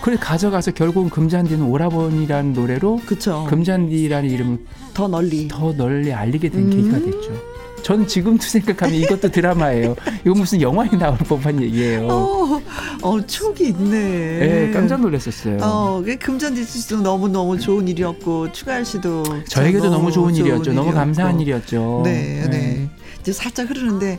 그래서 0.02 0.20
가져가서 0.22 0.72
결국은 0.72 1.10
금잔디는 1.10 1.62
오라버니라는 1.62 2.52
노래로 2.52 3.00
그쵸. 3.06 3.46
금잔디라는 3.48 4.30
이름을 4.30 4.58
더 4.94 5.08
널리. 5.08 5.48
더 5.48 5.72
널리 5.72 6.12
알리게 6.12 6.48
된 6.50 6.60
음. 6.64 6.70
계기가 6.70 6.98
됐죠. 6.98 7.56
저는 7.82 8.06
지금도 8.08 8.42
생각하면 8.42 8.96
이것도 8.96 9.30
드라마예요. 9.30 9.94
이거 10.24 10.34
무슨 10.34 10.60
영화에 10.60 10.88
나올 10.98 11.16
법한 11.18 11.62
얘기예요. 11.62 12.08
어, 12.08 12.60
어, 13.02 13.20
촉이 13.26 13.68
있네. 13.68 13.96
예, 13.96 14.70
깜짝 14.72 15.00
놀랐었어요. 15.00 15.58
어, 15.60 16.02
그 16.04 16.16
금전지 16.18 16.64
씨도 16.64 17.02
너무 17.02 17.28
너무 17.28 17.58
좋은 17.60 17.86
일이었고 17.86 18.50
추가열 18.50 18.84
씨도 18.84 19.22
저에게도 19.48 19.84
참 19.84 19.92
너무 19.92 20.10
좋은 20.10 20.34
일이었죠. 20.34 20.72
너무 20.72 20.88
일이었고. 20.88 20.92
감사한 20.92 21.38
일이었죠. 21.40 22.00
네, 22.04 22.48
네, 22.50 22.88
이제 23.20 23.32
살짝 23.32 23.70
흐르는데 23.70 24.18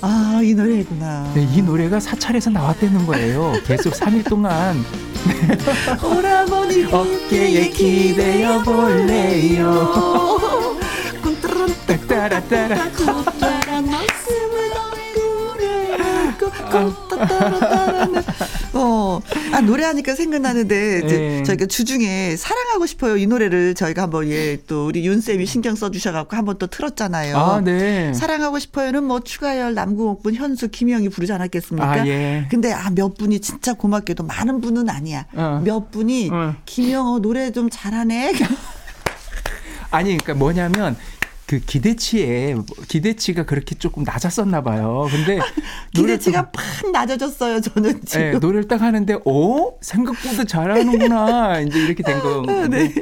아 0.00 0.40
이 0.42 0.54
노래구나. 0.54 1.32
네, 1.34 1.46
이 1.52 1.60
노래가 1.62 1.98
사찰에서 2.00 2.50
나왔다는 2.50 3.06
거예요. 3.06 3.54
계속 3.66 3.92
3일 3.92 4.28
동안 4.28 4.84
오라버니 6.02 6.84
어깨에 6.92 7.70
기대어 7.70 8.62
볼래요. 8.62 10.18
따라따라. 12.08 12.76
어, 12.76 13.24
아 19.58 19.60
노래하니까 19.60 20.14
생각나는데 20.14 21.02
이제 21.04 21.18
네. 21.18 21.42
저희가 21.42 21.66
주중에 21.66 22.36
사랑하고 22.36 22.86
싶어요 22.86 23.16
이 23.16 23.26
노래를 23.26 23.74
저희가 23.74 24.02
한번 24.02 24.28
예 24.28 24.58
또 24.68 24.86
우리 24.86 25.06
윤 25.06 25.20
쌤이 25.20 25.46
신경 25.46 25.74
써주셔갖고 25.74 26.36
한번 26.36 26.58
또 26.58 26.66
틀었잖아요. 26.66 27.36
아, 27.36 27.60
네. 27.60 28.12
사랑하고 28.12 28.58
싶어요는 28.58 29.04
뭐 29.04 29.20
추가열 29.20 29.74
남궁옥분 29.74 30.34
현수 30.34 30.68
김영이 30.68 31.08
부르지 31.08 31.32
않았겠습니까? 31.32 31.90
아, 31.90 32.06
예. 32.06 32.46
근데 32.50 32.72
아 32.72 32.90
몇 32.90 33.16
분이 33.16 33.40
진짜 33.40 33.74
고맙게도 33.74 34.24
많은 34.24 34.60
분은 34.60 34.88
아니야. 34.88 35.26
어. 35.34 35.62
몇 35.64 35.90
분이 35.90 36.30
어. 36.32 36.54
김영어 36.66 37.20
노래 37.20 37.52
좀 37.52 37.68
잘하네. 37.70 38.32
아니, 39.90 40.08
그러니까 40.18 40.34
뭐냐면 40.34 40.96
그 41.48 41.60
기대치에 41.60 42.56
기대치가 42.88 43.46
그렇게 43.46 43.74
조금 43.74 44.04
낮았었나 44.04 44.62
봐요. 44.62 45.08
근데 45.10 45.38
기대치가 45.94 46.50
팍 46.50 46.90
낮아졌어요. 46.92 47.62
저는 47.62 48.02
지금. 48.04 48.32
네, 48.32 48.38
노래를 48.38 48.68
딱 48.68 48.82
하는데, 48.82 49.16
오 49.24 49.78
생각보다 49.80 50.44
잘하는구나 50.44 51.60
이제 51.64 51.82
이렇게 51.82 52.02
된 52.02 52.20
건데, 52.20 52.92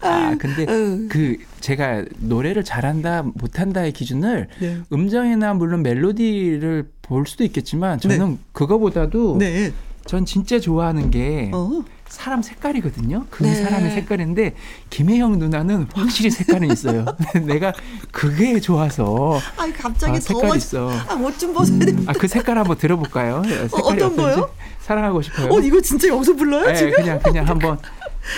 아 0.00 0.34
근데 0.36 0.66
네. 0.66 1.06
그 1.08 1.36
제가 1.60 2.04
노래를 2.18 2.64
잘한다 2.64 3.22
못한다의 3.22 3.92
기준을 3.92 4.48
네. 4.58 4.78
음정이나 4.92 5.54
물론 5.54 5.84
멜로디를 5.84 6.90
볼 7.02 7.24
수도 7.28 7.44
있겠지만 7.44 8.00
저는 8.00 8.40
그거보다도 8.50 9.38
네. 9.38 9.72
전 10.06 10.26
진짜 10.26 10.58
좋아하는 10.58 11.12
게 11.12 11.52
어. 11.54 11.84
사람 12.12 12.42
색깔이거든요. 12.42 13.24
그 13.30 13.42
네. 13.42 13.54
사람의 13.54 13.90
색깔인데 13.92 14.54
김혜영 14.90 15.38
누나는 15.38 15.88
확실히 15.94 16.30
색깔은 16.30 16.70
있어요. 16.70 17.06
내가 17.46 17.72
그게 18.10 18.60
좋아서 18.60 19.40
아이 19.56 19.72
갑자기 19.72 20.18
아, 20.18 20.20
색깔 20.20 20.42
더워. 20.42 20.56
있어. 20.56 20.90
아, 21.08 21.16
뭐좀 21.16 21.54
벗어야 21.54 21.78
돼. 21.78 21.96
아그 22.06 22.28
색깔 22.28 22.58
한번 22.58 22.76
들어볼까요? 22.76 23.42
색깔이 23.48 23.72
어떤 23.72 23.94
어떤지? 23.94 24.16
거요? 24.16 24.50
사랑하고 24.80 25.22
싶어요. 25.22 25.54
어, 25.54 25.60
이거 25.60 25.80
진짜 25.80 26.08
여기서 26.08 26.34
불러요, 26.34 26.68
예, 26.68 26.74
지금? 26.74 26.92
그냥 26.92 27.18
그냥 27.20 27.48
한번 27.48 27.78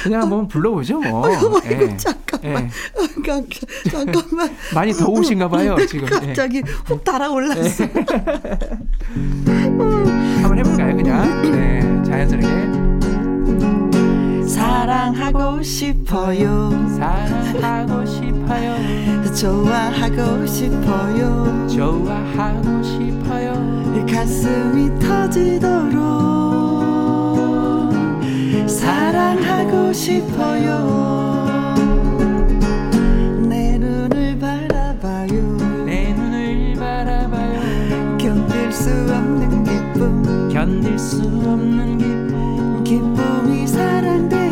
그냥 0.05 0.22
한번 0.22 0.47
불러보죠 0.47 1.01
뭐. 1.01 1.27
아이고, 1.27 1.61
아이고, 1.64 1.83
예. 1.83 1.97
잠깐만. 1.97 2.70
예. 2.70 2.70
많이 4.72 4.93
더우신가 4.93 5.49
봐요 5.49 5.75
네, 5.75 5.85
지금. 5.87 6.07
예. 6.07 6.11
갑자기 6.27 6.62
훅 6.85 7.03
달아올랐어. 7.03 7.85
한번 9.35 10.59
해볼까요 10.61 10.97
그냥. 10.97 11.43
네 11.51 12.03
자연스럽게. 12.05 12.93
사랑하고 14.75 15.62
싶어요. 15.62 16.68
사랑하고 16.99 18.05
싶어요. 18.05 18.75
좋아하고 19.33 20.45
싶어요. 20.47 21.68
좋아하고 21.68 22.83
싶어요. 22.83 23.55
가슴이 24.11 24.99
터지도록 24.99 26.03
사랑하고 28.68 29.93
싶어요. 29.93 31.45
내 33.49 33.79
눈을 33.79 34.37
바라봐요. 34.41 35.85
내 35.87 36.12
눈을 36.12 36.75
바라봐요. 36.75 38.18
견딜 38.18 38.72
수 38.72 38.91
없는 38.91 39.62
기쁨. 39.62 40.49
견딜 40.53 40.99
수 40.99 41.22
없는 41.22 41.97
기쁨. 41.97 42.83
기쁨이 42.85 43.66
사랑돼 43.68 44.43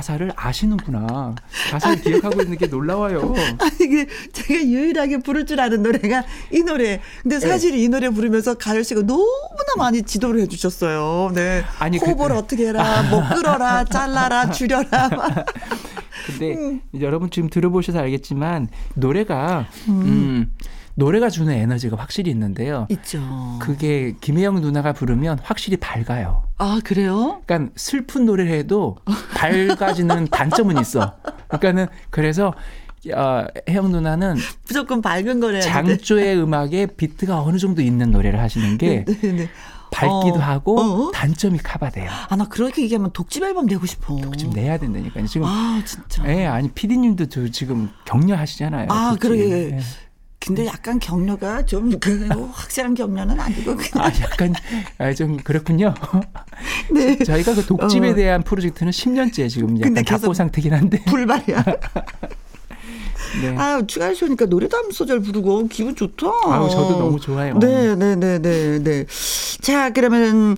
가사를 0.00 0.32
아시는구나. 0.34 1.34
가사를 1.70 2.00
기억하고 2.00 2.40
있는 2.42 2.56
게 2.56 2.66
놀라워요. 2.66 3.34
아, 3.60 3.70
이게 3.80 4.06
제가 4.32 4.64
유일하게 4.64 5.18
부를 5.18 5.44
줄 5.44 5.60
아는 5.60 5.82
노래가 5.82 6.24
이 6.50 6.62
노래. 6.62 7.00
근데 7.22 7.38
사실 7.38 7.74
이 7.76 7.86
노래 7.88 8.08
부르면서 8.08 8.54
가열 8.54 8.82
씨가 8.82 9.02
너무나 9.02 9.26
많이 9.76 10.02
지도를 10.02 10.40
해주셨어요. 10.42 11.32
네. 11.34 11.62
아니, 11.78 11.98
그- 11.98 12.06
호흡을 12.06 12.32
어떻게 12.34 12.68
해라, 12.68 13.02
뭐 13.10 13.22
끌어라, 13.28 13.84
잘라라, 13.92 14.50
줄여라. 14.50 15.08
막. 15.10 15.44
근데 16.26 16.54
음. 16.54 16.80
여러분 17.00 17.30
지금 17.30 17.50
들어보셔서 17.50 17.98
알겠지만 17.98 18.68
노래가 18.94 19.66
음, 19.88 20.50
노래가 20.94 21.30
주는 21.30 21.52
에너지가 21.52 21.96
확실히 21.96 22.30
있는데요. 22.30 22.86
있죠. 22.90 23.20
그게 23.60 24.14
김혜영 24.20 24.60
누나가 24.60 24.92
부르면 24.92 25.38
확실히 25.42 25.76
밝아요. 25.78 26.42
아 26.58 26.80
그래요? 26.84 27.40
그러니까 27.46 27.72
슬픈 27.76 28.26
노래를 28.26 28.52
해도 28.52 28.96
밝아지는 29.34 30.28
단점은 30.32 30.78
있어. 30.80 31.14
그러니까는 31.48 31.86
그래서 32.10 32.52
어, 33.14 33.46
혜영 33.68 33.90
누나는 33.92 34.36
무조건 34.68 35.00
밝은 35.00 35.40
거래야 35.40 35.62
장조의 35.62 36.36
음악에 36.42 36.86
비트가 36.86 37.40
어느 37.42 37.56
정도 37.56 37.80
있는 37.80 38.10
노래를 38.10 38.38
하시는 38.40 38.76
게 38.76 39.06
네, 39.06 39.32
네. 39.32 39.48
밝기도 39.90 40.34
어. 40.36 40.38
하고 40.38 40.78
어? 40.80 41.10
단점이 41.12 41.58
커버돼요. 41.60 42.10
아 42.28 42.36
나 42.36 42.44
그렇게 42.46 42.82
얘기하면 42.82 43.12
독집 43.12 43.42
앨범 43.42 43.64
내고 43.66 43.86
싶어. 43.86 44.20
좀 44.32 44.50
내야 44.50 44.76
된다니까요. 44.76 45.26
지금 45.26 45.46
아 45.46 45.80
진짜. 45.86 46.22
예, 46.28 46.44
아니 46.44 46.70
피디님도 46.70 47.26
저 47.26 47.48
지금 47.48 47.88
격려하시잖아요. 48.04 48.88
아, 48.90 49.10
독집. 49.12 49.20
그러게. 49.22 49.50
예. 49.76 49.80
근데 50.40 50.66
약간 50.66 50.98
격려가 50.98 51.64
좀 51.66 51.98
그, 52.00 52.26
확실한 52.52 52.94
격려는 52.94 53.38
아니고 53.38 53.76
그냥. 53.76 54.06
아, 54.06 54.10
약간 54.22 54.54
아, 54.96 55.12
좀 55.12 55.36
그렇군요. 55.36 55.92
네. 56.90 57.18
저희가 57.18 57.54
그 57.54 57.64
독집에 57.66 58.10
어. 58.10 58.14
대한 58.14 58.42
프로젝트는 58.42 58.90
10년째 58.90 59.50
지금 59.50 59.78
약간 59.80 60.02
답보 60.02 60.32
상태긴 60.32 60.72
한데. 60.72 61.02
불발이야. 61.04 61.64
네. 63.42 63.54
아, 63.56 63.82
추가열 63.86 64.16
씨 64.16 64.24
오니까 64.24 64.46
노래도 64.46 64.76
한 64.76 64.90
소절 64.90 65.20
부르고 65.20 65.68
기분 65.68 65.94
좋다. 65.94 66.26
아우, 66.44 66.68
저도 66.68 66.98
너무 66.98 67.20
좋아요. 67.20 67.58
네, 67.58 67.94
네, 67.94 68.16
네, 68.16 68.38
네, 68.38 68.78
네. 68.82 69.06
자, 69.60 69.90
그러면 69.90 70.56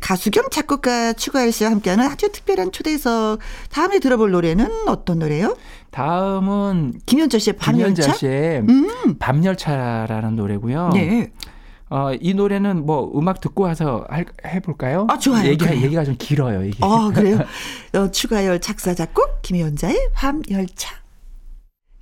가수 0.00 0.30
겸 0.30 0.44
작곡가 0.50 1.12
추가열 1.12 1.50
씨와 1.50 1.70
함께하는 1.72 2.06
아주 2.06 2.30
특별한 2.30 2.72
초대석. 2.72 3.40
다음에 3.70 3.98
들어볼 3.98 4.30
노래는 4.30 4.68
어떤 4.86 5.18
노래요? 5.18 5.56
다음은 5.94 6.94
김현철 7.06 7.38
씨의 7.38 7.56
밤열차? 7.56 8.14
씨의 8.14 8.62
음. 8.68 9.16
밤열차라는 9.20 10.34
노래고요. 10.34 10.90
네. 10.92 11.30
어, 11.88 12.10
이 12.20 12.34
노래는 12.34 12.84
뭐 12.84 13.12
음악 13.16 13.40
듣고 13.40 13.62
와서 13.62 14.04
할, 14.08 14.26
해볼까요? 14.44 15.06
아, 15.08 15.16
좋아요. 15.16 15.46
얘기, 15.46 15.64
그래요. 15.64 15.80
얘기가 15.82 16.02
좀 16.02 16.16
길어요, 16.18 16.64
이게. 16.64 16.78
아, 16.80 17.12
그래요? 17.14 17.38
어, 17.94 18.10
추가열 18.10 18.60
작사, 18.60 18.92
작곡, 18.92 19.40
김연자의 19.42 20.10
밤열차. 20.14 20.96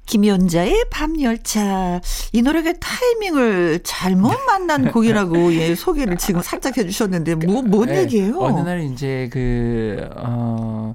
김연자의 0.06 0.86
밤열차. 0.90 2.00
이 2.32 2.40
노래가 2.40 2.72
타이밍을 2.72 3.80
잘못 3.84 4.32
만난 4.46 4.90
곡이라고 4.90 5.52
예, 5.52 5.74
소개를 5.74 6.16
지금 6.16 6.40
살짝 6.40 6.78
해주셨는데, 6.78 7.34
뭐, 7.34 7.60
뭔 7.60 7.88
네, 7.88 8.04
얘기예요? 8.04 8.38
어느 8.38 8.60
날 8.60 8.80
이제 8.80 9.28
그, 9.30 10.08
어, 10.16 10.94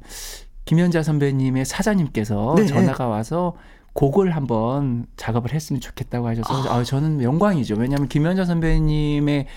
김연자 0.68 1.02
선배님의 1.02 1.64
사장님께서 1.64 2.56
네. 2.58 2.66
전화가 2.66 3.08
와서 3.08 3.54
곡을 3.94 4.36
한번 4.36 5.08
작업을 5.16 5.54
했으면 5.54 5.80
좋겠다고 5.80 6.28
하셔서 6.28 6.70
아. 6.70 6.84
저는 6.84 7.24
영광이죠. 7.24 7.76
왜냐하면 7.76 8.10
김연자 8.10 8.44
선배님의 8.44 9.48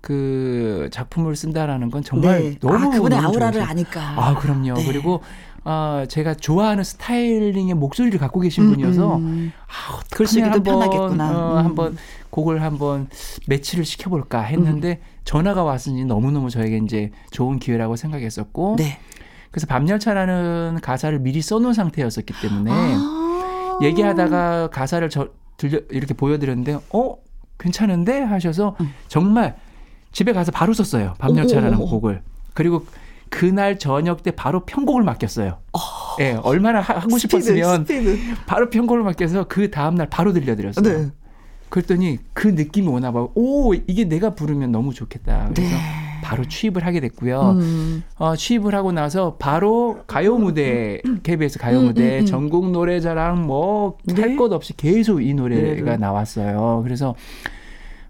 그 0.00 0.88
작품을 0.92 1.34
쓴다라는 1.34 1.90
건 1.90 2.04
정말 2.04 2.42
네. 2.42 2.58
너무 2.60 2.74
아, 2.76 2.90
그분의 2.90 3.18
너무 3.18 3.28
아우라를 3.28 3.60
좋으세요. 3.60 3.70
아니까. 3.70 4.00
아 4.16 4.34
그럼요. 4.34 4.74
네. 4.74 4.86
그리고 4.86 5.20
어, 5.64 6.04
제가 6.08 6.34
좋아하는 6.34 6.84
스타일링의 6.84 7.74
목소리를 7.74 8.18
갖고 8.20 8.38
계신 8.38 8.68
분이어서 8.70 9.16
음. 9.16 9.52
아, 9.66 9.96
어떡하면 9.96 10.04
글쓰기도 10.12 10.46
한번, 10.46 10.62
편하겠구나. 10.62 11.30
어, 11.30 11.52
음. 11.52 11.64
한번 11.64 11.96
곡을 12.30 12.62
한번 12.62 13.08
매치를 13.48 13.84
시켜볼까 13.84 14.42
했는데 14.42 15.00
음. 15.02 15.06
전화가 15.24 15.64
왔으니 15.64 16.04
너무 16.04 16.30
너무 16.30 16.50
저에게 16.50 16.78
이제 16.78 17.10
좋은 17.32 17.58
기회라고 17.58 17.96
생각했었고 17.96 18.76
네. 18.78 18.98
그래서 19.52 19.66
밤열차라는 19.68 20.78
가사를 20.82 21.16
미리 21.20 21.40
써놓은 21.40 21.74
상태였었기 21.74 22.34
때문에 22.40 22.70
아. 22.72 23.78
얘기하다가 23.82 24.70
가사를 24.70 25.08
저, 25.10 25.28
들려 25.58 25.78
이렇게 25.90 26.14
보여드렸는데 26.14 26.78
어 26.92 27.16
괜찮은데 27.58 28.22
하셔서 28.22 28.76
정말 29.08 29.56
집에 30.10 30.32
가서 30.32 30.50
바로 30.50 30.72
썼어요 30.72 31.14
밤열차라는 31.18 31.74
어머. 31.74 31.84
곡을 31.84 32.22
그리고 32.54 32.86
그날 33.28 33.78
저녁 33.78 34.22
때 34.22 34.30
바로 34.30 34.64
편곡을 34.66 35.02
맡겼어요. 35.04 35.58
예, 36.20 36.32
얼마나 36.42 36.80
하, 36.80 37.00
고 37.00 37.16
싶었으면 37.16 37.86
스피드. 37.86 38.18
바로 38.46 38.68
편곡을 38.68 39.02
맡겨서 39.02 39.44
그 39.44 39.70
다음 39.70 39.94
날 39.94 40.08
바로 40.10 40.32
들려드렸어요. 40.34 40.84
네. 40.84 41.10
그랬더니 41.70 42.18
그 42.34 42.48
느낌이 42.48 42.88
오나 42.88 43.10
봐요. 43.10 43.30
오 43.34 43.72
이게 43.72 44.04
내가 44.04 44.34
부르면 44.34 44.70
너무 44.72 44.92
좋겠다. 44.92 45.50
그래서 45.54 45.74
네. 45.74 46.11
바로 46.22 46.46
취입을 46.46 46.86
하게 46.86 47.00
됐고요. 47.00 47.56
음. 47.58 48.04
어, 48.16 48.34
취입을 48.36 48.74
하고 48.74 48.92
나서 48.92 49.36
바로 49.38 50.02
가요 50.06 50.38
무대 50.38 51.02
KBS 51.22 51.58
가요 51.58 51.82
무대 51.82 52.18
음, 52.18 52.20
음. 52.20 52.26
전국 52.26 52.70
노래자랑 52.70 53.46
뭐할 53.46 53.96
네. 54.06 54.36
것 54.36 54.52
없이 54.52 54.74
계속 54.76 55.20
이 55.20 55.34
노래가 55.34 55.90
네. 55.92 55.96
나왔어요. 55.98 56.80
그래서 56.84 57.14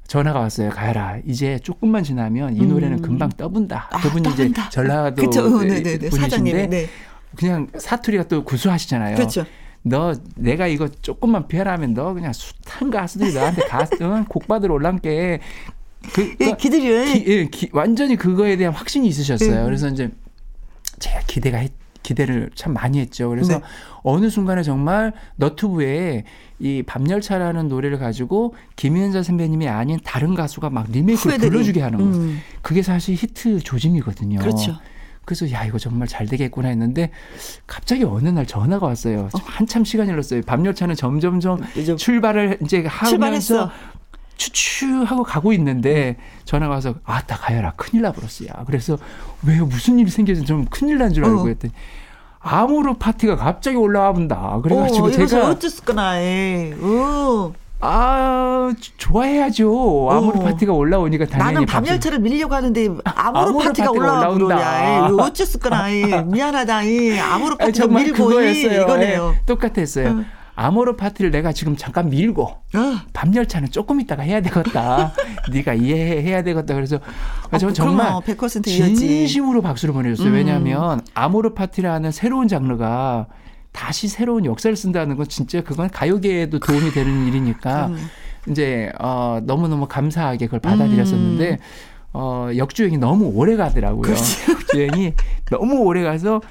전화가 0.06 0.40
왔어요. 0.40 0.70
가야라. 0.70 1.18
이제 1.26 1.58
조금만 1.58 2.04
지나면 2.04 2.56
이 2.56 2.66
노래는 2.66 2.98
음. 2.98 3.02
금방 3.02 3.30
떠분다. 3.30 3.88
아, 3.90 4.00
그분이 4.00 4.28
이제. 4.28 4.52
전라도 4.70 5.22
그쵸. 5.22 5.58
네. 5.64 5.98
분이신데 6.10 6.66
네. 6.66 6.86
그냥 7.34 7.68
사투리가 7.76 8.24
또 8.24 8.44
구수하시잖아요. 8.44 9.16
그렇죠. 9.16 9.46
너 9.82 10.14
내가 10.36 10.66
이거 10.66 10.86
조금만 10.88 11.48
피하라면 11.48 11.94
너 11.94 12.12
그냥 12.12 12.32
숱한 12.32 12.90
가수들이 12.90 13.32
너한테 13.32 13.62
가수 13.62 13.96
응? 14.02 14.24
곡 14.28 14.46
받으러 14.46 14.74
올란게 14.74 15.40
그, 16.12 16.34
예, 16.40 16.52
기들이. 16.58 17.12
기, 17.22 17.24
예, 17.32 17.44
기- 17.46 17.68
완전히 17.72 18.16
그거에 18.16 18.56
대한 18.56 18.74
확신이 18.74 19.06
있으셨어요. 19.08 19.60
음. 19.60 19.64
그래서 19.64 19.88
이제 19.88 20.10
제가 20.98 21.20
기대가 21.26 21.58
했, 21.58 21.72
기대를 22.02 22.50
참 22.54 22.72
많이 22.74 22.98
했죠. 22.98 23.28
그래서 23.28 23.58
네. 23.58 23.64
어느 24.02 24.28
순간에 24.28 24.62
정말 24.64 25.12
너튜브에 25.36 26.24
이 26.58 26.82
밤열차라는 26.84 27.68
노래를 27.68 27.98
가지고 27.98 28.54
김현자 28.76 29.22
선배님이 29.22 29.68
아닌 29.68 29.98
다른 30.04 30.34
가수가 30.34 30.70
막 30.70 30.86
리메이크를 30.90 31.34
후배들이. 31.36 31.50
불러주게 31.50 31.80
하는. 31.80 32.00
음. 32.00 32.40
그게 32.60 32.82
사실 32.82 33.14
히트 33.14 33.60
조짐이거든요. 33.60 34.40
그렇죠. 34.40 34.76
그래서 35.24 35.48
야 35.52 35.64
이거 35.64 35.78
정말 35.78 36.08
잘 36.08 36.26
되겠구나 36.26 36.68
했는데 36.70 37.10
갑자기 37.68 38.02
어느 38.02 38.28
날 38.28 38.44
전화가 38.44 38.86
왔어요. 38.88 39.28
한참 39.44 39.84
시간이 39.84 40.10
흘렀어요. 40.10 40.42
밤열차는 40.42 40.96
점점점 40.96 41.60
출발을 41.96 42.58
이제 42.64 42.78
하면서 42.78 43.08
출발했어. 43.08 43.70
추추 44.50 45.02
하고 45.04 45.22
가고 45.22 45.52
있는데 45.52 46.16
전화가 46.44 46.74
와서 46.74 46.94
아따 47.04 47.36
가야라 47.36 47.72
큰일 47.76 48.02
나버렸어요. 48.02 48.48
그래서 48.66 48.98
왜요 49.46 49.66
무슨 49.66 49.98
일이 49.98 50.10
생겨서 50.10 50.42
좀 50.44 50.64
큰일 50.66 50.98
난 50.98 51.12
줄 51.12 51.24
알고 51.24 51.42
어. 51.42 51.46
했더니 51.48 51.72
아모르 52.40 52.94
파티가 52.94 53.36
갑자기 53.36 53.76
올라와 53.76 54.12
본다. 54.12 54.58
그래가지고 54.62 55.06
어, 55.06 55.10
제가 55.12 55.48
어쨌거나. 55.50 56.20
예. 56.20 56.74
어. 56.80 57.52
아 57.84 58.72
좋아해야죠. 58.96 60.08
아모르 60.10 60.38
어. 60.38 60.42
파티가 60.44 60.72
올라오니까 60.72 61.26
당연히 61.26 61.52
나는 61.54 61.66
밤열차를 61.66 62.18
밀려고 62.20 62.54
하는데 62.54 62.88
아모르 63.04 63.38
아모르 63.48 63.58
파티가 63.58 63.86
파티가 63.88 63.90
올라온다. 63.90 64.94
예. 64.94 64.98
어쨌거나. 65.22 65.92
예. 65.92 66.22
미안하다. 66.22 66.86
예. 66.86 67.20
아모르 67.20 67.56
아니, 67.60 67.72
파티가 67.72 67.86
밀고. 67.88 68.44
예. 68.44 68.52
이거네요. 68.52 69.34
예, 69.36 69.40
똑같았어요. 69.46 70.08
응. 70.08 70.26
아모르 70.54 70.96
파티를 70.96 71.30
내가 71.30 71.52
지금 71.52 71.76
잠깐 71.76 72.10
밀고 72.10 72.42
어. 72.42 72.60
밤열차는 73.12 73.70
조금 73.70 74.00
있다가 74.00 74.22
해야 74.22 74.40
되겠다. 74.40 75.12
네가 75.52 75.74
이해해야 75.74 76.42
되겠다. 76.42 76.74
그래서 76.74 76.98
어, 77.50 77.58
저는 77.58 77.74
정말 77.74 78.06
그럼요. 78.06 78.20
100% 78.22 78.68
이어지. 78.68 78.94
진심으로 78.96 79.62
박수를 79.62 79.94
보내줬어요. 79.94 80.28
음. 80.28 80.34
왜냐하면 80.34 81.00
아모르 81.14 81.54
파티라는 81.54 82.10
새로운 82.12 82.48
장르가 82.48 83.26
다시 83.72 84.08
새로운 84.08 84.44
역사를 84.44 84.74
쓴다는 84.76 85.16
건 85.16 85.26
진짜 85.28 85.62
그건 85.62 85.88
가요계에도 85.88 86.58
도움이 86.58 86.90
되는 86.92 87.26
일이니까 87.26 87.86
그럼요. 87.86 87.96
이제 88.48 88.92
어, 89.00 89.40
너무 89.44 89.68
너무 89.68 89.86
감사하게 89.86 90.46
그걸 90.46 90.60
받아들였었는데 90.60 91.50
음. 91.52 91.56
어, 92.14 92.50
역주행이 92.54 92.98
너무 92.98 93.30
오래 93.34 93.56
가더라고요. 93.56 94.14
주행이 94.70 95.14
너무 95.50 95.76
오래 95.80 96.02
가서 96.02 96.42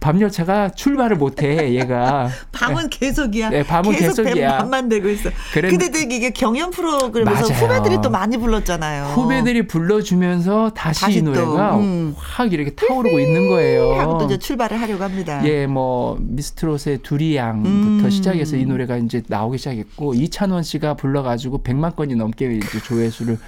밤 0.00 0.18
열차가 0.18 0.70
출발을 0.70 1.16
못해 1.18 1.74
얘가. 1.74 2.28
밤은 2.52 2.88
계속이야. 2.88 3.50
네, 3.50 3.62
밤은 3.62 3.92
계속 3.92 4.24
계속이야. 4.24 4.56
밤만 4.58 4.88
되고 4.88 5.08
있어. 5.10 5.28
그랬- 5.52 5.68
근데 5.70 5.90
되게 5.90 6.16
이게 6.16 6.30
경연 6.30 6.70
프로그램에서 6.70 7.48
맞아요. 7.48 7.62
후배들이 7.62 8.00
또 8.02 8.08
많이 8.08 8.38
불렀잖아요. 8.38 9.04
후배들이 9.14 9.66
불러주면서 9.66 10.70
다시, 10.70 11.02
다시 11.02 11.18
이 11.18 11.22
또, 11.22 11.32
노래가 11.32 11.76
음. 11.76 12.14
확 12.16 12.50
이렇게 12.52 12.70
타오르고 12.74 13.20
있는 13.20 13.48
거예요. 13.50 13.92
하고 14.00 14.18
또 14.18 14.24
이제 14.24 14.38
출발을 14.38 14.80
하려고 14.80 15.04
합니다. 15.04 15.42
예, 15.44 15.66
뭐 15.66 16.16
미스트롯의 16.18 17.00
두리양부터 17.02 17.68
음. 18.06 18.10
시작해서 18.10 18.56
이 18.56 18.64
노래가 18.64 18.96
이제 18.96 19.22
나오기 19.28 19.58
시작했고 19.58 20.14
이찬원 20.14 20.62
씨가 20.62 20.94
불러가지고 20.94 21.62
100만 21.62 21.94
건이 21.94 22.14
넘게 22.14 22.54
이제 22.54 22.80
조회수를 22.80 23.38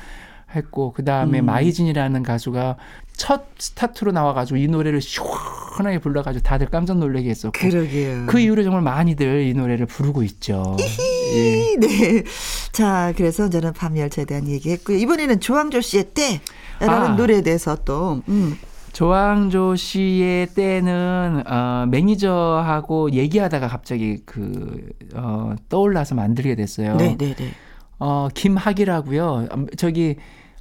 했고 0.55 0.93
그 0.93 1.03
다음에 1.03 1.41
음. 1.41 1.47
마이진이라는 1.47 2.23
가수가 2.23 2.77
첫 3.17 3.45
스타트로 3.59 4.13
나와가지고 4.13 4.57
이 4.59 4.67
노래를 4.69 5.01
시원하게 5.01 5.99
불러가지고 6.01 6.43
다들 6.43 6.69
깜짝 6.69 6.99
놀라게 6.99 7.31
했었고 7.31 7.53
그러게요. 7.53 8.27
그 8.27 8.41
이후로 8.41 8.65
정말 8.65 8.83
많이들 8.83 9.47
이 9.47 9.55
노래를 9.55 9.87
부르고 9.87 10.23
있죠. 10.25 10.77
예. 10.81 11.77
네. 11.79 12.25
자, 12.73 13.13
그래서 13.17 13.49
저는 13.49 13.73
밤열차에 13.73 14.25
대한 14.25 14.49
얘기했고요. 14.49 14.97
이번에는 14.99 15.41
조항조 15.41 15.81
씨의 15.81 16.11
때라는 16.15 17.13
아. 17.13 17.15
노래에 17.17 17.43
대해서 17.43 17.77
또 17.85 18.23
음. 18.29 18.59
조항조 18.93 19.77
씨의 19.77 20.49
때는 20.49 21.45
어, 21.47 21.87
매니저하고 21.89 23.13
얘기하다가 23.13 23.69
갑자기 23.69 24.19
그 24.27 24.91
어, 25.15 25.55
떠올라서 25.69 26.15
만들게 26.15 26.55
됐어요. 26.55 26.97
네, 26.97 27.17
네, 27.17 27.35
네. 27.35 27.53
어, 27.99 28.29
김학이라고요. 28.35 29.49
음, 29.53 29.67
저기 29.79 30.17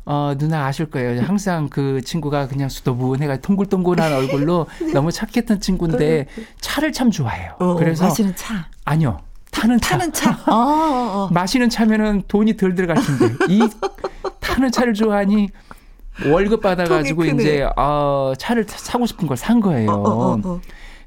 어, 0.05 0.33
누나 0.37 0.65
아실 0.65 0.87
거예요. 0.87 1.21
항상 1.23 1.69
그 1.69 2.01
친구가 2.01 2.47
그냥 2.47 2.69
수도분해가 2.69 3.37
통글통글한 3.41 4.13
얼굴로 4.13 4.67
너무 4.93 5.11
착했던 5.11 5.59
친구인데 5.61 6.25
차를 6.59 6.91
참 6.91 7.11
좋아해요. 7.11 7.53
어, 7.59 7.75
그래서 7.75 8.05
마시는 8.05 8.35
차. 8.35 8.67
아니요. 8.85 9.19
타는 9.51 9.79
차. 9.79 9.97
타는 9.97 10.13
차. 10.13 10.31
어, 10.51 10.55
어, 10.55 11.23
어. 11.25 11.29
마시는 11.31 11.69
차면은 11.69 12.23
돈이 12.27 12.57
덜 12.57 12.73
들어갈 12.73 12.97
텐데 13.03 13.35
이 13.49 13.61
타는 14.39 14.71
차를 14.71 14.93
좋아하니 14.93 15.49
월급 16.29 16.61
받아가지고. 16.61 17.25
이제 17.25 17.67
어, 17.75 18.33
차를 18.37 18.65
사- 18.67 18.77
사고 18.77 19.05
싶은 19.05 19.27
걸 19.27 19.37
산 19.37 19.59
거예요. 19.59 19.91
어, 19.91 20.37
어. 20.43 20.61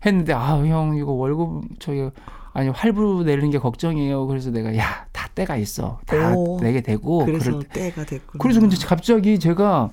했는데 0.06 0.32
아 0.34 0.56
형 0.58 0.96
이거 0.96 1.12
월급 1.12 1.62
저기 1.80 2.08
아니 2.54 2.68
활부 2.70 3.24
내는 3.24 3.50
게 3.50 3.58
걱정이에요. 3.58 4.26
그래서 4.26 4.50
내가 4.50 4.74
야 4.76 5.06
다 5.12 5.28
때가 5.34 5.56
있어. 5.56 5.98
다 6.06 6.32
오. 6.36 6.58
내게 6.60 6.80
되고 6.80 7.24
그래서 7.24 7.58
때. 7.58 7.90
때가 7.90 8.04
됐구나. 8.04 8.40
그래서 8.40 8.60
근데 8.60 8.76
갑자기 8.86 9.38
제가 9.38 9.90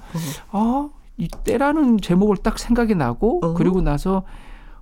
아이 0.51 1.27
때라는 1.43 1.99
제목을 1.99 2.37
딱 2.37 2.59
생각이 2.59 2.93
나고 2.95 3.39
어. 3.43 3.53
그리고 3.55 3.81
나서 3.81 4.23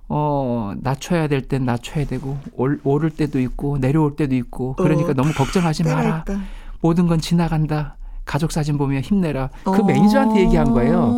어 0.08 0.72
낮춰야 0.80 1.28
될 1.28 1.42
땐 1.48 1.64
낮춰야 1.64 2.04
되고 2.06 2.36
올, 2.56 2.80
오를 2.84 3.10
때도 3.10 3.38
있고 3.40 3.78
내려올 3.78 4.16
때도 4.16 4.34
있고 4.34 4.74
그러니까 4.74 5.10
어, 5.10 5.14
너무 5.14 5.32
걱정하지 5.32 5.84
마라. 5.84 6.24
있다. 6.26 6.40
모든 6.82 7.06
건 7.06 7.20
지나간다. 7.20 7.96
가족 8.24 8.52
사진 8.52 8.76
보면 8.76 9.02
힘내라. 9.02 9.50
그 9.64 9.70
어. 9.70 9.84
매니저한테 9.84 10.40
얘기한 10.40 10.72
거예요. 10.72 11.12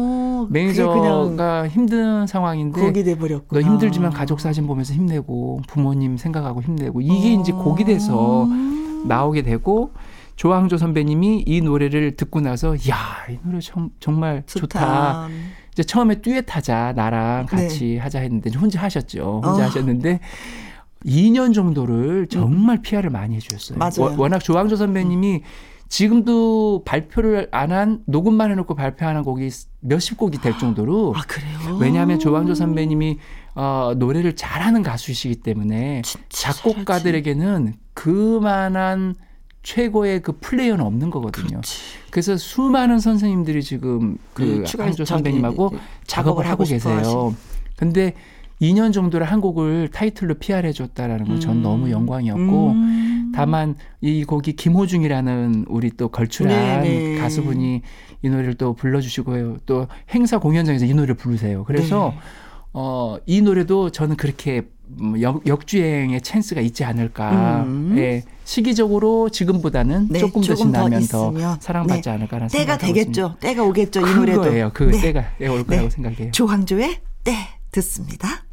매니저가 0.51 1.69
힘든 1.69 2.27
상황인데 2.27 2.81
곡이 2.81 3.05
돼 3.05 3.17
버렸구나. 3.17 3.61
너 3.61 3.67
힘들지만 3.67 4.11
가족 4.13 4.41
사진 4.41 4.67
보면서 4.67 4.95
힘내고 4.95 5.63
부모님 5.69 6.17
생각하고 6.17 6.63
힘내고 6.63 7.01
이게 7.01 7.35
이제 7.35 7.53
곡이 7.53 7.85
돼서 7.85 8.45
음. 8.45 9.05
나오게 9.09 9.43
되고 9.43 9.93
조항조 10.37 10.79
선배님이 10.79 11.45
이 11.47 11.61
노래를 11.61 12.17
듣고 12.17 12.41
나서 12.41 12.75
야 12.89 13.31
이 13.31 13.39
노래 13.45 13.61
정, 13.61 13.91
정말 14.01 14.43
좋다. 14.47 15.29
이제 15.73 15.83
처음에 15.83 16.21
듀엣하자 16.21 16.93
나랑 16.97 17.47
같이 17.47 17.97
하자 17.99 18.21
했는데 18.21 18.51
혼자 18.59 18.81
하셨죠. 18.83 19.41
혼자 19.45 19.59
네. 19.59 19.63
어. 19.63 19.67
하셨는데 19.67 20.21
2년 21.07 21.53
정도를 21.55 22.27
정말 22.29 22.81
PR을 22.83 23.11
많이 23.11 23.37
해주셨어요. 23.37 23.79
맞아요. 23.79 23.93
워- 23.99 24.15
워낙 24.19 24.39
조항조 24.39 24.77
선배님이 24.77 25.43
지금도 25.93 26.85
발표를 26.87 27.49
안 27.51 27.73
한 27.73 28.03
녹음만 28.07 28.51
해놓고 28.51 28.75
발표하는 28.75 29.23
곡이 29.23 29.51
몇십 29.81 30.17
곡이 30.17 30.39
될 30.39 30.59
정도로 30.59 31.13
아 31.17 31.21
그래요? 31.27 31.77
왜냐하면 31.79 32.19
조항조 32.19 32.55
선배님이 32.55 33.19
어, 33.55 33.93
노래를 33.97 34.35
잘하는 34.35 34.83
가수이시기 34.83 35.37
때문에 35.37 36.01
작곡가들에게는 36.31 37.75
그만한 37.93 39.15
최고의 39.63 40.23
그 40.23 40.39
플레이어는 40.41 40.85
없는 40.85 41.11
거거든요. 41.11 41.49
그렇지. 41.49 41.79
그래서 42.11 42.37
수많은 42.39 42.99
선생님들이 42.99 43.63
지금 43.63 44.17
그 44.33 44.43
음, 44.43 44.65
한조 44.79 45.05
선배님하고 45.05 45.69
작업을 45.69 45.81
작업을 46.07 46.47
하고 46.47 46.65
계세요. 46.65 47.35
근데 47.77 48.15
2년 48.63 48.93
정도를 48.93 49.27
한 49.27 49.41
곡을 49.41 49.89
타이틀로 49.93 50.35
PR 50.35 50.67
해 50.67 50.73
줬다라는 50.73 51.27
건전 51.27 51.57
음. 51.57 51.63
너무 51.63 51.91
영광이었고 51.91 52.71
음. 52.71 53.12
다만 53.35 53.75
이 54.01 54.25
곡이 54.25 54.55
김호중이라는 54.55 55.67
우리 55.69 55.91
또 55.91 56.09
걸출한 56.09 56.83
네, 56.83 57.15
네. 57.15 57.19
가수분이 57.19 57.83
이 58.23 58.29
노래를 58.29 58.55
또 58.55 58.75
불러주시고요. 58.75 59.59
또 59.67 59.87
행사 60.11 60.39
공연장에서 60.39 60.85
이 60.87 60.95
노래를 60.95 61.15
부르세요. 61.15 61.65
그래서 61.65 62.13
네. 62.15 62.21
어, 62.75 63.17
이 63.27 63.43
노래도 63.43 63.91
저는 63.91 64.17
그렇게 64.17 64.63
음, 65.01 65.21
역, 65.23 65.47
역주행의 65.47 66.21
찬스가 66.21 66.61
있지 66.61 66.85
않을까. 66.85 67.63
음. 67.65 67.95
예, 67.97 68.23
시기적으로 68.45 69.29
지금보다는 69.31 70.09
네, 70.11 70.19
조금 70.19 70.43
더더 70.43 70.55
지나면 70.55 70.91
더, 70.91 70.99
있으면. 71.31 71.57
사랑받지 71.61 72.03
네. 72.03 72.11
않을까라는 72.11 72.49
때가 72.49 72.75
하고 72.75 72.87
있습니다. 72.87 73.01
되겠죠. 73.01 73.37
때가 73.41 73.63
오겠죠. 73.65 74.01
이큰 74.01 74.17
노래도. 74.17 74.41
거예요. 74.43 74.71
그 74.75 74.85
네. 74.85 75.01
때가 75.01 75.25
올 75.51 75.65
거라고 75.65 75.89
네. 75.89 75.91
생각해요. 75.91 76.31
조항조의 76.33 77.01
때 77.25 77.35
듣습니다. 77.71 78.45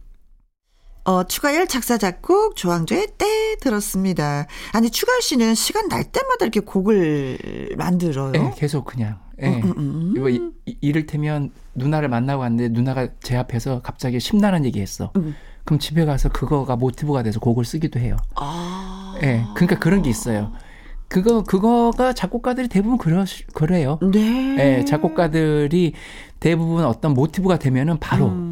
어, 1.09 1.23
추가열 1.23 1.65
작사 1.67 1.97
작곡 1.97 2.55
조항조의 2.55 3.07
때 3.17 3.25
들었습니다. 3.61 4.45
아니 4.73 4.91
추가열 4.91 5.23
씨는 5.23 5.55
시간 5.55 5.87
날 5.89 6.03
때마다 6.03 6.45
이렇게 6.45 6.59
곡을 6.59 7.73
만들어요. 7.79 8.33
예, 8.35 8.53
계속 8.55 8.85
그냥. 8.85 9.17
예. 9.41 9.47
음, 9.47 9.73
음, 9.75 10.13
음. 10.15 10.29
이- 10.29 10.51
이- 10.71 10.77
이를테면 10.81 11.49
누나를 11.73 12.09
만나고 12.09 12.43
왔는데 12.43 12.69
누나가 12.79 13.07
제 13.23 13.35
앞에서 13.37 13.81
갑자기 13.81 14.19
심란한 14.19 14.65
얘기했어. 14.65 15.11
음. 15.15 15.35
그럼 15.65 15.79
집에 15.79 16.05
가서 16.05 16.29
그거가 16.29 16.75
모티브가 16.75 17.23
돼서 17.23 17.39
곡을 17.39 17.65
쓰기도 17.65 17.99
해요. 17.99 18.15
아. 18.35 19.17
예, 19.23 19.43
그러니까 19.55 19.79
그런 19.79 20.03
게 20.03 20.11
있어요. 20.11 20.51
그거 21.07 21.41
그거가 21.41 22.13
작곡가들이 22.13 22.67
대부분 22.67 22.99
그러 22.99 23.25
그래요. 23.55 23.97
네. 24.13 24.77
예, 24.81 24.85
작곡가들이 24.85 25.93
대부분 26.39 26.85
어떤 26.85 27.15
모티브가 27.15 27.57
되면은 27.57 27.97
바로 27.99 28.27
음, 28.27 28.48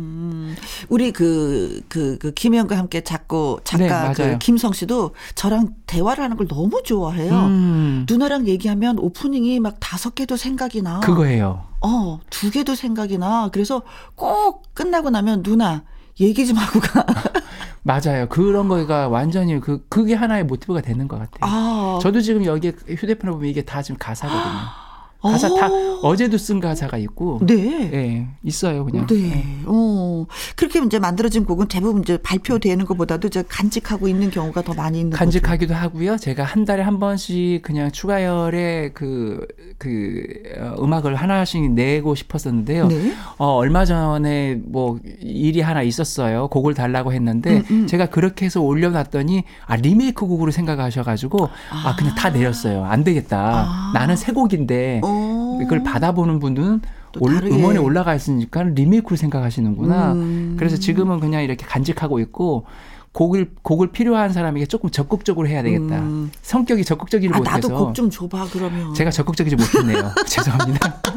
우리 0.89 1.11
그, 1.11 1.81
그, 1.87 2.17
그, 2.19 2.31
김혜영과 2.31 2.77
함께 2.77 3.01
작곡, 3.01 3.63
네, 3.63 3.87
작가, 3.87 4.13
그, 4.13 4.21
맞아요. 4.21 4.39
김성 4.39 4.73
씨도 4.73 5.11
저랑 5.35 5.75
대화를 5.85 6.23
하는 6.23 6.37
걸 6.37 6.47
너무 6.47 6.81
좋아해요. 6.83 7.33
음, 7.33 8.05
누나랑 8.09 8.47
얘기하면 8.47 8.99
오프닝이 8.99 9.59
막 9.59 9.77
다섯 9.79 10.15
개도 10.15 10.37
생각이 10.37 10.81
나. 10.81 10.99
그거예요. 10.99 11.63
어, 11.81 12.19
두 12.29 12.51
개도 12.51 12.75
생각이 12.75 13.17
나. 13.17 13.49
그래서 13.51 13.81
꼭 14.15 14.63
끝나고 14.73 15.09
나면 15.09 15.43
누나, 15.43 15.83
얘기 16.19 16.45
좀 16.45 16.57
하고 16.57 16.79
가. 16.79 17.05
맞아요. 17.83 18.27
그런 18.27 18.67
거가 18.67 19.07
완전히 19.07 19.59
그 19.61 19.85
그게 19.87 20.13
하나의 20.13 20.43
모티브가 20.43 20.81
되는 20.81 21.07
것 21.07 21.17
같아요. 21.17 21.39
아. 21.41 21.99
저도 22.01 22.19
지금 22.19 22.43
여기 22.43 22.69
휴대폰에 22.69 23.31
보면 23.31 23.49
이게 23.49 23.61
다 23.61 23.81
지금 23.81 23.97
가사거든요. 23.97 24.86
가사 25.21 25.53
다 25.55 25.67
어. 25.67 25.99
어제도 26.03 26.37
쓴 26.37 26.59
가사가 26.59 26.97
있고, 26.97 27.39
네. 27.41 27.55
예, 27.93 28.27
있어요 28.43 28.85
그냥. 28.85 29.07
네. 29.07 29.61
어. 29.65 30.25
그렇게 30.55 30.79
이제 30.79 30.99
만들어진 30.99 31.45
곡은 31.45 31.67
대부분 31.67 32.01
이제 32.01 32.17
발표되는 32.17 32.85
것보다도 32.85 33.27
이제 33.27 33.43
간직하고 33.47 34.07
있는 34.07 34.29
경우가 34.29 34.61
더 34.61 34.73
많이 34.73 34.99
있는 34.99 35.11
거죠. 35.11 35.19
간직하기도 35.19 35.73
하고요. 35.73 36.17
제가 36.17 36.43
한 36.43 36.65
달에 36.65 36.83
한 36.83 36.99
번씩 36.99 37.61
그냥 37.61 37.91
추가열의 37.91 38.93
그, 38.93 39.45
그, 39.77 40.23
어, 40.59 40.75
음악을 40.83 41.15
하나씩 41.15 41.71
내고 41.73 42.15
싶었었는데요. 42.15 42.87
네. 42.87 43.13
어, 43.37 43.55
얼마 43.55 43.85
전에 43.85 44.59
뭐 44.65 44.99
일이 45.19 45.61
하나 45.61 45.81
있었어요. 45.81 46.47
곡을 46.47 46.73
달라고 46.73 47.13
했는데 47.13 47.57
음, 47.57 47.65
음. 47.71 47.87
제가 47.87 48.07
그렇게 48.07 48.45
해서 48.45 48.61
올려놨더니 48.61 49.43
아, 49.65 49.75
리메이크 49.75 50.25
곡으로 50.25 50.51
생각하셔가지고 50.51 51.49
아, 51.71 51.95
그냥 51.97 52.15
다 52.15 52.29
내렸어요. 52.29 52.85
안 52.85 53.03
되겠다. 53.03 53.65
아. 53.67 53.91
나는 53.93 54.15
새 54.15 54.31
곡인데 54.31 55.01
어. 55.07 55.59
이걸 55.61 55.83
받아보는 55.83 56.39
분들은 56.39 56.81
또 57.13 57.19
올-. 57.21 57.33
음원에 57.43 57.79
올라가 57.79 58.13
있으니까 58.15 58.63
리메이크로 58.63 59.15
생각하시는구나. 59.15 60.13
음. 60.13 60.55
그래서 60.57 60.77
지금은 60.77 61.19
그냥 61.19 61.43
이렇게 61.43 61.65
간직하고 61.65 62.19
있고 62.19 62.65
곡을 63.13 63.51
곡을 63.63 63.91
필요한 63.91 64.31
사람에게 64.31 64.67
조금 64.67 64.91
적극적으로 64.91 65.47
해야 65.47 65.63
되겠다. 65.63 65.99
음. 65.99 66.31
성격이 66.43 66.85
적극적이지 66.85 67.33
아, 67.33 67.37
못해서 67.37 67.55
나도 67.55 67.69
곡 67.69 67.93
좀 67.95 68.09
줘봐, 68.09 68.47
그러면. 68.51 68.93
제가 68.93 69.09
적극적이지 69.09 69.55
못했네요. 69.55 70.11
죄송합니다. 70.27 71.01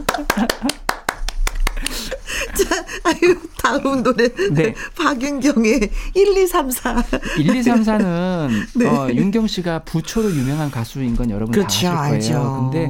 아유, 3.05 3.36
다음 3.59 4.03
노래. 4.03 4.28
네. 4.53 4.74
박윤경의 4.97 5.91
1, 6.14 6.36
2, 6.38 6.47
3, 6.47 6.70
4. 6.70 7.03
1, 7.38 7.57
2, 7.57 7.62
3, 7.62 7.82
4는 7.82 8.49
네. 8.76 8.86
어, 8.86 9.09
윤경 9.11 9.47
씨가 9.47 9.80
부초로 9.80 10.30
유명한 10.30 10.70
가수인 10.70 11.16
건 11.16 11.30
여러분 11.30 11.53
그렇죠, 11.53 11.88
다 11.88 12.03
아실 12.03 12.32
거예요. 12.32 12.41
알죠. 12.41 12.70
근데 12.70 12.88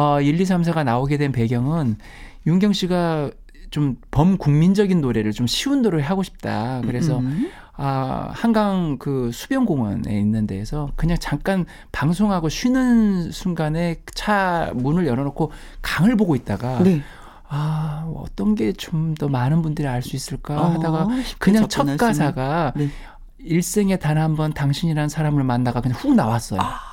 어, 0.00 0.20
1, 0.20 0.40
2, 0.40 0.44
3, 0.46 0.62
4가 0.62 0.82
나오게 0.84 1.18
된 1.18 1.30
배경은 1.32 1.96
윤경 2.46 2.72
씨가 2.72 3.30
좀 3.70 3.96
범국민적인 4.10 5.00
노래를 5.00 5.32
좀 5.32 5.46
쉬운 5.46 5.82
노래를 5.82 6.04
하고 6.04 6.22
싶다. 6.22 6.80
그래서 6.86 7.18
음. 7.18 7.50
아, 7.76 8.30
한강 8.32 8.96
그 8.98 9.30
수변공원에 9.32 10.18
있는 10.18 10.46
데에서 10.46 10.90
그냥 10.96 11.16
잠깐 11.20 11.66
방송하고 11.92 12.48
쉬는 12.48 13.30
순간에 13.30 14.00
차 14.14 14.70
문을 14.74 15.06
열어놓고 15.06 15.52
강을 15.82 16.16
보고 16.16 16.34
있다가 16.34 16.82
네. 16.82 17.02
아, 17.48 18.06
어떤 18.16 18.54
게 18.54 18.72
좀 18.72 19.14
더 19.14 19.28
많은 19.28 19.60
분들이 19.62 19.86
알 19.86 20.02
수 20.02 20.16
있을까 20.16 20.60
어, 20.60 20.64
하다가 20.72 21.08
쉽게 21.22 21.36
그냥 21.38 21.68
첫. 21.68 21.84
가사가 21.96 22.72
네. 22.76 22.88
일생에 23.38 23.96
단 23.98 24.16
한 24.18 24.34
번 24.36 24.52
당신이라는 24.52 25.08
사람을 25.08 25.44
만나가 25.44 25.80
그냥 25.80 25.96
훅 25.98 26.14
나왔어요. 26.14 26.60
아. 26.60 26.89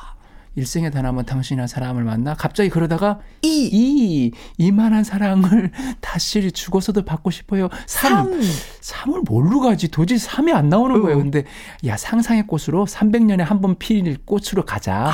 일생에 0.58 0.90
단 0.90 1.06
한 1.06 1.16
번 1.16 1.24
당신이라는 1.26 1.68
사람을 1.68 2.04
만나 2.04 2.34
갑자기 2.34 2.70
그러다가 2.70 3.20
이, 3.44 3.70
이 3.72 4.32
이만한 4.58 5.04
사랑을 5.04 5.72
다시 6.02 6.52
죽어서도 6.52 7.06
받고 7.06 7.30
싶어요. 7.32 7.70
삼 7.86 8.32
3. 8.34 8.42
삼을 8.82 9.22
뭘로 9.22 9.60
가지? 9.62 9.88
도저히 9.88 10.18
삼이 10.18 10.52
안 10.52 10.68
나오는 10.70 11.00
거예요. 11.02 11.18
어. 11.18 11.22
근데 11.22 11.44
야 11.86 11.96
상상의 11.96 12.48
꽃으로 12.48 12.86
300년에 12.88 13.40
한번필 13.44 14.18
꽃으로 14.26 14.66
가자. 14.66 15.12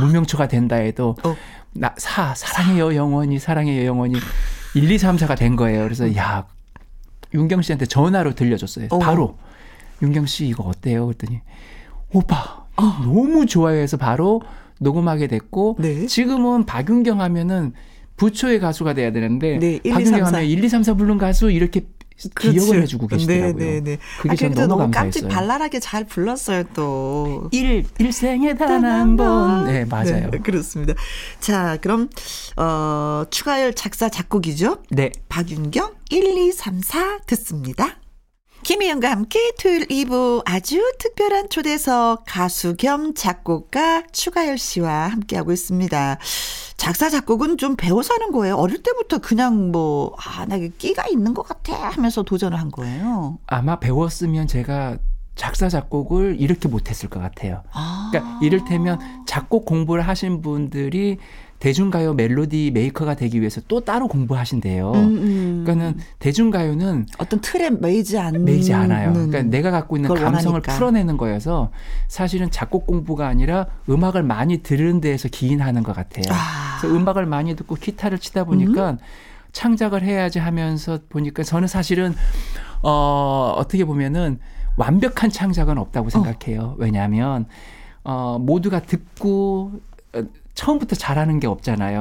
무명초가 0.00 0.46
된다 0.48 0.76
해도 0.76 1.16
어. 1.24 1.36
나 1.76 1.92
사 1.98 2.32
사랑해요 2.36 2.94
영원히 2.94 3.40
사랑해요 3.40 3.84
영원히 3.84 4.14
1, 4.76 4.88
2, 4.90 4.96
3, 4.96 5.16
4가 5.16 5.36
된 5.36 5.56
거예요. 5.56 5.82
그래서 5.82 6.14
야 6.16 6.46
윤경 7.34 7.62
씨한테 7.62 7.86
전화로 7.86 8.34
들려줬어요. 8.36 8.86
어. 8.92 8.98
바로 9.00 9.38
윤경 10.02 10.26
씨 10.26 10.46
이거 10.46 10.62
어때요? 10.62 11.06
그랬더니 11.06 11.40
오빠 12.12 12.64
이거 12.74 12.86
너무 13.04 13.44
좋아해서 13.46 13.96
바로 13.96 14.40
녹음하게 14.80 15.26
됐고 15.28 15.76
네. 15.78 16.06
지금은 16.06 16.66
박윤경 16.66 17.20
하면은 17.20 17.72
부초의 18.16 18.60
가수가 18.60 18.94
돼야 18.94 19.10
되는데 19.12 19.58
네, 19.58 19.80
1, 19.82 19.86
2, 19.86 19.90
3, 19.90 19.92
박윤경 19.94 20.24
4. 20.30 20.36
하면 20.38 20.48
1, 20.48 20.64
2, 20.64 20.68
3, 20.68 20.82
4 20.82 20.94
부른 20.94 21.18
가수 21.18 21.50
이렇게 21.50 21.86
기억을 22.38 22.80
해주고 22.82 23.08
계시더라고요. 23.08 23.56
네, 23.56 23.64
네, 23.64 23.80
네. 23.80 23.98
그게 24.20 24.32
아, 24.32 24.36
전 24.36 24.50
그래도 24.50 24.60
너무 24.68 24.82
너무 24.82 24.92
감사했어요. 24.92 25.22
깜찍 25.22 25.28
발랄하게 25.28 25.80
잘 25.80 26.04
불렀어요, 26.04 26.62
또. 26.72 27.48
일 27.50 27.84
일생에 27.98 28.54
단 28.54 28.84
한 28.84 29.16
번. 29.16 29.64
네, 29.66 29.84
맞아요. 29.84 30.30
네, 30.30 30.38
그렇습니다. 30.38 30.94
자, 31.40 31.76
그럼, 31.80 32.08
어, 32.56 33.24
추가열 33.30 33.74
작사, 33.74 34.08
작곡이죠? 34.08 34.78
네. 34.90 35.10
박윤경 35.28 35.90
1, 36.10 36.38
2, 36.38 36.52
3, 36.52 36.80
4 36.82 37.18
듣습니다. 37.26 37.96
김희영과 38.64 39.10
함께 39.10 39.52
토요일 39.60 39.86
2부 39.88 40.42
아주 40.46 40.80
특별한 40.98 41.50
초대석 41.50 42.24
가수 42.26 42.76
겸 42.76 43.12
작곡가 43.14 44.02
추가열 44.10 44.56
씨와 44.56 45.08
함께하고 45.08 45.52
있습니다. 45.52 46.18
작사, 46.78 47.10
작곡은 47.10 47.58
좀 47.58 47.76
배워서 47.76 48.14
하는 48.14 48.32
거예요. 48.32 48.56
어릴 48.56 48.82
때부터 48.82 49.18
그냥 49.18 49.70
뭐, 49.70 50.16
아, 50.18 50.46
나 50.46 50.56
끼가 50.56 51.04
있는 51.08 51.34
것 51.34 51.42
같아 51.42 51.74
하면서 51.90 52.22
도전을 52.22 52.58
한 52.58 52.70
거예요. 52.70 53.38
아마 53.46 53.78
배웠으면 53.78 54.46
제가 54.46 54.96
작사 55.34 55.68
작곡을 55.68 56.40
이렇게 56.40 56.66
못했을 56.66 57.10
것 57.10 57.20
같아요. 57.20 57.62
아. 57.70 58.08
그러니까 58.10 58.38
이를테면 58.40 58.98
작곡 59.26 59.66
공부를 59.66 60.08
하신 60.08 60.40
분들이 60.40 61.18
대중가요 61.64 62.12
멜로디 62.12 62.72
메이커가 62.74 63.14
되기 63.14 63.40
위해서 63.40 63.62
또 63.68 63.80
따로 63.80 64.06
공부하신대요. 64.06 64.92
음, 64.92 65.16
음. 65.16 65.62
그러니까는 65.64 65.98
대중가요는 66.18 67.06
어떤 67.16 67.40
틀에 67.40 67.70
매이지 67.70 68.18
않는. 68.18 68.44
매이지 68.44 68.74
않아요. 68.74 69.14
그러니까 69.14 69.40
내가 69.44 69.70
갖고 69.70 69.96
있는 69.96 70.10
음. 70.10 70.14
감성을 70.14 70.56
원하니까. 70.56 70.74
풀어내는 70.74 71.16
거여서 71.16 71.70
사실은 72.06 72.50
작곡 72.50 72.86
공부가 72.86 73.28
아니라 73.28 73.66
음악을 73.88 74.22
많이 74.22 74.58
들은 74.58 75.00
데에서 75.00 75.28
기인하는 75.30 75.82
것 75.82 75.96
같아요. 75.96 76.24
아. 76.28 76.80
그래서 76.80 76.94
음악을 76.94 77.24
많이 77.24 77.56
듣고 77.56 77.76
기타를 77.76 78.18
치다 78.18 78.44
보니까 78.44 78.98
창작을 79.52 80.02
해야지 80.02 80.40
하면서 80.40 80.98
보니까 81.08 81.44
저는 81.44 81.66
사실은 81.66 82.12
어 82.82 83.54
어떻게 83.56 83.86
보면은 83.86 84.38
완벽한 84.76 85.30
창작은 85.30 85.78
없다고 85.78 86.10
생각해요. 86.10 86.74
왜냐하면 86.76 87.46
어 88.02 88.38
모두가 88.38 88.80
듣고 88.80 89.70
어, 89.72 89.93
처음부터 90.54 90.96
잘하는 90.96 91.40
게 91.40 91.46
없잖아요. 91.46 92.00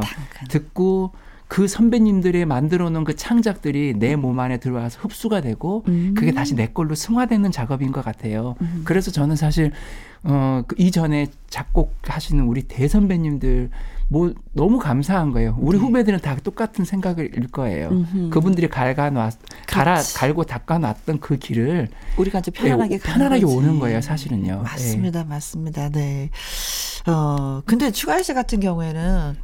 듣고 0.49 1.11
그 1.47 1.67
선배님들이 1.67 2.45
만들어 2.45 2.89
놓은 2.89 3.03
그 3.03 3.15
창작들이 3.15 3.93
내 3.99 4.15
몸 4.15 4.39
안에 4.39 4.57
들어와서 4.57 4.99
흡수가 5.01 5.41
되고 5.41 5.83
음. 5.87 6.13
그게 6.17 6.31
다시 6.31 6.55
내 6.55 6.67
걸로 6.67 6.95
승화되는 6.95 7.51
작업인 7.51 7.91
것 7.91 8.03
같아요. 8.03 8.55
그래서 8.85 9.11
저는 9.11 9.35
사실 9.35 9.71
어, 10.23 10.63
그 10.67 10.75
이전에 10.79 11.27
작곡하시는 11.49 12.43
우리 12.45 12.63
대선배님들 12.63 13.69
뭐 14.09 14.33
너무 14.53 14.77
감사한 14.79 15.31
거예요. 15.31 15.57
우리 15.59 15.77
후배들은 15.77 16.19
다 16.19 16.35
똑같은 16.43 16.85
생각일 16.85 17.47
거예요. 17.51 17.89
네. 17.89 17.95
음흠. 17.95 18.29
그분들이 18.29 18.67
갈가놨, 18.69 19.31
갈아. 19.67 20.01
갈고 20.15 20.43
닦아놨던 20.43 21.19
그 21.19 21.37
길을 21.37 21.87
우리가 22.17 22.39
이제 22.39 22.51
편안하게 22.51 22.95
예, 22.95 22.97
가는 22.99 23.17
편안하게 23.19 23.41
거지. 23.41 23.55
오는 23.55 23.79
거예요, 23.79 24.01
사실은요. 24.01 24.51
예. 24.51 24.63
맞습니다, 24.63 25.23
맞습니다. 25.23 25.89
네. 25.89 26.29
어, 27.07 27.61
근데 27.65 27.91
추가열 27.91 28.23
씨 28.23 28.33
같은 28.33 28.59
경우에는 28.59 29.35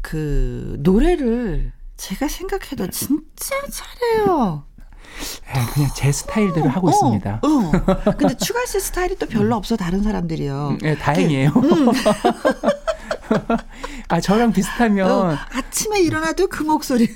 그 0.00 0.76
노래를 0.80 1.72
제가 1.96 2.28
생각해도 2.28 2.88
진짜 2.90 3.54
잘해요. 3.70 4.64
예, 5.54 5.72
그냥 5.74 5.90
제 5.94 6.10
스타일대로 6.10 6.68
하고 6.68 6.88
어, 6.88 6.90
있습니다. 6.90 7.40
어. 7.42 8.12
근데 8.16 8.34
추가열 8.36 8.66
씨 8.66 8.80
스타일이 8.80 9.16
또 9.18 9.26
별로 9.26 9.56
없어 9.56 9.76
다른 9.76 10.02
사람들이요. 10.02 10.78
예, 10.82 10.94
다행이에요. 10.96 11.50
음. 11.50 11.88
아, 14.08 14.20
저랑 14.20 14.52
비슷하면 14.52 15.10
어, 15.10 15.36
아침에 15.52 16.00
일어나도 16.00 16.48
그 16.48 16.62
목소리. 16.62 17.08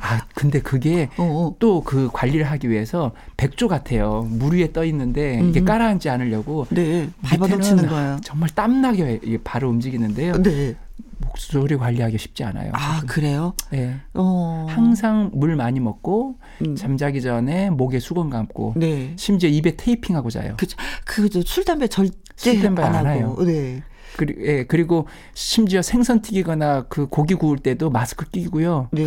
아, 0.00 0.20
근데 0.34 0.60
그게 0.60 1.08
어, 1.16 1.22
어. 1.24 1.56
또그 1.58 2.10
관리를 2.12 2.44
하기 2.50 2.70
위해서 2.70 3.12
백조 3.36 3.68
같아요. 3.68 4.26
물 4.30 4.54
위에 4.56 4.72
떠 4.72 4.84
있는데 4.84 5.40
이게 5.48 5.60
음. 5.60 5.64
깔아앉지 5.64 6.08
않으려고 6.10 6.66
네, 6.70 7.08
밑에는 7.22 7.48
넘치는 7.48 7.86
거예요. 7.88 8.18
정말 8.22 8.48
땀 8.50 8.80
나게 8.80 9.20
이게 9.22 9.38
바로 9.42 9.68
움직이는데요. 9.70 10.42
네. 10.42 10.74
목소리 11.18 11.76
관리하기 11.76 12.18
쉽지 12.18 12.44
않아요. 12.44 12.70
아, 12.74 13.00
그래요? 13.06 13.54
예. 13.72 13.96
어. 14.14 14.66
항상 14.68 15.30
물 15.32 15.56
많이 15.56 15.80
먹고 15.80 16.36
음. 16.64 16.76
잠자기 16.76 17.22
전에 17.22 17.70
목에 17.70 17.98
수건 17.98 18.30
감고 18.30 18.74
네. 18.76 19.14
심지어 19.16 19.48
입에 19.48 19.76
테이핑하고 19.76 20.30
자요. 20.30 20.54
그, 20.56 20.66
그, 21.04 21.28
술, 21.44 21.64
담배 21.64 21.88
절대 21.88 22.14
술, 22.36 22.60
담배 22.62 22.82
안 22.82 22.94
안 22.94 23.06
하고. 23.06 23.44
네. 23.44 23.82
그리, 24.16 24.34
예, 24.40 24.64
그리고 24.64 25.06
심지어 25.34 25.82
생선 25.82 26.22
튀기거나 26.22 26.84
그 26.88 27.06
고기 27.06 27.34
구울 27.34 27.58
때도 27.58 27.90
마스크 27.90 28.28
끼고요. 28.30 28.88
네. 28.92 29.04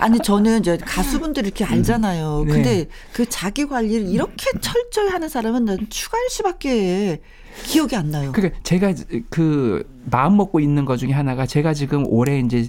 아니 0.00 0.18
저는 0.18 0.60
이제 0.60 0.76
가수분들 0.76 1.44
이렇게 1.44 1.64
알잖아요. 1.64 2.44
네. 2.46 2.52
근데 2.52 2.86
그 3.12 3.28
자기 3.28 3.66
관리를 3.66 4.08
이렇게 4.08 4.50
철저히 4.60 5.08
하는 5.08 5.28
사람은 5.28 5.64
난 5.64 5.86
추가할 5.88 6.28
씨밖에 6.30 7.20
기억이 7.64 7.94
안 7.96 8.10
나요. 8.10 8.32
그러니까 8.32 8.58
제가 8.62 8.92
그 9.30 9.88
마음 10.10 10.36
먹고 10.36 10.60
있는 10.60 10.84
것 10.84 10.96
중에 10.96 11.12
하나가 11.12 11.46
제가 11.46 11.72
지금 11.72 12.04
올해 12.06 12.40
이제 12.40 12.68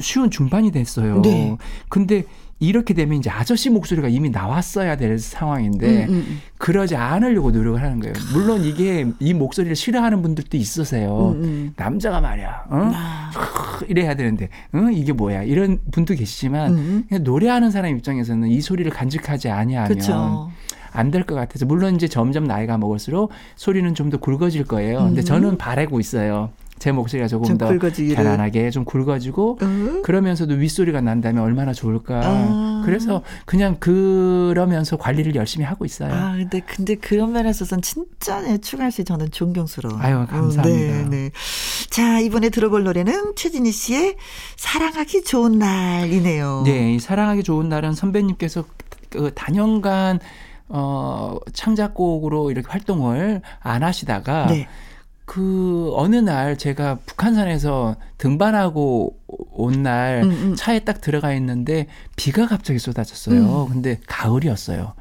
쉬운 0.00 0.30
중반이 0.30 0.72
됐어요. 0.72 1.22
네. 1.22 1.56
근데 1.88 2.24
이렇게 2.66 2.94
되면 2.94 3.18
이제 3.18 3.30
아저씨 3.30 3.70
목소리가 3.70 4.08
이미 4.08 4.30
나왔어야 4.30 4.96
될 4.96 5.18
상황인데 5.18 6.04
음, 6.06 6.10
음, 6.12 6.40
그러지 6.58 6.96
않으려고 6.96 7.50
노력을 7.50 7.80
하는 7.80 8.00
거예요. 8.00 8.14
물론 8.32 8.62
이게 8.62 9.06
이 9.20 9.34
목소리를 9.34 9.74
싫어하는 9.76 10.22
분들도 10.22 10.56
있으세요. 10.56 11.34
음, 11.36 11.42
음. 11.44 11.74
남자가 11.76 12.20
말이야, 12.20 12.64
어? 12.70 12.90
아, 12.94 13.30
이래야 13.88 14.14
되는데, 14.14 14.48
어? 14.72 14.78
이게 14.92 15.12
뭐야? 15.12 15.42
이런 15.42 15.78
분도 15.90 16.14
계시지만 16.14 16.72
음. 16.72 17.04
그냥 17.08 17.24
노래하는 17.24 17.70
사람 17.70 17.96
입장에서는 17.96 18.48
이 18.48 18.60
소리를 18.60 18.90
간직하지 18.90 19.50
아니하면 19.50 19.88
그렇죠. 19.88 20.50
안될것 20.92 21.36
같아서 21.36 21.66
물론 21.66 21.96
이제 21.96 22.06
점점 22.08 22.44
나이가 22.44 22.78
먹을수록 22.78 23.30
소리는 23.56 23.92
좀 23.94 24.10
더 24.10 24.18
굵어질 24.18 24.64
거예요. 24.64 24.98
근데 25.00 25.22
음. 25.22 25.24
저는 25.24 25.58
바라고 25.58 25.98
있어요. 25.98 26.50
제 26.78 26.92
목소리가 26.92 27.28
조금 27.28 27.46
좀 27.46 27.58
더 27.58 27.68
굵어지기를. 27.68 28.16
편안하게 28.22 28.70
좀 28.70 28.84
굵어지고 28.84 29.58
어? 29.62 30.02
그러면서도 30.02 30.54
윗소리가 30.54 31.00
난다면 31.00 31.42
얼마나 31.42 31.72
좋을까. 31.72 32.20
아. 32.24 32.82
그래서 32.84 33.22
그냥 33.46 33.76
그러면서 33.80 34.96
관리를 34.96 35.34
열심히 35.34 35.64
하고 35.64 35.84
있어요. 35.84 36.12
아, 36.12 36.32
근데 36.36 36.60
근데 36.60 36.94
그런 36.96 37.32
면에서는 37.32 37.80
진짜 37.80 38.40
네, 38.42 38.58
추가할 38.58 38.92
씨 38.92 39.04
저는 39.04 39.30
존경스러워. 39.30 39.98
아유, 40.00 40.26
감사합니다. 40.28 40.62
네, 40.64 41.04
네. 41.08 41.30
자 41.90 42.20
이번에 42.20 42.50
들어볼 42.50 42.84
노래는 42.84 43.34
최진희 43.36 43.72
씨의 43.72 44.16
사랑하기 44.56 45.24
좋은 45.24 45.58
날이네요. 45.58 46.62
네, 46.66 46.94
이 46.94 46.98
사랑하기 46.98 47.44
좋은 47.44 47.68
날은 47.68 47.94
선배님께서 47.94 48.64
그 49.10 49.30
단연간 49.34 50.18
어 50.68 51.38
창작곡으로 51.52 52.50
이렇게 52.50 52.68
활동을 52.68 53.42
안 53.60 53.82
하시다가 53.82 54.46
네. 54.48 54.66
그 55.24 55.90
어느 55.94 56.16
날 56.16 56.58
제가 56.58 56.98
북한산에서 57.06 57.96
등반하고 58.18 59.18
온날 59.52 60.22
음, 60.24 60.30
음. 60.30 60.54
차에 60.54 60.80
딱 60.80 61.00
들어가 61.00 61.32
있는데 61.34 61.86
비가 62.16 62.46
갑자기 62.46 62.78
쏟아졌어요. 62.78 63.64
음. 63.64 63.72
근데 63.72 64.00
가을이었어요. 64.06 64.94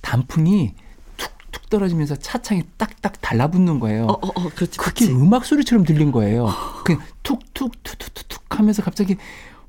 단풍이 0.00 0.74
툭툭 1.16 1.68
떨어지면서 1.68 2.16
차창에 2.16 2.62
딱딱 2.78 3.20
달라붙는 3.20 3.80
거예요. 3.80 4.06
어, 4.06 4.12
어, 4.12 4.28
어, 4.28 4.48
그렇지, 4.54 4.78
그게 4.78 5.06
그렇지. 5.06 5.12
음악 5.12 5.44
소리처럼 5.44 5.84
들린 5.84 6.10
거예요. 6.10 6.48
그 6.84 6.96
툭툭 7.22 7.82
툭툭툭툭 7.82 8.58
하면서 8.58 8.82
갑자기 8.82 9.16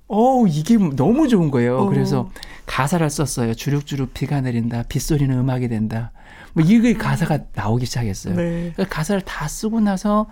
어우 0.07 0.47
이게 0.47 0.77
너무 0.77 1.27
좋은 1.27 1.51
거예요. 1.51 1.79
어. 1.79 1.89
그래서 1.89 2.29
가사를 2.65 3.09
썼어요. 3.09 3.53
주룩주룩 3.53 4.13
비가 4.13 4.39
내린다. 4.39 4.83
빗소리는 4.83 5.37
음악이 5.37 5.67
된다. 5.67 6.11
뭐 6.57 6.65
이게 6.65 6.93
가사가 6.95 7.37
나오기 7.53 7.85
시작했어요. 7.85 8.35
네. 8.35 8.73
그 8.75 8.83
가사를 8.87 9.21
다 9.21 9.47
쓰고 9.47 9.79
나서 9.79 10.25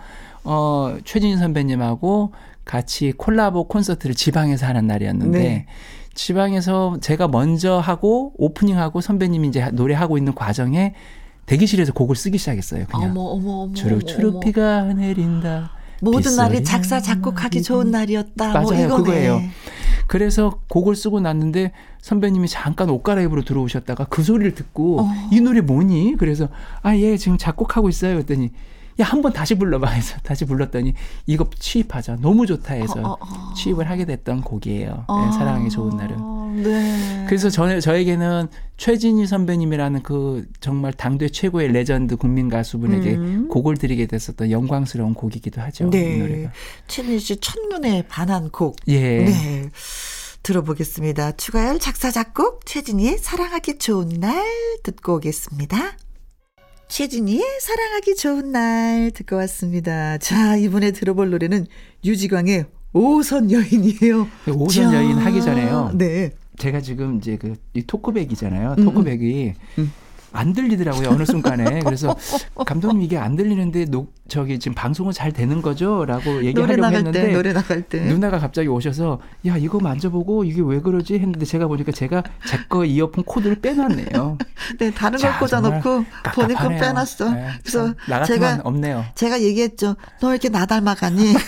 어 0.44 0.98
최진희 1.06 1.38
선배님하고 1.38 2.32
같이 2.66 3.12
콜라보 3.12 3.68
콘서트를 3.68 4.16
지방에서 4.16 4.66
하는 4.66 4.88
날이었는데 4.88 5.40
네. 5.40 5.66
지방에서 6.16 6.98
제가 7.00 7.28
먼저 7.28 7.78
하고 7.78 8.34
오프닝하고 8.38 9.02
선배님이 9.02 9.50
이제 9.50 9.70
노래하고 9.72 10.18
있는 10.18 10.34
과정에 10.34 10.96
대기실에서 11.46 11.94
곡을 11.94 12.16
쓰기 12.16 12.40
시작했어요. 12.40 12.86
그냥 12.88 13.12
어머 13.12 13.22
어머 13.22 13.52
어머. 13.64 13.74
주룩 13.76 14.08
주룩 14.08 14.30
어머. 14.36 14.40
비가 14.40 14.82
내린다. 14.82 15.75
모든 16.02 16.36
날이 16.36 16.64
작사 16.64 17.00
작곡하기 17.00 17.62
좋은 17.62 17.91
날이었다. 17.91 18.62
뭐 18.62 18.72
맞아요, 18.72 18.86
이거네. 18.86 19.04
그거예요. 19.04 19.41
그래서 20.08 20.60
곡을 20.70 20.96
쓰고 20.96 21.20
났는데 21.20 21.72
선배님이 22.02 22.48
잠깐 22.48 22.89
옷 22.89 23.02
갈아입으러 23.02 23.43
들어오셨다가 23.43 24.06
그 24.06 24.22
소리를 24.22 24.54
듣고 24.54 25.02
어. 25.02 25.10
이 25.32 25.41
노래 25.41 25.62
뭐니? 25.62 26.16
그래서 26.20 26.48
아 26.84 26.96
예 26.96 27.18
지금 27.18 27.38
작곡하고 27.38 27.89
있어요. 27.89 28.14
그랬더니 28.16 28.52
야 29.00 29.06
한 29.06 29.22
번 29.22 29.34
다시 29.34 29.56
불러봐 29.56 29.89
해서 29.89 30.18
다시 30.24 30.46
불렀더니 30.46 30.93
이거 31.26 31.48
취입하자 31.60 32.18
너무 32.22 32.46
좋다 32.46 32.76
해서 32.76 32.93
어, 33.02 33.12
어, 33.12 33.18
어. 33.20 33.54
취입을 33.56 33.89
하게 33.89 34.06
됐던 34.06 34.41
곡이에요. 34.41 35.06
아, 35.08 35.26
네, 35.26 35.32
사랑하기 35.38 35.70
좋은 35.70 35.98
날은. 35.98 36.64
네. 36.64 37.26
그래서 37.28 37.50
저, 37.50 37.80
저에게는 37.82 38.48
최진희 38.78 39.28
선배님이라는 39.28 40.04
그 40.04 40.46
정말 40.62 40.93
당대 40.93 41.28
최고의 41.28 41.74
레전드 41.74 42.16
국민 42.16 42.48
가수분에게 42.50 43.16
음. 43.16 43.48
곡을 43.50 43.76
드리게 43.78 44.06
됐었던 44.08 44.52
영광스러운 44.52 45.14
곡이기도 45.14 45.60
하죠. 45.62 45.88
이 45.88 45.89
네. 45.89 46.18
노래가. 46.18 46.52
최진희 46.88 47.20
씨 47.20 47.38
첫눈에 47.38 48.04
반한 48.08 48.50
곡. 48.52 48.78
예. 48.88 49.26
네. 49.26 49.70
들어보겠습니다. 50.43 51.34
추가열 51.34 51.80
작사 51.80 52.12
작곡 52.12 52.66
최진희의 52.66 53.18
사랑하기 53.18 53.80
좋은 53.80 54.08
날 54.20 54.46
듣고 54.84 55.16
오겠습니다. 55.16 55.98
최진희의 56.88 57.44
사랑하기 57.62 58.16
좋은 58.16 58.52
날 58.52 59.12
듣고 59.12 59.36
왔습니다. 59.38 60.18
자, 60.18 60.56
이번에 60.56 60.92
들어볼 60.92 61.30
노래는 61.30 61.66
유지광의 62.04 62.66
5호선 62.93 63.52
여인이에요. 63.52 64.28
5호선 64.56 64.91
자, 64.92 64.96
여인 64.96 65.18
하기 65.18 65.42
전에요. 65.42 65.92
네. 65.96 66.32
제가 66.58 66.82
지금 66.82 67.18
이제 67.18 67.38
그 67.38 67.56
이 67.74 67.84
talkback이잖아요. 67.86 68.76
음, 68.78 68.86
talkback이 68.86 69.54
음. 69.80 69.92
안 70.36 70.54
들리더라고요 70.54 71.10
어느 71.10 71.24
순간에 71.26 71.80
그래서 71.84 72.16
감독님 72.66 73.02
이게 73.02 73.18
안 73.18 73.36
들리는데 73.36 73.86
노, 73.86 74.08
저기 74.28 74.60
지금 74.60 74.76
방송은 74.76 75.14
잘 75.14 75.32
되는 75.32 75.62
거죠?라고 75.62 76.44
얘기하려고 76.44 76.82
나갈 76.82 76.98
했는데 77.00 77.28
때, 77.28 77.34
노래 77.34 77.54
나갈 77.54 77.82
때. 77.84 78.02
누나가 78.06 78.40
갑자기 78.40 78.68
오셔서 78.68 79.20
야 79.48 79.58
이거 79.58 79.80
만져보고 79.80 80.44
이게 80.44 80.62
왜 80.64 80.80
그러지 80.80 81.16
했는데 81.16 81.46
제가 81.46 81.68
보니까 81.68 81.92
제가 81.92 82.24
제 82.48 82.66
거 82.68 82.84
이어폰 82.84 83.24
코드를 83.26 83.58
빼놨네요. 83.62 84.38
네, 84.80 84.92
다른 84.92 85.20
자, 85.20 85.38
걸 85.38 85.48
꽂아놓고 85.48 86.06
본인 86.34 86.58
거. 86.58 86.70
빼놨어. 86.70 87.30
네, 87.32 87.48
그래서 87.64 87.94
제가 88.26 88.62
없네요. 88.64 89.06
제가 89.16 89.42
얘기했죠. 89.42 89.96
너 90.20 90.32
이렇게 90.32 90.50
나 90.50 90.66
닮아가니? 90.66 91.34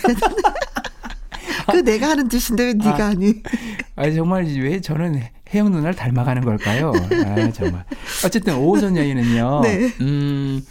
그 1.70 1.76
내가 1.84 2.10
하는 2.10 2.28
짓인데 2.28 2.64
왜 2.64 2.72
네가 2.74 3.04
아. 3.04 3.06
하니? 3.08 3.34
아 3.96 4.10
정말 4.10 4.44
왜 4.44 4.80
저는 4.80 5.20
혜영 5.54 5.70
누나를 5.70 5.94
닮아가는 5.94 6.44
걸까요? 6.44 6.92
아 6.94 7.50
정말. 7.52 7.84
어쨌든 8.24 8.56
오호선 8.56 8.96
여인은요. 8.96 9.60
네. 9.64 9.92
음 10.00 10.62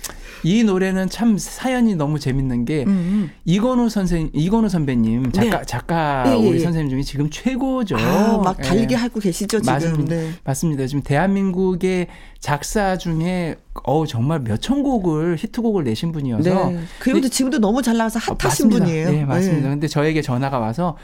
이 0.43 0.63
노래는 0.63 1.09
참 1.09 1.38
사연이 1.38 1.95
너무 1.95 2.19
재밌는 2.19 2.65
게 2.65 2.84
음. 2.88 3.30
이건우 3.45 3.89
선생 3.89 4.30
이건우 4.34 4.69
선배님 4.69 5.32
작가 5.32 5.59
네. 5.59 5.65
작가 5.65 6.23
예, 6.28 6.32
예, 6.32 6.36
우리 6.47 6.57
예. 6.57 6.63
선생님 6.63 6.89
중에 6.89 7.01
지금 7.01 7.30
최고죠. 7.30 7.97
아, 7.97 8.41
막 8.43 8.57
예. 8.59 8.63
달리게 8.63 8.95
하고 8.95 9.19
계시죠, 9.19 9.59
지금. 9.59 9.73
맞습니다. 9.73 10.15
네. 10.15 10.32
맞습니다. 10.43 10.88
지금 10.88 11.01
대한민국의 11.03 12.07
작사 12.39 12.97
중에 12.97 13.55
어 13.84 14.05
정말 14.05 14.39
몇천 14.39 14.84
곡을 14.84 15.38
히트곡을 15.39 15.84
내신 15.84 16.11
분이어서 16.11 16.69
네. 16.71 16.80
그리고 16.99 17.28
지금도 17.28 17.59
너무 17.59 17.82
잘 17.82 17.97
나와서 17.97 18.19
어, 18.19 18.38
핫하신 18.39 18.67
맞습니다. 18.69 18.86
분이에요. 18.86 19.11
네, 19.11 19.25
맞습니다. 19.25 19.61
네. 19.63 19.69
근데 19.69 19.88
저에게 19.88 20.21
전화가 20.21 20.59
와서 20.59 20.97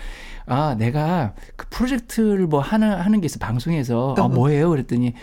아, 0.45 0.75
내가 0.77 1.33
그 1.55 1.67
프로젝트를 1.69 2.47
뭐 2.47 2.59
하는 2.59 2.91
하는 2.91 3.21
게 3.21 3.25
있어 3.25 3.39
방송에서 3.39 4.15
아, 4.17 4.21
어. 4.21 4.27
뭐예요? 4.27 4.69
그랬더니 4.69 5.13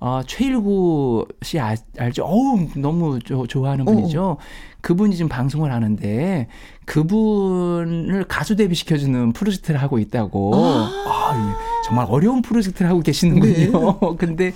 어, 0.00 0.22
최일구 0.26 1.26
씨 1.42 1.60
아, 1.60 1.76
알죠? 1.98 2.24
어우, 2.24 2.68
너무 2.76 3.18
조, 3.20 3.46
좋아하는 3.46 3.86
어. 3.86 3.92
분이죠. 3.92 4.38
그분이 4.80 5.14
지금 5.14 5.28
방송을 5.28 5.70
하는데 5.70 6.48
그분을 6.86 8.24
가수 8.24 8.56
데뷔시켜주는 8.56 9.32
프로젝트를 9.34 9.80
하고 9.82 9.98
있다고. 9.98 10.52
아, 10.54 11.34
예. 11.36 11.84
정말 11.84 12.06
어려운 12.08 12.40
프로젝트를 12.40 12.90
하고 12.90 13.00
계시는군요. 13.00 13.98
네. 14.00 14.16
근데 14.16 14.52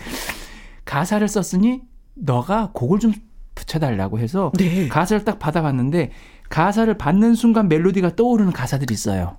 가사를 0.87 1.27
썼으니 1.29 1.83
너가 2.15 2.71
곡을 2.73 2.99
좀 2.99 3.13
붙여달라고 3.55 4.19
해서 4.19 4.51
네. 4.57 4.89
가사를 4.89 5.25
딱 5.25 5.39
받아봤는데 5.39 6.11
가사를 6.49 6.93
받는 6.97 7.35
순간 7.35 7.69
멜로디가 7.69 8.17
떠오르는 8.17 8.53
가사들이 8.53 8.95
있어요. 8.95 9.37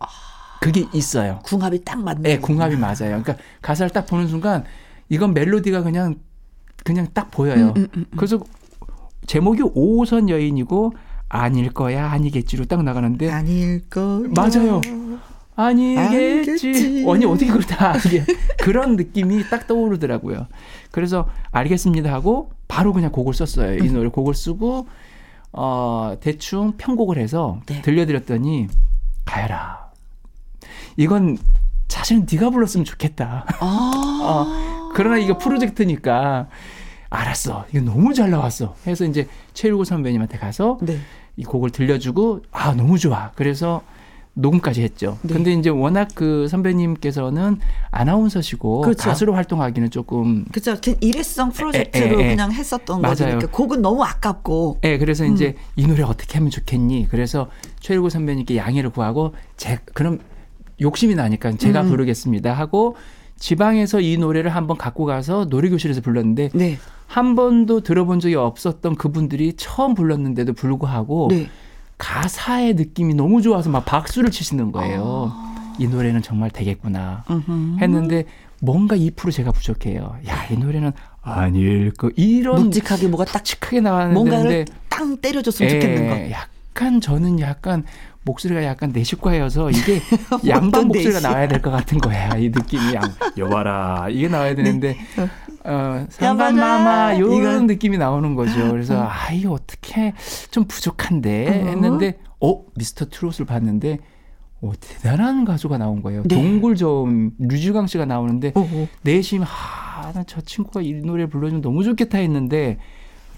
그게 0.62 0.86
있어요. 0.93 1.39
궁합이 1.43 1.84
딱 1.84 2.01
맞네. 2.01 2.22
네, 2.22 2.39
궁합이 2.39 2.76
맞아요. 2.78 3.22
그러니까 3.22 3.38
가사를 3.62 3.91
딱 3.91 4.06
보는 4.06 4.28
순간 4.28 4.64
이건 5.10 5.34
멜로디가 5.34 5.84
그냥 5.84 6.16
그냥 6.84 7.08
딱 7.14 7.32
보여요. 7.32 7.74
음, 7.76 7.82
음, 7.82 7.88
음. 7.97 8.06
그래서 8.16 8.39
제목이 9.26 9.62
5호선 9.62 10.30
여인이고 10.30 10.93
아닐 11.30 11.72
거야 11.72 12.12
아니겠지로 12.12 12.66
딱 12.66 12.84
나가는데 12.84 13.30
아닐 13.32 13.88
거. 13.89 14.24
맞아요. 14.36 14.82
아니겠지. 15.56 17.06
아니 17.10 17.26
어떻게 17.26 17.47
그걸 17.47 17.62
다 17.64 17.93
알게 17.93 18.26
그런 18.60 18.95
느낌이 18.95 19.49
딱 19.49 19.68
떠오르더라고요. 19.68 20.47
그래서 20.91 21.30
알겠습니다 21.51 22.12
하고 22.12 22.51
바로 22.68 22.93
그냥 22.93 23.12
곡을 23.12 23.34
썼어요. 23.34 23.78
음. 23.78 23.86
이 23.86 23.91
노래 23.91 24.10
곡을 24.10 24.34
쓰고 24.34 24.88
어 25.53 26.18
대충 26.20 26.74
편곡을 26.78 27.18
해서 27.18 27.62
네. 27.68 27.82
들려드렸더니 27.82 28.68
가야라. 29.24 29.84
이건 30.98 31.38
사실은 31.88 32.26
네가 32.32 32.50
불렀으면 32.50 32.86
좋겠다. 32.86 33.46
아. 33.60 33.91
어, 34.24 34.91
그러나 34.93 35.18
이거 35.18 35.38
프로젝트니까 35.38 36.48
알았어. 37.10 37.66
이거 37.72 37.82
너무 37.82 38.14
잘 38.14 38.30
나왔어. 38.32 38.76
해서 38.88 39.06
이제 39.06 39.28
최일구 39.54 39.86
선배님한테 39.86 40.38
가서 40.38 40.78
네. 40.82 41.00
이 41.38 41.43
곡을 41.43 41.70
들려주고 41.70 42.41
아 42.52 42.74
너무 42.74 42.98
좋아. 42.98 43.32
그래서 43.36 43.82
녹음까지 44.38 44.82
했죠. 44.84 45.18
네. 45.22 45.34
근데 45.34 45.54
이제 45.54 45.70
워낙 45.70 46.10
그 46.14 46.48
선배님께서는 46.50 47.58
아나운서시고 47.91 48.82
그렇죠. 48.82 49.04
가수로 49.04 49.34
활동하기는 49.34 49.91
조금 49.91 50.43
그죠. 50.52 50.76
그 50.84 50.96
일회성 51.00 51.52
프로젝트로 51.52 52.06
에, 52.06 52.10
에, 52.10 52.12
에. 52.12 52.30
그냥 52.32 52.52
했었던 52.52 53.02
맞아요. 53.02 53.16
거니까 53.16 53.48
곡은 53.48 53.82
너무 53.82 54.04
아깝고. 54.04 54.80
예, 54.84 54.98
그래서 54.98 55.24
음. 55.24 55.34
이제 55.34 55.56
이 55.78 55.88
노래 55.88 56.04
어떻게 56.04 56.38
하면 56.38 56.50
좋겠니? 56.50 57.08
그래서 57.10 57.50
최일구 57.80 58.10
선배님께 58.10 58.58
양해를 58.58 58.89
구하고 58.89 59.34
제 59.56 59.80
그럼 59.93 60.20
욕심이 60.82 61.15
나니까 61.15 61.53
제가 61.53 61.82
음. 61.82 61.89
부르겠습니다 61.89 62.53
하고 62.53 62.95
지방에서 63.38 63.99
이 64.01 64.17
노래를 64.17 64.51
한번 64.55 64.78
갖고 64.78 65.05
가서 65.05 65.45
노래교실에서 65.49 66.01
불렀는데 66.01 66.49
네. 66.53 66.78
한 67.07 67.36
번도 67.36 67.82
들어본 67.82 68.19
적이 68.19 68.36
없었던 68.36 68.95
그분들이 68.95 69.53
처음 69.53 69.93
불렀는데도 69.93 70.53
불구하고 70.53 71.28
네. 71.30 71.49
가사의 71.97 72.76
느낌이 72.76 73.13
너무 73.13 73.41
좋아서 73.41 73.69
막 73.69 73.86
박수를 73.86 74.32
치시는 74.32 74.71
거예요. 74.71 75.32
이 75.78 75.88
노래는 75.88 76.21
정말 76.21 76.49
되겠구나 76.49 77.23
아. 77.26 77.34
음흠. 77.34 77.80
했는데 77.82 78.26
뭔가 78.61 78.95
2% 78.95 79.32
제가 79.32 79.51
부족해요. 79.51 80.17
야, 80.28 80.47
이 80.49 80.57
노래는 80.57 80.91
아닐 81.21 81.91
거 81.91 82.09
이런 82.15 82.63
묵직하게 82.63 83.07
뭐가 83.07 83.26
딱 83.26 83.39
묵직하게 83.39 83.82
나왔는데 83.82 84.13
뭔가를 84.13 84.65
땅 84.89 85.17
때려줬으면 85.17 85.69
좋겠는 85.69 86.09
거. 86.09 86.15
예, 86.15 86.32
약간 86.32 87.01
저는 87.01 87.39
약간 87.39 87.84
목소리가 88.26 88.63
약간 88.63 88.89
내식과여서 88.91 89.69
이게 89.71 90.01
양반 90.47 90.88
목소리가? 90.88 91.19
나와야 91.21 91.47
될 91.47 91.61
것 91.61 91.71
같은 91.71 91.97
거야. 91.99 92.36
이 92.38 92.49
느낌이 92.49 92.93
양 92.95 93.03
여봐라 93.38 94.07
이게 94.09 94.28
나와야 94.28 94.55
되는데 94.55 94.97
어, 95.63 96.05
상반마마 96.09 97.13
여봐라. 97.13 97.19
요런 97.19 97.38
이건- 97.39 97.67
느낌이 97.67 97.97
나오는 97.97 98.36
거죠. 98.36 98.71
그래서 98.71 99.01
아 99.07 99.32
이거 99.32 99.51
어떻게 99.53 100.13
좀 100.51 100.65
부족한데 100.65 101.47
어. 101.47 101.67
했는데 101.69 102.19
어 102.41 102.63
미스터 102.76 103.05
트롯을 103.09 103.45
봤는데 103.47 103.99
어, 104.61 104.71
대단한 104.80 105.45
가수가 105.45 105.78
나온 105.78 106.01
거예요. 106.01 106.23
네. 106.23 106.36
동굴좀 106.36 107.32
류주강 107.39 107.88
씨가 107.88 108.05
나오는데 108.05 108.51
오호. 108.55 108.88
내심 109.03 109.43
하, 109.43 110.11
나저 110.13 110.41
친구가 110.41 110.82
이 110.82 110.93
노래 110.93 111.28
불러주면 111.28 111.61
너무 111.61 111.84
좋겠다 111.84 112.17
했는데 112.17 112.78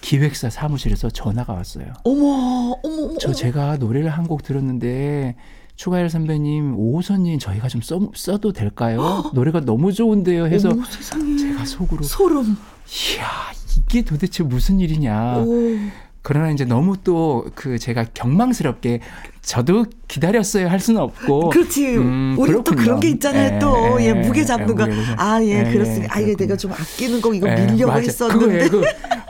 기획사 0.02 0.50
사무실에서 0.50 1.10
전화가 1.10 1.54
왔어요. 1.54 1.86
어머, 2.04 2.78
어머, 2.84 3.04
어머. 3.04 3.18
저 3.20 3.34
제가 3.34 3.78
노래를 3.78 4.10
한 4.10 4.28
곡 4.28 4.44
들었는데 4.44 5.36
추가열 5.76 6.10
선배님 6.10 6.76
오호선님 6.78 7.40
저희가 7.40 7.68
좀 7.70 7.82
써, 7.82 8.00
써도 8.16 8.52
될까요? 8.52 9.30
노래가 9.34 9.62
너무 9.62 9.94
좋은데요. 9.94 10.48
해서 10.48 10.70
어머. 10.72 10.84
제가 11.38 11.66
속으로 11.66 12.04
소름. 12.04 12.58
이야 13.16 13.28
이게 13.88 14.02
도대체 14.04 14.44
무슨 14.44 14.80
일이냐. 14.80 15.38
오. 15.38 15.76
그러나 16.24 16.52
이제 16.52 16.66
너무 16.66 16.98
또 17.04 17.46
그 17.56 17.80
제가 17.80 18.06
경망스럽게 18.14 19.00
저도 19.42 19.86
기다렸어요 20.10 20.68
할 20.68 20.80
수는 20.82 21.00
없고 21.00 21.50
그렇지. 21.50 21.96
음, 21.96 22.36
우리 22.38 22.52
또 22.52 22.64
그렇군요. 22.64 22.84
그런 22.84 23.00
게 23.00 23.10
있잖아요. 23.12 23.56
예, 23.56 23.60
또, 23.60 24.02
예, 24.02 24.08
예, 24.08 24.14
무게 24.14 24.42
예, 24.42 24.46
잡는 24.46 24.76
거. 24.76 24.86
무게를 24.86 25.06
잡- 25.06 25.20
아, 25.22 25.42
예, 25.42 25.48
예, 25.68 25.72
그렇습니다. 25.72 26.14
아, 26.14 26.20
예, 26.20 26.26
이게 26.26 26.36
내가. 26.36 26.58
좀 26.58 26.74
아끼는 26.74 27.22
곡 27.22 27.34
이거 27.34 27.48
예, 27.50 27.56
밀려고. 27.66 27.94
했었는데. 27.98 28.68
그거예요. 28.68 28.86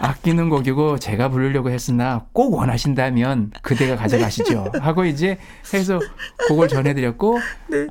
그 0.08 0.12
아끼는 0.12 0.50
곡이고 0.50 1.00
제가 1.00 1.30
부르려고 1.30 1.70
했으나 1.70 2.26
꼭 2.32 2.54
원하신다면 2.54 3.52
그대가 3.62 3.96
가져가시죠. 3.98 4.72
하고 4.80 5.06
이제 5.06 5.38
해서 5.74 6.00
곡을 6.48 6.70
전해드렸고 6.70 7.40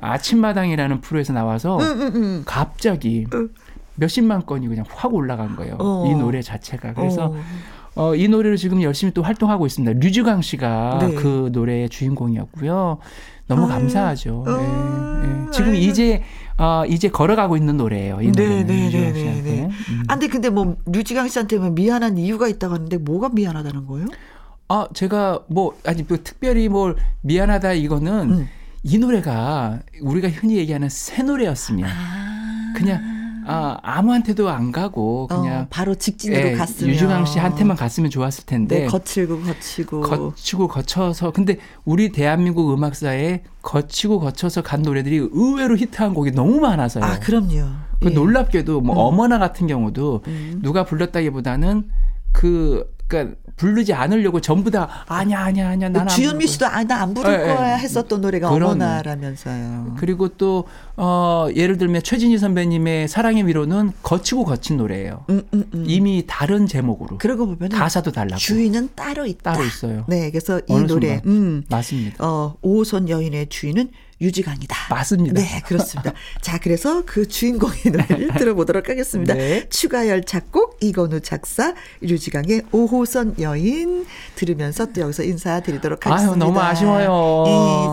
아침마당이라는 0.01 1.01
프로에서 1.01 1.33
나와서 1.33 1.77
네. 1.79 1.85
응, 1.85 2.01
응, 2.01 2.11
응. 2.15 2.43
갑자기 2.45 3.25
몇십만 3.95 4.45
건이 4.45 4.67
그냥 4.67 4.85
확 4.89 5.13
올라간 5.13 5.55
거예요. 5.55 5.77
어. 5.79 6.05
이 6.07 6.15
노래 6.15 6.41
자체가. 6.41 6.93
그래서 6.93 7.27
어. 7.27 8.09
어, 8.09 8.15
이 8.15 8.27
노래를 8.27 8.57
지금 8.57 8.81
열심히 8.81 9.11
또 9.13 9.23
활동하고 9.23 9.65
있습니다. 9.65 9.99
류주강 9.99 10.41
씨가 10.41 10.99
네. 11.01 11.15
그 11.15 11.49
노래의 11.51 11.89
주인공이었고요. 11.89 12.99
너무 13.47 13.63
아유, 13.63 13.69
감사하죠. 13.69 14.43
예, 14.47 14.51
어, 14.51 15.21
예. 15.23 15.51
지금 15.51 15.71
아유. 15.71 15.77
이제 15.77 16.21
어, 16.57 16.83
이제 16.87 17.09
걸어가고 17.09 17.55
있는 17.55 17.77
노래예요. 17.77 18.19
이 18.21 18.31
네, 18.31 18.63
네, 18.63 18.89
네, 18.89 18.89
네. 18.89 19.41
네. 19.41 19.69
음. 19.89 20.03
아, 20.07 20.13
근데 20.13 20.27
근데 20.27 20.49
뭐 20.49 20.75
류지강 20.85 21.27
씨한테 21.27 21.57
뭐 21.57 21.69
미안한 21.69 22.17
이유가 22.17 22.47
있다고 22.47 22.73
하는데 22.73 22.97
뭐가 22.97 23.29
미안하다는 23.29 23.85
거예요? 23.85 24.07
아, 24.69 24.87
제가 24.93 25.43
뭐 25.47 25.77
아니 25.85 26.03
뭐 26.03 26.17
특별히 26.23 26.67
뭘 26.67 26.95
미안하다 27.21 27.73
이거는 27.73 28.31
음. 28.31 28.49
이 28.83 28.97
노래가 28.97 29.79
우리가 30.01 30.29
흔히 30.29 30.57
얘기하는 30.57 30.89
새 30.89 31.23
노래였으면 31.23 31.89
아. 31.89 32.73
그냥 32.75 33.16
아, 33.47 33.77
아무한테도 33.81 34.49
안 34.49 34.71
가고 34.71 35.27
그냥 35.27 35.61
어, 35.61 35.67
바로 35.69 35.95
직진으로 35.95 36.49
예, 36.49 36.51
갔으면 36.53 36.93
유주강 36.93 37.25
씨한테만 37.25 37.77
갔으면 37.77 38.09
좋았을 38.09 38.45
텐데 38.45 38.79
네, 38.81 38.85
거칠고 38.85 39.41
거치고 39.41 40.01
거치고 40.01 40.67
거쳐서 40.67 41.31
근데 41.31 41.57
우리 41.85 42.11
대한민국 42.11 42.73
음악사에 42.73 43.43
거치고 43.61 44.19
거쳐서 44.19 44.61
간 44.61 44.81
노래들이 44.81 45.29
의외로 45.31 45.75
히트한 45.77 46.13
곡이 46.13 46.31
너무 46.31 46.59
많아서요. 46.59 47.03
아 47.03 47.19
그럼요. 47.19 47.65
그 47.99 48.09
예. 48.09 48.13
놀랍게도 48.13 48.81
뭐 48.81 48.95
음. 48.95 48.97
어머나 48.97 49.39
같은 49.39 49.67
경우도 49.67 50.23
음. 50.27 50.59
누가 50.61 50.83
불렀다기보다는 50.83 51.89
그 52.31 52.96
그러니까 53.07 53.35
부르지 53.55 53.93
않으려고 53.93 54.39
전부 54.41 54.69
다 54.69 54.87
아냐 55.07 55.39
아냐 55.39 55.69
아냐 55.69 55.89
나는 55.89 56.01
안 56.01 56.07
주현미 56.07 56.45
씨도 56.45 56.65
아나안 56.67 57.13
부를 57.13 57.31
예, 57.31 57.49
예. 57.49 57.55
거야 57.55 57.75
했었던 57.75 58.21
노래가 58.21 58.49
그런- 58.51 58.71
어머나라면서요. 58.73 59.95
그리고 59.97 60.27
또 60.29 60.65
어, 60.95 61.47
예를 61.55 61.77
들면 61.77 62.03
최진희 62.03 62.37
선배님의 62.37 63.07
사랑의 63.07 63.47
위로는 63.47 63.93
거치고 64.03 64.45
거친 64.45 64.77
노래예요. 64.77 65.25
음, 65.29 65.41
음, 65.53 65.63
음. 65.73 65.83
이미 65.87 66.25
다른 66.27 66.67
제목으로 66.67 67.17
그러고 67.17 67.47
보면 67.47 67.69
가사도 67.69 68.11
달라고 68.11 68.37
주인은 68.37 68.89
따로 68.95 69.25
있다. 69.25 69.53
따로 69.53 69.63
있어요. 69.65 70.05
네, 70.07 70.29
그래서 70.29 70.59
이 70.67 70.73
노래 70.85 71.15
순간. 71.15 71.21
음, 71.25 71.63
맞습니다. 71.69 72.15
어, 72.23 72.55
오호선 72.61 73.09
여인의 73.09 73.47
주인은 73.49 73.89
유지강이다. 74.19 74.75
맞습니다. 74.89 75.39
네, 75.39 75.61
그렇습니다. 75.65 76.11
자, 76.41 76.57
그래서 76.59 77.03
그 77.05 77.27
주인공의 77.27 77.77
노래를 77.85 78.33
들어보도록 78.37 78.89
하겠습니다. 78.89 79.33
네. 79.35 79.67
추가열 79.69 80.23
작곡, 80.23 80.77
이건우 80.81 81.21
작사, 81.21 81.73
유지강의 82.01 82.63
오호선 82.71 83.35
여인 83.39 84.05
들으면서 84.35 84.87
또 84.87 85.01
여기서 85.01 85.23
인사드리도록 85.23 86.05
하겠습니다. 86.05 86.33
아유 86.33 86.37
너무 86.39 86.59
아쉬워요. 86.59 87.43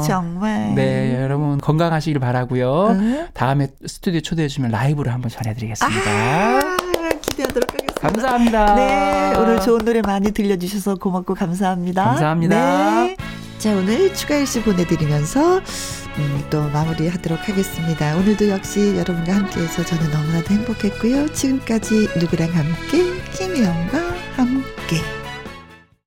예, 0.03 0.07
정말. 0.07 0.75
네, 0.75 1.21
여러분 1.21 1.59
건강하시길 1.59 2.19
바라고요. 2.21 2.93
네. 2.99 3.29
다음에 3.35 3.69
스튜디오 3.87 4.21
초대해 4.21 4.49
주시면 4.49 4.71
라이브로 4.71 5.11
한번 5.11 5.31
전해드리겠습니다. 5.31 6.11
아, 6.11 6.77
기대하도록 7.21 7.71
하겠습니다. 7.73 8.01
감사합니다. 8.01 8.75
네, 8.75 9.33
오늘 9.37 9.61
좋은 9.61 9.85
노래 9.85 10.01
많이 10.03 10.31
들려주셔서 10.33 10.97
고맙고 10.97 11.35
감사합니다. 11.35 12.05
감사합니다. 12.05 13.05
네. 13.05 13.17
자, 13.59 13.73
오늘 13.73 14.13
추가 14.15 14.37
일시 14.37 14.63
보내드리면서 14.63 15.61
음, 16.19 16.45
또 16.51 16.69
마무리하도록 16.71 17.49
하겠습니다. 17.49 18.17
오늘도 18.17 18.49
역시 18.49 18.97
여러분과 18.97 19.35
함께해서 19.35 19.85
저는 19.85 20.11
너무나도 20.11 20.55
행복했고요. 20.55 21.33
지금까지 21.33 22.09
누구랑 22.19 22.51
함께 22.55 23.21
김혜영과 23.33 24.04